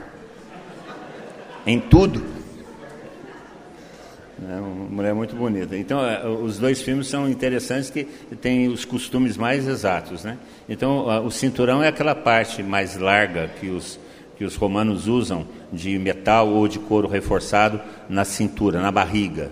em 1.67 1.79
tudo. 1.79 2.32
É 4.49 4.61
uma 4.61 4.89
mulher 4.89 5.15
muito 5.15 5.37
bonita. 5.37 5.77
Então, 5.77 6.05
é, 6.05 6.27
os 6.27 6.59
dois 6.59 6.83
filmes 6.83 7.07
são 7.07 7.29
interessantes 7.29 7.91
que 7.91 8.05
têm 8.41 8.69
os 8.69 8.85
costumes 8.85 9.37
mais 9.37 9.67
exatos. 9.67 10.25
Né? 10.25 10.39
Então, 10.69 11.25
o 11.25 11.31
cinturão 11.31 11.83
é 11.83 11.89
aquela 11.89 12.15
parte 12.15 12.63
mais 12.63 12.97
larga 12.97 13.49
que 13.61 13.69
os, 13.69 13.99
que 14.37 14.45
os 14.45 14.57
romanos 14.57 15.07
usam 15.07 15.47
de 15.73 15.99
metal 15.99 16.49
ou 16.49 16.67
de 16.67 16.79
couro 16.79 17.09
reforçado 17.09 17.81
na 18.09 18.25
cintura, 18.25 18.81
na 18.81 18.91
barriga. 18.91 19.51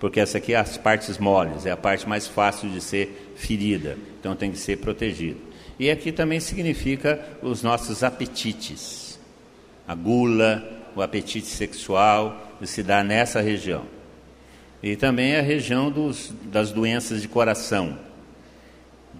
Porque 0.00 0.18
essa 0.18 0.38
aqui 0.38 0.54
é 0.54 0.56
as 0.56 0.76
partes 0.76 1.18
moles, 1.18 1.64
é 1.64 1.70
a 1.70 1.76
parte 1.76 2.08
mais 2.08 2.26
fácil 2.26 2.68
de 2.68 2.80
ser 2.80 3.34
ferida. 3.36 3.96
Então, 4.18 4.34
tem 4.34 4.50
que 4.50 4.58
ser 4.58 4.78
protegida. 4.78 5.38
E 5.78 5.90
aqui 5.90 6.10
também 6.10 6.40
significa 6.40 7.20
os 7.42 7.62
nossos 7.62 8.02
apetites. 8.02 9.18
A 9.86 9.94
gula, 9.94 10.62
o 10.94 11.02
apetite 11.02 11.46
sexual, 11.46 12.56
se 12.62 12.82
dá 12.82 13.02
nessa 13.02 13.40
região. 13.40 14.01
E 14.82 14.96
também 14.96 15.36
a 15.36 15.40
região 15.40 15.90
dos, 15.90 16.34
das 16.44 16.72
doenças 16.72 17.22
de 17.22 17.28
coração. 17.28 17.96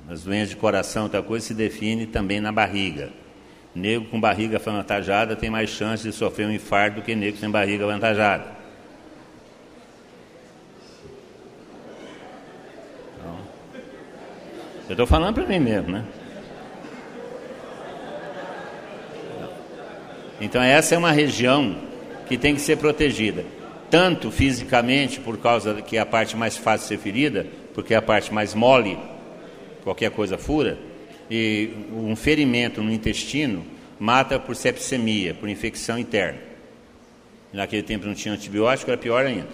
As 0.08 0.24
doenças 0.24 0.48
de 0.48 0.56
coração, 0.56 1.04
outra 1.04 1.22
coisa, 1.22 1.46
se 1.46 1.54
define 1.54 2.04
também 2.04 2.40
na 2.40 2.50
barriga. 2.50 3.10
Negro 3.72 4.08
com 4.08 4.20
barriga 4.20 4.56
avantajada 4.56 5.36
tem 5.36 5.48
mais 5.48 5.70
chance 5.70 6.02
de 6.02 6.12
sofrer 6.12 6.48
um 6.48 6.52
infarto 6.52 6.96
do 6.96 7.02
que 7.02 7.14
negro 7.14 7.38
sem 7.38 7.48
barriga 7.48 7.84
avantajada. 7.84 8.44
Então, 13.16 13.38
eu 14.88 14.92
estou 14.92 15.06
falando 15.06 15.36
para 15.36 15.46
mim 15.46 15.60
mesmo, 15.60 15.92
né? 15.92 16.04
Então 20.40 20.60
essa 20.60 20.96
é 20.96 20.98
uma 20.98 21.12
região 21.12 21.76
que 22.26 22.36
tem 22.36 22.52
que 22.52 22.60
ser 22.60 22.76
protegida 22.76 23.44
tanto 23.92 24.30
fisicamente, 24.30 25.20
por 25.20 25.36
causa 25.36 25.82
que 25.82 25.98
é 25.98 26.00
a 26.00 26.06
parte 26.06 26.34
mais 26.34 26.56
fácil 26.56 26.84
de 26.84 26.88
ser 26.88 26.98
ferida, 26.98 27.46
porque 27.74 27.92
é 27.92 27.98
a 27.98 28.00
parte 28.00 28.32
mais 28.32 28.54
mole, 28.54 28.98
qualquer 29.84 30.10
coisa 30.10 30.38
fura, 30.38 30.78
e 31.30 31.68
um 31.92 32.16
ferimento 32.16 32.82
no 32.82 32.90
intestino 32.90 33.62
mata 34.00 34.38
por 34.40 34.56
sepsemia, 34.56 35.34
por 35.34 35.46
infecção 35.46 35.98
interna. 35.98 36.38
Naquele 37.52 37.82
tempo 37.82 38.06
não 38.06 38.14
tinha 38.14 38.32
antibiótico, 38.32 38.90
era 38.90 38.98
pior 38.98 39.26
ainda. 39.26 39.50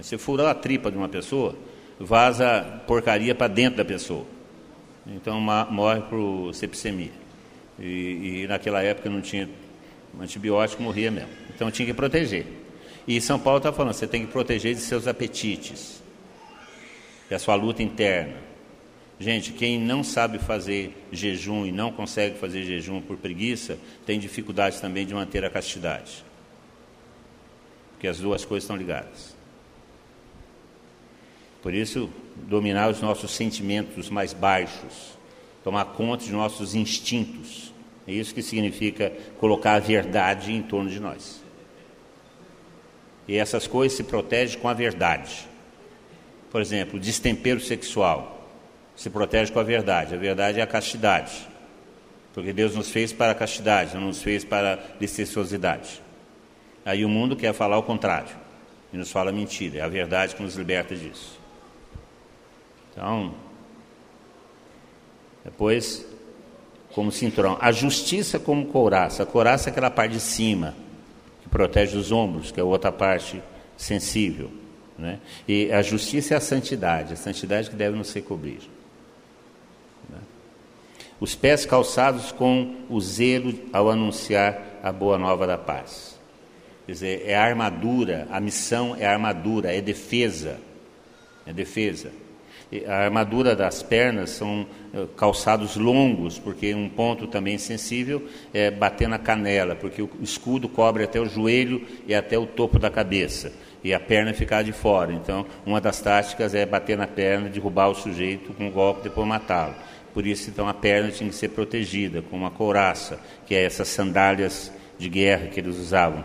Você 0.00 0.16
fura 0.16 0.50
a 0.50 0.54
tripa 0.54 0.90
de 0.90 0.96
uma 0.96 1.10
pessoa, 1.10 1.54
vaza 2.00 2.80
porcaria 2.86 3.34
para 3.34 3.48
dentro 3.48 3.76
da 3.76 3.84
pessoa. 3.84 4.24
Então 5.06 5.38
morre 5.38 6.00
por 6.08 6.54
sepsemia. 6.54 7.12
E, 7.78 8.44
e 8.44 8.46
naquela 8.48 8.82
época 8.82 9.10
não 9.10 9.20
tinha 9.20 9.46
antibiótico, 10.18 10.82
morria 10.82 11.10
mesmo. 11.10 11.28
Então 11.54 11.70
tinha 11.70 11.84
que 11.84 11.92
proteger. 11.92 12.57
E 13.08 13.22
São 13.22 13.40
Paulo 13.40 13.56
está 13.56 13.72
falando, 13.72 13.94
você 13.94 14.06
tem 14.06 14.26
que 14.26 14.30
proteger 14.30 14.74
de 14.74 14.82
seus 14.82 15.06
apetites, 15.06 16.02
da 17.30 17.38
sua 17.38 17.54
luta 17.54 17.82
interna. 17.82 18.36
Gente, 19.18 19.50
quem 19.52 19.80
não 19.80 20.04
sabe 20.04 20.38
fazer 20.38 20.94
jejum 21.10 21.64
e 21.64 21.72
não 21.72 21.90
consegue 21.90 22.38
fazer 22.38 22.64
jejum 22.64 23.00
por 23.00 23.16
preguiça, 23.16 23.78
tem 24.04 24.20
dificuldade 24.20 24.78
também 24.78 25.06
de 25.06 25.14
manter 25.14 25.42
a 25.42 25.48
castidade. 25.48 26.22
Porque 27.92 28.06
as 28.06 28.18
duas 28.18 28.44
coisas 28.44 28.64
estão 28.64 28.76
ligadas. 28.76 29.34
Por 31.62 31.72
isso, 31.72 32.10
dominar 32.36 32.90
os 32.90 33.00
nossos 33.00 33.30
sentimentos 33.30 34.10
mais 34.10 34.34
baixos, 34.34 35.16
tomar 35.64 35.86
conta 35.86 36.26
de 36.26 36.30
nossos 36.30 36.74
instintos. 36.74 37.72
É 38.06 38.12
isso 38.12 38.34
que 38.34 38.42
significa 38.42 39.10
colocar 39.38 39.76
a 39.76 39.80
verdade 39.80 40.52
em 40.52 40.62
torno 40.62 40.90
de 40.90 41.00
nós. 41.00 41.47
E 43.28 43.36
essas 43.36 43.66
coisas 43.66 43.96
se 43.96 44.02
protegem 44.02 44.58
com 44.58 44.68
a 44.68 44.72
verdade. 44.72 45.46
Por 46.50 46.62
exemplo, 46.62 46.98
destempero 46.98 47.60
sexual 47.60 48.36
se 48.96 49.10
protege 49.10 49.52
com 49.52 49.60
a 49.60 49.62
verdade. 49.62 50.14
A 50.14 50.18
verdade 50.18 50.58
é 50.58 50.62
a 50.62 50.66
castidade. 50.66 51.46
Porque 52.32 52.52
Deus 52.52 52.74
nos 52.74 52.90
fez 52.90 53.12
para 53.12 53.32
a 53.32 53.34
castidade, 53.34 53.94
não 53.94 54.06
nos 54.06 54.22
fez 54.22 54.44
para 54.44 54.74
a 54.74 54.78
licenciosidade. 54.98 56.02
Aí 56.84 57.04
o 57.04 57.08
mundo 57.08 57.36
quer 57.36 57.52
falar 57.52 57.76
o 57.76 57.82
contrário. 57.82 58.34
E 58.92 58.96
nos 58.96 59.12
fala 59.12 59.30
mentira. 59.30 59.78
É 59.78 59.82
a 59.82 59.88
verdade 59.88 60.34
que 60.34 60.42
nos 60.42 60.56
liberta 60.56 60.96
disso. 60.96 61.38
Então, 62.90 63.34
depois, 65.44 66.06
como 66.94 67.12
cinturão. 67.12 67.58
A 67.60 67.70
justiça 67.70 68.38
como 68.38 68.66
couraça. 68.66 69.22
A 69.22 69.26
couraça 69.26 69.68
é 69.68 69.70
aquela 69.70 69.90
parte 69.90 70.12
de 70.12 70.20
cima 70.20 70.74
protege 71.50 71.96
os 71.96 72.12
ombros, 72.12 72.50
que 72.50 72.60
é 72.60 72.62
outra 72.62 72.92
parte 72.92 73.42
sensível. 73.76 74.50
Né? 74.98 75.20
E 75.46 75.70
a 75.72 75.80
justiça 75.82 76.34
é 76.34 76.36
a 76.36 76.40
santidade, 76.40 77.12
a 77.12 77.16
santidade 77.16 77.70
que 77.70 77.76
deve 77.76 77.96
nos 77.96 78.12
recobrir. 78.12 78.60
Né? 80.08 80.18
Os 81.20 81.34
pés 81.34 81.64
calçados 81.64 82.32
com 82.32 82.76
o 82.88 83.00
zelo 83.00 83.54
ao 83.72 83.88
anunciar 83.90 84.80
a 84.82 84.92
boa 84.92 85.16
nova 85.16 85.46
da 85.46 85.56
paz. 85.56 86.18
Quer 86.86 86.92
dizer, 86.92 87.22
é 87.26 87.36
a 87.36 87.44
armadura, 87.44 88.26
a 88.30 88.40
missão 88.40 88.96
é 88.98 89.06
a 89.06 89.12
armadura, 89.12 89.74
é 89.74 89.80
defesa. 89.80 90.58
É 91.46 91.52
defesa. 91.52 92.10
A 92.86 93.04
armadura 93.04 93.56
das 93.56 93.82
pernas 93.82 94.30
são 94.30 94.66
eh, 94.92 95.06
calçados 95.16 95.76
longos, 95.76 96.38
porque 96.38 96.74
um 96.74 96.88
ponto 96.88 97.26
também 97.26 97.56
sensível 97.56 98.26
é 98.52 98.70
bater 98.70 99.08
na 99.08 99.18
canela, 99.18 99.74
porque 99.74 100.02
o 100.02 100.10
escudo 100.22 100.68
cobre 100.68 101.04
até 101.04 101.18
o 101.18 101.26
joelho 101.26 101.82
e 102.06 102.14
até 102.14 102.38
o 102.38 102.46
topo 102.46 102.78
da 102.78 102.90
cabeça, 102.90 103.52
e 103.82 103.94
a 103.94 103.98
perna 103.98 104.34
ficar 104.34 104.62
de 104.62 104.72
fora. 104.72 105.12
Então, 105.12 105.46
uma 105.64 105.80
das 105.80 106.00
táticas 106.00 106.54
é 106.54 106.66
bater 106.66 106.96
na 106.96 107.06
perna, 107.06 107.48
derrubar 107.48 107.88
o 107.88 107.94
sujeito 107.94 108.52
com 108.52 108.66
um 108.66 108.70
golpe, 108.70 109.02
depois 109.02 109.26
matá-lo. 109.26 109.74
Por 110.12 110.26
isso, 110.26 110.50
então, 110.50 110.68
a 110.68 110.74
perna 110.74 111.10
tinha 111.10 111.30
que 111.30 111.36
ser 111.36 111.48
protegida 111.48 112.20
com 112.20 112.36
uma 112.36 112.50
couraça, 112.50 113.18
que 113.46 113.54
é 113.54 113.64
essas 113.64 113.88
sandálias 113.88 114.70
de 114.98 115.08
guerra 115.08 115.46
que 115.46 115.60
eles 115.60 115.76
usavam. 115.76 116.24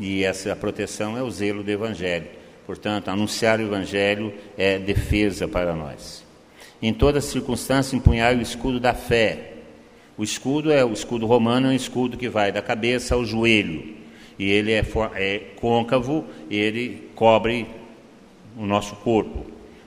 E 0.00 0.24
essa 0.24 0.56
proteção 0.56 1.18
é 1.18 1.22
o 1.22 1.30
zelo 1.30 1.62
do 1.62 1.70
Evangelho. 1.70 2.28
Portanto, 2.66 3.08
anunciar 3.08 3.60
o 3.60 3.62
Evangelho 3.62 4.34
é 4.58 4.76
defesa 4.78 5.46
para 5.46 5.74
nós. 5.74 6.24
Em 6.82 6.92
toda 6.92 7.20
circunstância, 7.20 7.96
empunhar 7.96 8.36
o 8.36 8.42
escudo 8.42 8.80
da 8.80 8.92
fé. 8.92 9.52
O 10.18 10.24
escudo 10.24 10.72
é 10.72 10.84
o 10.84 10.92
escudo 10.92 11.26
romano, 11.26 11.68
é 11.68 11.70
um 11.70 11.74
escudo 11.74 12.16
que 12.16 12.28
vai 12.28 12.50
da 12.50 12.60
cabeça 12.60 13.14
ao 13.14 13.24
joelho. 13.24 13.94
E 14.38 14.50
ele 14.50 14.72
é, 14.72 14.84
é 15.14 15.38
côncavo, 15.56 16.24
ele 16.50 17.08
cobre 17.14 17.66
o 18.56 18.66
nosso 18.66 18.96
corpo. 18.96 19.46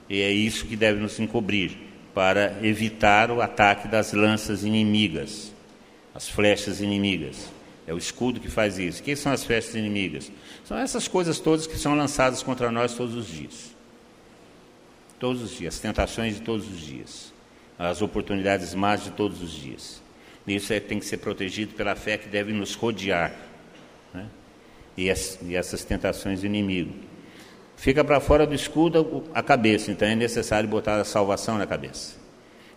E 0.09 0.21
é 0.21 0.32
isso 0.32 0.65
que 0.65 0.75
deve 0.75 0.99
nos 0.99 1.19
encobrir, 1.19 1.71
para 2.13 2.57
evitar 2.63 3.30
o 3.30 3.41
ataque 3.41 3.88
das 3.88 4.13
lanças 4.13 4.63
inimigas, 4.63 5.53
as 6.15 6.27
flechas 6.27 6.82
inimigas. 6.82 7.51
É 7.90 7.94
o 7.94 7.98
escudo 7.98 8.40
que 8.40 8.52
faz 8.52 8.78
isso. 8.78 9.02
O 9.02 9.04
que 9.04 9.16
são 9.16 9.32
as 9.32 9.44
flechas 9.44 9.74
inimigas? 9.74 10.32
São 10.64 10.78
essas 10.78 11.08
coisas 11.08 11.40
todas 11.40 11.66
que 11.66 11.76
são 11.76 11.96
lançadas 11.96 12.44
contra 12.44 12.72
nós 12.72 12.94
todos 12.94 13.16
os 13.16 13.26
dias. 13.26 13.76
Todos 15.18 15.42
os 15.42 15.58
dias, 15.58 15.74
as 15.74 15.80
tentações 15.80 16.36
de 16.36 16.42
todos 16.42 16.72
os 16.72 16.80
dias, 16.80 17.34
as 17.80 18.04
oportunidades 18.04 18.76
más 18.76 19.04
de 19.04 19.10
todos 19.10 19.42
os 19.42 19.52
dias. 19.52 20.04
E 20.46 20.56
isso 20.56 20.72
é, 20.72 20.80
tem 20.80 21.00
que 21.00 21.06
ser 21.06 21.18
protegido 21.18 21.74
pela 21.74 21.96
fé 21.96 22.16
que 22.16 22.30
deve 22.30 22.54
nos 22.54 22.76
rodear. 22.76 23.34
Né? 24.14 24.28
E, 24.96 25.10
as, 25.10 25.40
e 25.42 25.56
essas 25.56 25.84
tentações 25.84 26.42
do 26.42 26.46
inimigo. 26.46 26.94
Fica 27.76 28.04
para 28.04 28.20
fora 28.20 28.46
do 28.46 28.54
escudo 28.54 29.24
a 29.34 29.42
cabeça, 29.42 29.90
então 29.90 30.08
é 30.08 30.14
necessário 30.14 30.70
botar 30.70 31.02
a 31.02 31.04
salvação 31.04 31.58
na 31.58 31.66
cabeça. 31.66 32.18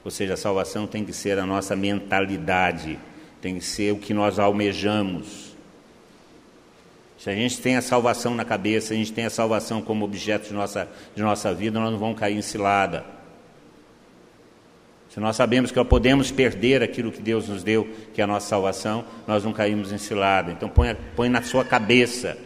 Ou 0.02 0.10
seja, 0.10 0.32
a 0.32 0.38
salvação 0.38 0.86
tem 0.86 1.04
que 1.04 1.12
ser 1.12 1.38
a 1.38 1.44
nossa 1.44 1.76
mentalidade 1.76 2.98
tem 3.42 3.58
que 3.58 3.64
ser 3.64 3.92
o 3.92 3.98
que 3.98 4.14
nós 4.14 4.38
almejamos. 4.38 5.52
Se 7.18 7.28
a 7.28 7.34
gente 7.34 7.60
tem 7.60 7.76
a 7.76 7.82
salvação 7.82 8.34
na 8.36 8.44
cabeça, 8.44 8.94
a 8.94 8.96
gente 8.96 9.12
tem 9.12 9.26
a 9.26 9.30
salvação 9.30 9.82
como 9.82 10.04
objeto 10.04 10.48
de 10.48 10.54
nossa, 10.54 10.88
de 11.14 11.22
nossa 11.22 11.52
vida, 11.52 11.78
nós 11.78 11.90
não 11.90 11.98
vamos 11.98 12.18
cair 12.18 12.36
em 12.36 12.42
cilada. 12.42 13.04
Se 15.10 15.20
nós 15.20 15.36
sabemos 15.36 15.70
que 15.70 15.84
podemos 15.84 16.30
perder 16.30 16.82
aquilo 16.82 17.12
que 17.12 17.20
Deus 17.20 17.48
nos 17.48 17.62
deu, 17.62 17.86
que 18.14 18.20
é 18.20 18.24
a 18.24 18.26
nossa 18.26 18.48
salvação, 18.48 19.04
nós 19.26 19.44
não 19.44 19.52
caímos 19.52 19.92
em 19.92 19.98
cilada. 19.98 20.52
Então 20.52 20.68
põe, 20.68 20.96
põe 21.16 21.28
na 21.28 21.42
sua 21.42 21.64
cabeça 21.64 22.38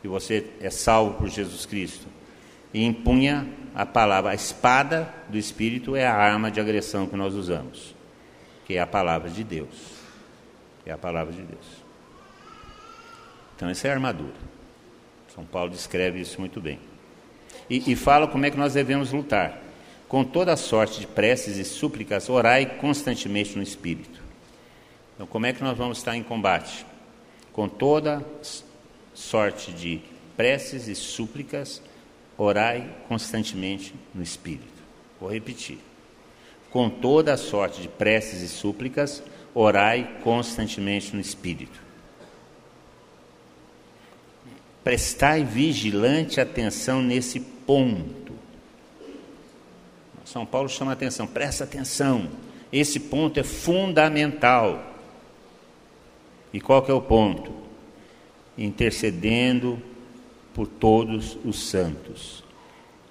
que 0.00 0.06
você 0.06 0.44
é 0.60 0.70
salvo 0.70 1.14
por 1.14 1.28
Jesus 1.28 1.66
Cristo. 1.66 2.06
E 2.72 2.84
empunha 2.84 3.48
a 3.74 3.86
palavra, 3.86 4.30
a 4.30 4.34
espada 4.34 5.12
do 5.28 5.38
Espírito 5.38 5.96
é 5.96 6.06
a 6.06 6.14
arma 6.14 6.50
de 6.50 6.60
agressão 6.60 7.06
que 7.06 7.16
nós 7.16 7.34
usamos, 7.34 7.94
que 8.66 8.74
é 8.74 8.80
a 8.80 8.86
palavra 8.86 9.30
de 9.30 9.42
Deus. 9.42 9.97
É 10.88 10.92
a 10.92 10.98
palavra 10.98 11.32
de 11.32 11.42
Deus. 11.42 11.66
Então 13.54 13.68
essa 13.68 13.86
é 13.86 13.90
a 13.90 13.94
armadura. 13.94 14.34
São 15.32 15.44
Paulo 15.44 15.70
descreve 15.70 16.18
isso 16.18 16.40
muito 16.40 16.60
bem. 16.60 16.80
E, 17.70 17.92
e 17.92 17.94
fala 17.94 18.26
como 18.26 18.44
é 18.44 18.50
que 18.50 18.56
nós 18.56 18.74
devemos 18.74 19.12
lutar 19.12 19.62
com 20.08 20.24
toda 20.24 20.56
sorte 20.56 21.00
de 21.00 21.06
preces 21.06 21.58
e 21.58 21.64
súplicas, 21.64 22.30
orai 22.30 22.64
constantemente 22.64 23.54
no 23.56 23.62
Espírito. 23.62 24.22
Então, 25.14 25.26
como 25.26 25.44
é 25.44 25.52
que 25.52 25.62
nós 25.62 25.76
vamos 25.76 25.98
estar 25.98 26.16
em 26.16 26.22
combate? 26.22 26.86
Com 27.52 27.68
toda 27.68 28.24
sorte 29.12 29.70
de 29.70 30.00
preces 30.34 30.88
e 30.88 30.94
súplicas, 30.94 31.82
orai 32.38 32.88
constantemente 33.06 33.94
no 34.14 34.22
Espírito. 34.22 34.82
Vou 35.20 35.30
repetir. 35.30 35.78
Com 36.70 36.88
toda 36.88 37.36
sorte 37.36 37.82
de 37.82 37.88
preces 37.88 38.40
e 38.40 38.48
súplicas, 38.48 39.22
orai 39.22 39.37
constantemente 40.22 41.14
no 41.14 41.20
Espírito. 41.20 41.80
Prestai 44.84 45.44
vigilante 45.44 46.40
atenção 46.40 47.02
nesse 47.02 47.40
ponto 47.40 48.28
são 50.28 50.44
Paulo 50.44 50.68
chama 50.68 50.92
atenção, 50.92 51.26
presta 51.26 51.64
atenção, 51.64 52.28
esse 52.70 53.00
ponto 53.00 53.40
é 53.40 53.42
fundamental. 53.42 54.94
E 56.52 56.60
qual 56.60 56.82
que 56.82 56.90
é 56.90 56.94
o 56.94 57.00
ponto? 57.00 57.50
Intercedendo 58.56 59.82
por 60.52 60.66
todos 60.66 61.38
os 61.46 61.70
santos. 61.70 62.44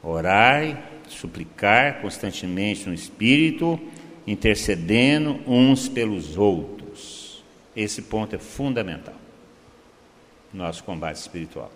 Orai, 0.04 0.80
suplicar 1.10 2.02
constantemente 2.02 2.88
no 2.88 2.94
Espírito, 2.94 3.80
intercedendo 4.28 5.39
uns 5.47 5.88
pelos 5.88 6.38
outros. 6.38 7.43
Esse 7.75 8.01
ponto 8.01 8.36
é 8.36 8.39
fundamental 8.39 9.15
no 10.53 10.63
nosso 10.63 10.84
combate 10.84 11.15
espiritual. 11.15 11.71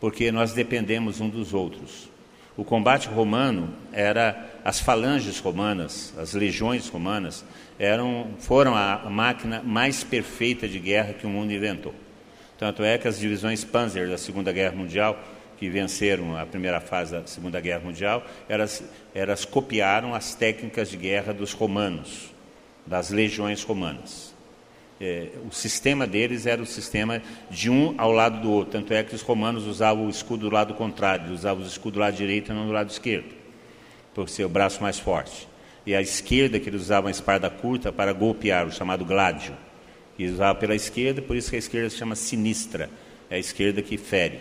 Porque 0.00 0.32
nós 0.32 0.52
dependemos 0.52 1.20
um 1.20 1.28
dos 1.28 1.52
outros. 1.52 2.08
O 2.56 2.64
combate 2.64 3.08
romano 3.08 3.72
era 3.92 4.58
as 4.64 4.80
falanges 4.80 5.38
romanas, 5.38 6.14
as 6.18 6.32
legiões 6.34 6.88
romanas 6.88 7.44
eram 7.78 8.30
foram 8.40 8.74
a 8.74 9.08
máquina 9.08 9.62
mais 9.64 10.02
perfeita 10.02 10.66
de 10.66 10.80
guerra 10.80 11.12
que 11.12 11.26
o 11.26 11.30
mundo 11.30 11.52
inventou. 11.52 11.94
Tanto 12.58 12.82
é 12.82 12.98
que 12.98 13.06
as 13.06 13.18
divisões 13.18 13.64
Panzer 13.64 14.08
da 14.08 14.18
Segunda 14.18 14.50
Guerra 14.50 14.74
Mundial 14.74 15.16
que 15.58 15.68
venceram 15.68 16.36
a 16.36 16.46
primeira 16.46 16.80
fase 16.80 17.12
da 17.12 17.26
Segunda 17.26 17.60
Guerra 17.60 17.80
Mundial, 17.80 18.24
elas, 18.48 18.82
elas 19.18 19.44
copiaram 19.44 20.14
as 20.14 20.34
técnicas 20.34 20.90
de 20.90 20.96
guerra 20.96 21.32
dos 21.32 21.52
romanos, 21.52 22.32
das 22.86 23.10
legiões 23.10 23.62
romanas 23.62 24.28
é, 25.00 25.28
o 25.48 25.54
sistema 25.54 26.06
deles 26.06 26.46
era 26.46 26.60
o 26.60 26.66
sistema 26.66 27.22
de 27.50 27.70
um 27.70 27.94
ao 27.96 28.10
lado 28.10 28.40
do 28.40 28.50
outro. 28.50 28.72
Tanto 28.72 28.92
é 28.92 29.02
que 29.02 29.14
os 29.14 29.22
romanos 29.22 29.66
usavam 29.66 30.06
o 30.06 30.10
escudo 30.10 30.48
do 30.48 30.54
lado 30.54 30.74
contrário, 30.74 31.32
usavam 31.32 31.62
o 31.62 31.66
escudo 31.66 31.94
do 31.94 32.00
lado 32.00 32.16
direito 32.16 32.50
e 32.50 32.54
não 32.54 32.66
do 32.66 32.72
lado 32.72 32.90
esquerdo, 32.90 33.34
por 34.14 34.28
ser 34.28 34.44
o 34.44 34.48
braço 34.48 34.82
mais 34.82 34.98
forte. 34.98 35.48
E 35.86 35.94
a 35.94 36.02
esquerda, 36.02 36.58
que 36.58 36.68
eles 36.68 36.82
usavam 36.82 37.08
a 37.08 37.10
espada 37.10 37.48
curta 37.48 37.92
para 37.92 38.12
golpear, 38.12 38.66
o 38.66 38.72
chamado 38.72 39.04
gládio. 39.04 39.54
E 40.18 40.24
eles 40.24 40.34
usavam 40.34 40.60
pela 40.60 40.74
esquerda, 40.74 41.22
por 41.22 41.36
isso 41.36 41.48
que 41.48 41.56
a 41.56 41.60
esquerda 41.60 41.88
se 41.88 41.96
chama 41.96 42.14
sinistra, 42.14 42.90
é 43.30 43.36
a 43.36 43.38
esquerda 43.38 43.80
que 43.80 43.96
fere. 43.96 44.40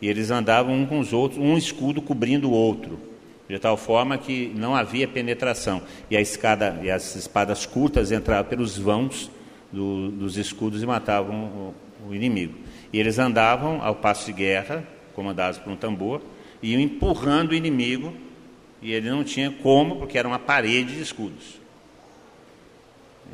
E 0.00 0.08
eles 0.08 0.30
andavam 0.30 0.74
um 0.74 0.86
com 0.86 1.00
os 1.00 1.12
outros, 1.12 1.40
um 1.40 1.56
escudo 1.56 2.00
cobrindo 2.00 2.50
o 2.50 2.52
outro, 2.52 3.00
de 3.48 3.58
tal 3.58 3.76
forma 3.76 4.18
que 4.18 4.52
não 4.54 4.74
havia 4.74 5.08
penetração. 5.08 5.82
E 6.10 6.16
a 6.16 6.20
escada 6.20 6.78
e 6.82 6.90
as 6.90 7.16
espadas 7.16 7.64
curtas 7.64 8.12
entravam 8.12 8.48
pelos 8.48 8.76
vãos 8.76 9.30
do, 9.72 10.10
dos 10.10 10.36
escudos 10.36 10.82
e 10.82 10.86
matavam 10.86 11.44
o, 11.44 12.08
o, 12.08 12.14
inimigo. 12.14 12.54
E 12.92 13.00
eles 13.00 13.18
andavam 13.18 13.82
ao 13.82 13.94
passo 13.94 14.26
de 14.26 14.32
guerra, 14.32 14.86
comandados 15.14 15.58
por 15.58 15.72
um 15.72 15.76
tambor, 15.76 16.20
e 16.62 16.72
iam 16.72 16.80
empurrando 16.80 17.52
o 17.52 17.54
inimigo, 17.54 18.12
e 18.82 18.92
ele 18.92 19.08
não 19.08 19.24
tinha 19.24 19.50
como, 19.50 19.96
porque 19.96 20.18
era 20.18 20.28
uma 20.28 20.38
parede 20.38 20.94
de 20.94 21.02
escudos. 21.02 21.58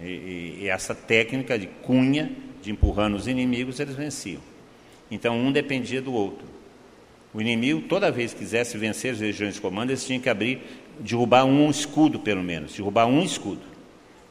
E, 0.00 0.06
e, 0.06 0.58
e 0.62 0.68
essa 0.68 0.94
técnica 0.94 1.58
de 1.58 1.66
cunha, 1.66 2.30
de 2.62 2.70
empurrando 2.70 3.14
os 3.14 3.26
inimigos, 3.26 3.80
eles 3.80 3.94
venciam. 3.94 4.40
Então 5.10 5.38
um 5.38 5.52
dependia 5.52 6.00
do 6.00 6.12
outro. 6.12 6.53
O 7.34 7.40
inimigo, 7.40 7.82
toda 7.82 8.10
vez 8.10 8.32
que 8.32 8.38
quisesse 8.38 8.78
vencer 8.78 9.12
as 9.12 9.20
regiões 9.20 9.54
de 9.54 9.60
comando, 9.60 9.90
eles 9.90 10.06
tinham 10.06 10.20
que 10.20 10.30
abrir, 10.30 10.60
derrubar 11.00 11.44
um 11.44 11.68
escudo, 11.68 12.20
pelo 12.20 12.42
menos, 12.42 12.72
derrubar 12.72 13.06
um 13.06 13.22
escudo 13.22 13.74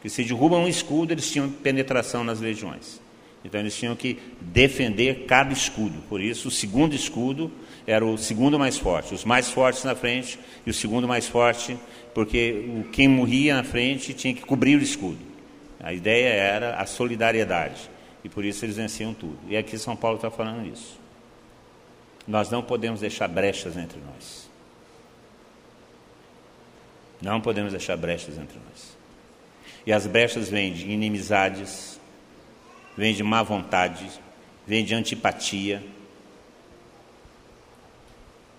que 0.03 0.09
se 0.09 0.21
derrubam 0.21 0.65
um 0.65 0.67
escudo, 0.67 1.13
eles 1.13 1.31
tinham 1.31 1.49
penetração 1.49 2.25
nas 2.25 2.41
legiões. 2.41 2.99
Então 3.45 3.61
eles 3.61 3.73
tinham 3.73 3.95
que 3.95 4.19
defender 4.41 5.25
cada 5.25 5.53
escudo. 5.53 5.97
Por 6.09 6.19
isso, 6.19 6.49
o 6.49 6.51
segundo 6.51 6.93
escudo 6.93 7.49
era 7.87 8.05
o 8.05 8.17
segundo 8.17 8.59
mais 8.59 8.77
forte. 8.77 9.13
Os 9.13 9.23
mais 9.23 9.49
fortes 9.49 9.85
na 9.85 9.95
frente 9.95 10.37
e 10.65 10.69
o 10.69 10.73
segundo 10.73 11.07
mais 11.07 11.29
forte, 11.29 11.77
porque 12.13 12.83
quem 12.91 13.07
morria 13.07 13.55
na 13.55 13.63
frente 13.63 14.13
tinha 14.13 14.33
que 14.33 14.41
cobrir 14.41 14.77
o 14.77 14.83
escudo. 14.83 15.19
A 15.79 15.93
ideia 15.93 16.27
era 16.27 16.75
a 16.75 16.85
solidariedade. 16.85 17.89
E 18.25 18.29
por 18.29 18.43
isso 18.43 18.65
eles 18.65 18.75
venciam 18.75 19.13
tudo. 19.13 19.37
E 19.47 19.55
aqui 19.55 19.77
São 19.77 19.95
Paulo 19.95 20.17
está 20.17 20.29
falando 20.29 20.67
isso. 20.67 20.99
Nós 22.27 22.49
não 22.49 22.63
podemos 22.63 23.01
deixar 23.01 23.27
brechas 23.27 23.75
entre 23.75 23.99
nós. 23.99 24.49
Não 27.21 27.39
podemos 27.41 27.71
deixar 27.71 27.97
brechas 27.97 28.37
entre 28.37 28.57
nós. 28.69 28.97
E 29.85 29.91
as 29.91 30.07
brechas 30.07 30.49
vêm 30.49 30.73
de 30.73 30.89
inimizades, 30.89 31.99
vêm 32.97 33.13
de 33.13 33.23
má 33.23 33.43
vontade, 33.43 34.09
vêm 34.65 34.83
de 34.83 34.95
antipatia, 34.95 35.83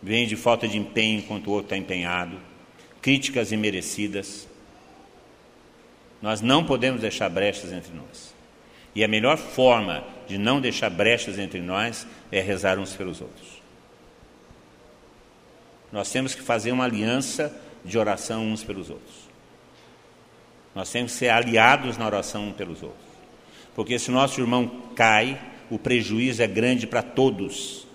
vêm 0.03 0.27
de 0.27 0.37
falta 0.37 0.69
de 0.69 0.77
empenho 0.77 1.19
enquanto 1.19 1.47
o 1.47 1.51
outro 1.53 1.67
está 1.67 1.77
empenhado, 1.77 2.39
críticas 3.01 3.53
imerecidas. 3.53 4.47
Nós 6.21 6.41
não 6.41 6.65
podemos 6.65 7.01
deixar 7.01 7.29
brechas 7.31 7.73
entre 7.73 7.93
nós. 7.95 8.35
E 8.95 9.03
a 9.03 9.09
melhor 9.09 9.37
forma 9.37 10.05
de 10.29 10.39
não 10.39 10.61
deixar 10.61 10.89
brechas 10.89 11.39
entre 11.39 11.61
nós 11.61 12.07
é 12.31 12.41
rezar 12.41 12.79
uns 12.79 12.95
pelos 12.95 13.21
outros. 13.21 13.54
Nós 15.95 16.11
temos 16.11 16.35
que 16.35 16.43
fazer 16.43 16.73
uma 16.73 16.83
aliança 16.83 17.57
de 17.85 17.97
oração 17.97 18.45
uns 18.49 18.65
pelos 18.65 18.91
outros. 18.91 19.15
Nós 20.75 20.91
temos 20.91 21.13
que 21.13 21.19
ser 21.19 21.29
aliados 21.29 21.97
na 21.97 22.05
oração 22.05 22.49
uns 22.49 22.57
pelos 22.57 22.83
outros. 22.83 23.07
Porque 23.77 23.97
se 23.97 24.11
nosso 24.11 24.41
irmão 24.41 24.67
cai, 24.97 25.41
o 25.71 25.79
prejuízo 25.79 26.43
é 26.43 26.49
grande 26.49 26.85
para 26.85 27.01
todos. 27.01 27.87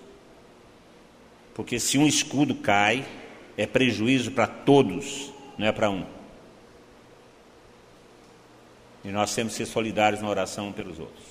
Porque 1.54 1.78
se 1.78 1.98
um 1.98 2.06
escudo 2.06 2.54
cai, 2.54 3.04
é 3.54 3.66
prejuízo 3.66 4.30
para 4.30 4.46
todos, 4.46 5.30
não 5.58 5.66
é 5.66 5.72
para 5.72 5.90
um. 5.90 6.06
E 9.04 9.08
nós 9.08 9.34
temos 9.34 9.52
que 9.52 9.58
ser 9.58 9.66
solidários 9.66 10.22
na 10.22 10.28
oração 10.30 10.70
uns 10.70 10.74
pelos 10.74 10.98
outros. 10.98 11.26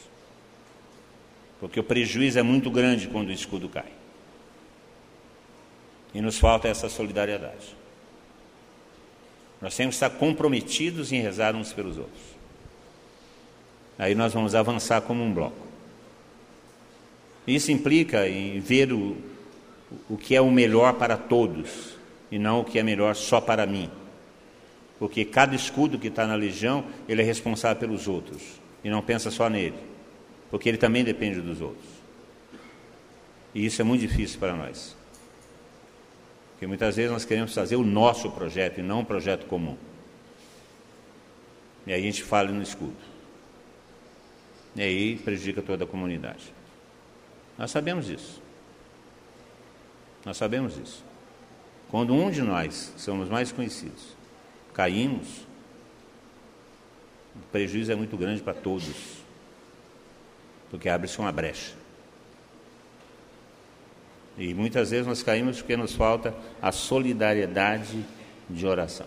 Porque 1.59 1.80
o 1.80 1.84
prejuízo 1.84 2.38
é 2.38 2.43
muito 2.43 2.70
grande 2.70 3.07
quando 3.07 3.30
o 3.30 3.34
escudo 3.34 3.67
cai. 3.67 3.99
E 6.14 6.22
nos 6.22 6.39
falta 6.39 6.68
essa 6.68 6.89
solidariedade. 6.89 7.76
Nós 9.62 9.76
temos 9.76 9.97
que 9.97 10.03
estar 10.03 10.18
comprometidos 10.18 11.12
em 11.12 11.22
rezar 11.22 11.55
uns 11.55 11.74
pelos 11.74 11.97
outros. 11.97 12.24
Aí 13.97 14.16
nós 14.16 14.34
vamos 14.34 14.55
avançar 14.55 15.01
como 15.01 15.24
um 15.24 15.34
bloco. 15.34 15.68
Isso 17.45 17.72
implica 17.72 18.28
em 18.28 18.60
ver 18.60 18.93
o, 18.93 19.18
o 20.10 20.18
que 20.18 20.36
é 20.36 20.41
o 20.41 20.49
melhor 20.49 20.93
para 20.93 21.18
todos 21.18 21.97
e 22.32 22.39
não 22.39 22.62
o 22.62 22.64
que 22.64 22.80
é 22.80 22.84
melhor 22.84 23.16
só 23.16 23.41
para 23.41 23.66
mim. 23.66 23.89
Porque 24.97 25.26
cada 25.26 25.55
escudo 25.55 25.97
que 25.97 26.07
está 26.07 26.28
na 26.28 26.36
legião, 26.36 26.86
ele 27.07 27.22
é 27.22 27.26
responsável 27.26 27.80
pelos 27.80 28.07
outros 28.07 28.41
e 28.84 28.89
não 28.89 29.01
pensa 29.01 29.32
só 29.32 29.49
nele, 29.49 29.78
porque 30.51 30.70
ele 30.70 30.78
também 30.78 31.03
depende 31.03 31.41
dos 31.41 31.62
outros. 31.62 31.88
E 33.55 33.66
isso 33.66 33.82
é 33.82 33.86
muito 33.86 34.01
difícil 34.01 34.39
para 34.39 34.53
nós. 34.53 34.95
Porque 36.60 36.68
muitas 36.68 36.97
vezes 36.97 37.10
nós 37.10 37.24
queremos 37.24 37.53
fazer 37.53 37.78
o 37.78 37.86
nosso 37.86 38.30
projeto 38.32 38.80
e 38.80 38.84
não 38.84 38.99
um 38.99 39.05
projeto 39.05 39.45
comum. 39.45 39.78
E 41.88 41.93
aí 41.93 42.01
a 42.01 42.03
gente 42.03 42.22
fala 42.22 42.51
no 42.51 42.62
escudo. 42.62 42.97
E 44.76 44.82
aí 44.82 45.16
prejudica 45.16 45.62
toda 45.62 45.86
a 45.86 45.88
comunidade. 45.88 46.53
Nós 47.57 47.72
sabemos 47.72 48.10
isso. 48.10 48.41
Nós 50.26 50.36
sabemos 50.36 50.78
isso. 50.78 51.01
Quando 51.89 52.14
um 52.14 52.30
de 52.30 52.41
nós, 52.41 52.93
somos 52.97 53.30
mais 53.30 53.53
conhecidos, 53.53 54.18
caímos, 54.74 55.47
o 57.38 57.39
prejuízo 57.53 57.89
é 57.93 57.95
muito 57.95 58.18
grande 58.18 58.41
para 58.41 58.53
todos, 58.53 59.24
porque 60.70 60.89
abre-se 60.89 61.18
uma 61.20 61.32
brecha. 61.32 61.79
E 64.40 64.54
muitas 64.54 64.92
vezes 64.92 65.06
nós 65.06 65.22
caímos 65.22 65.58
porque 65.58 65.76
nos 65.76 65.94
falta 65.94 66.34
a 66.62 66.72
solidariedade 66.72 68.06
de 68.50 68.66
oração. 68.66 69.06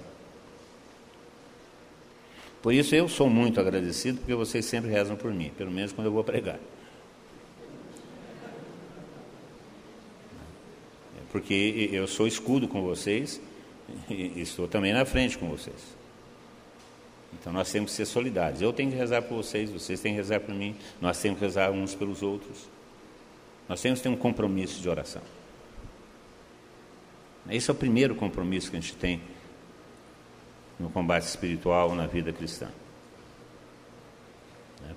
Por 2.60 2.74
isso 2.74 2.94
eu 2.94 3.08
sou 3.08 3.30
muito 3.30 3.58
agradecido, 3.58 4.18
porque 4.18 4.34
vocês 4.34 4.66
sempre 4.66 4.90
rezam 4.90 5.16
por 5.16 5.32
mim, 5.32 5.50
pelo 5.56 5.70
menos 5.70 5.90
quando 5.90 6.06
eu 6.08 6.12
vou 6.12 6.22
pregar. 6.22 6.60
Porque 11.32 11.88
eu 11.90 12.06
sou 12.06 12.26
escudo 12.26 12.68
com 12.68 12.82
vocês 12.82 13.40
e 14.10 14.42
estou 14.42 14.68
também 14.68 14.92
na 14.92 15.06
frente 15.06 15.38
com 15.38 15.48
vocês. 15.48 15.96
Então 17.32 17.50
nós 17.50 17.72
temos 17.72 17.90
que 17.90 17.96
ser 17.96 18.04
solidários. 18.04 18.60
Eu 18.60 18.70
tenho 18.70 18.90
que 18.90 18.96
rezar 18.98 19.22
por 19.22 19.36
vocês, 19.36 19.70
vocês 19.70 19.98
têm 19.98 20.12
que 20.12 20.18
rezar 20.18 20.40
por 20.40 20.54
mim, 20.54 20.76
nós 21.00 21.18
temos 21.20 21.38
que 21.38 21.44
rezar 21.46 21.70
uns 21.70 21.94
pelos 21.94 22.22
outros. 22.22 22.68
Nós 23.72 23.80
temos 23.80 24.00
que 24.00 24.02
ter 24.02 24.10
um 24.10 24.16
compromisso 24.16 24.82
de 24.82 24.86
oração. 24.86 25.22
Esse 27.48 27.70
é 27.70 27.72
o 27.72 27.74
primeiro 27.74 28.14
compromisso 28.14 28.70
que 28.70 28.76
a 28.76 28.80
gente 28.80 28.94
tem 28.94 29.18
no 30.78 30.90
combate 30.90 31.22
espiritual 31.22 31.94
na 31.94 32.06
vida 32.06 32.34
cristã. 32.34 32.68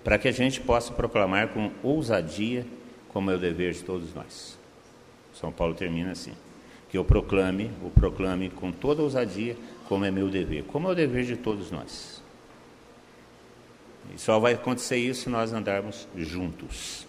Para 0.04 0.18
que 0.18 0.28
a 0.28 0.32
gente 0.34 0.60
possa 0.60 0.92
proclamar 0.92 1.54
com 1.54 1.72
ousadia 1.82 2.68
como 3.08 3.32
é 3.32 3.36
o 3.36 3.40
dever 3.40 3.72
de 3.72 3.82
todos 3.82 4.14
nós. 4.14 4.60
São 5.34 5.54
Paulo 5.54 5.74
termina 5.74 6.12
assim: 6.12 6.34
que 6.90 6.98
eu 6.98 7.06
proclame, 7.06 7.72
o 7.82 7.90
proclame 7.90 8.50
com 8.50 8.74
toda 8.74 9.02
ousadia 9.02 9.56
como 9.88 10.04
é 10.04 10.12
meu 10.12 10.30
dever, 10.30 10.66
como 10.66 10.90
é 10.90 10.92
o 10.92 10.96
dever 10.96 11.24
de 11.24 11.38
todos 11.38 11.72
nós. 11.72 12.22
E 14.14 14.20
só 14.20 14.38
vai 14.38 14.52
acontecer 14.52 14.98
isso 14.98 15.22
se 15.22 15.30
nós 15.30 15.54
andarmos 15.54 16.10
juntos. 16.14 17.05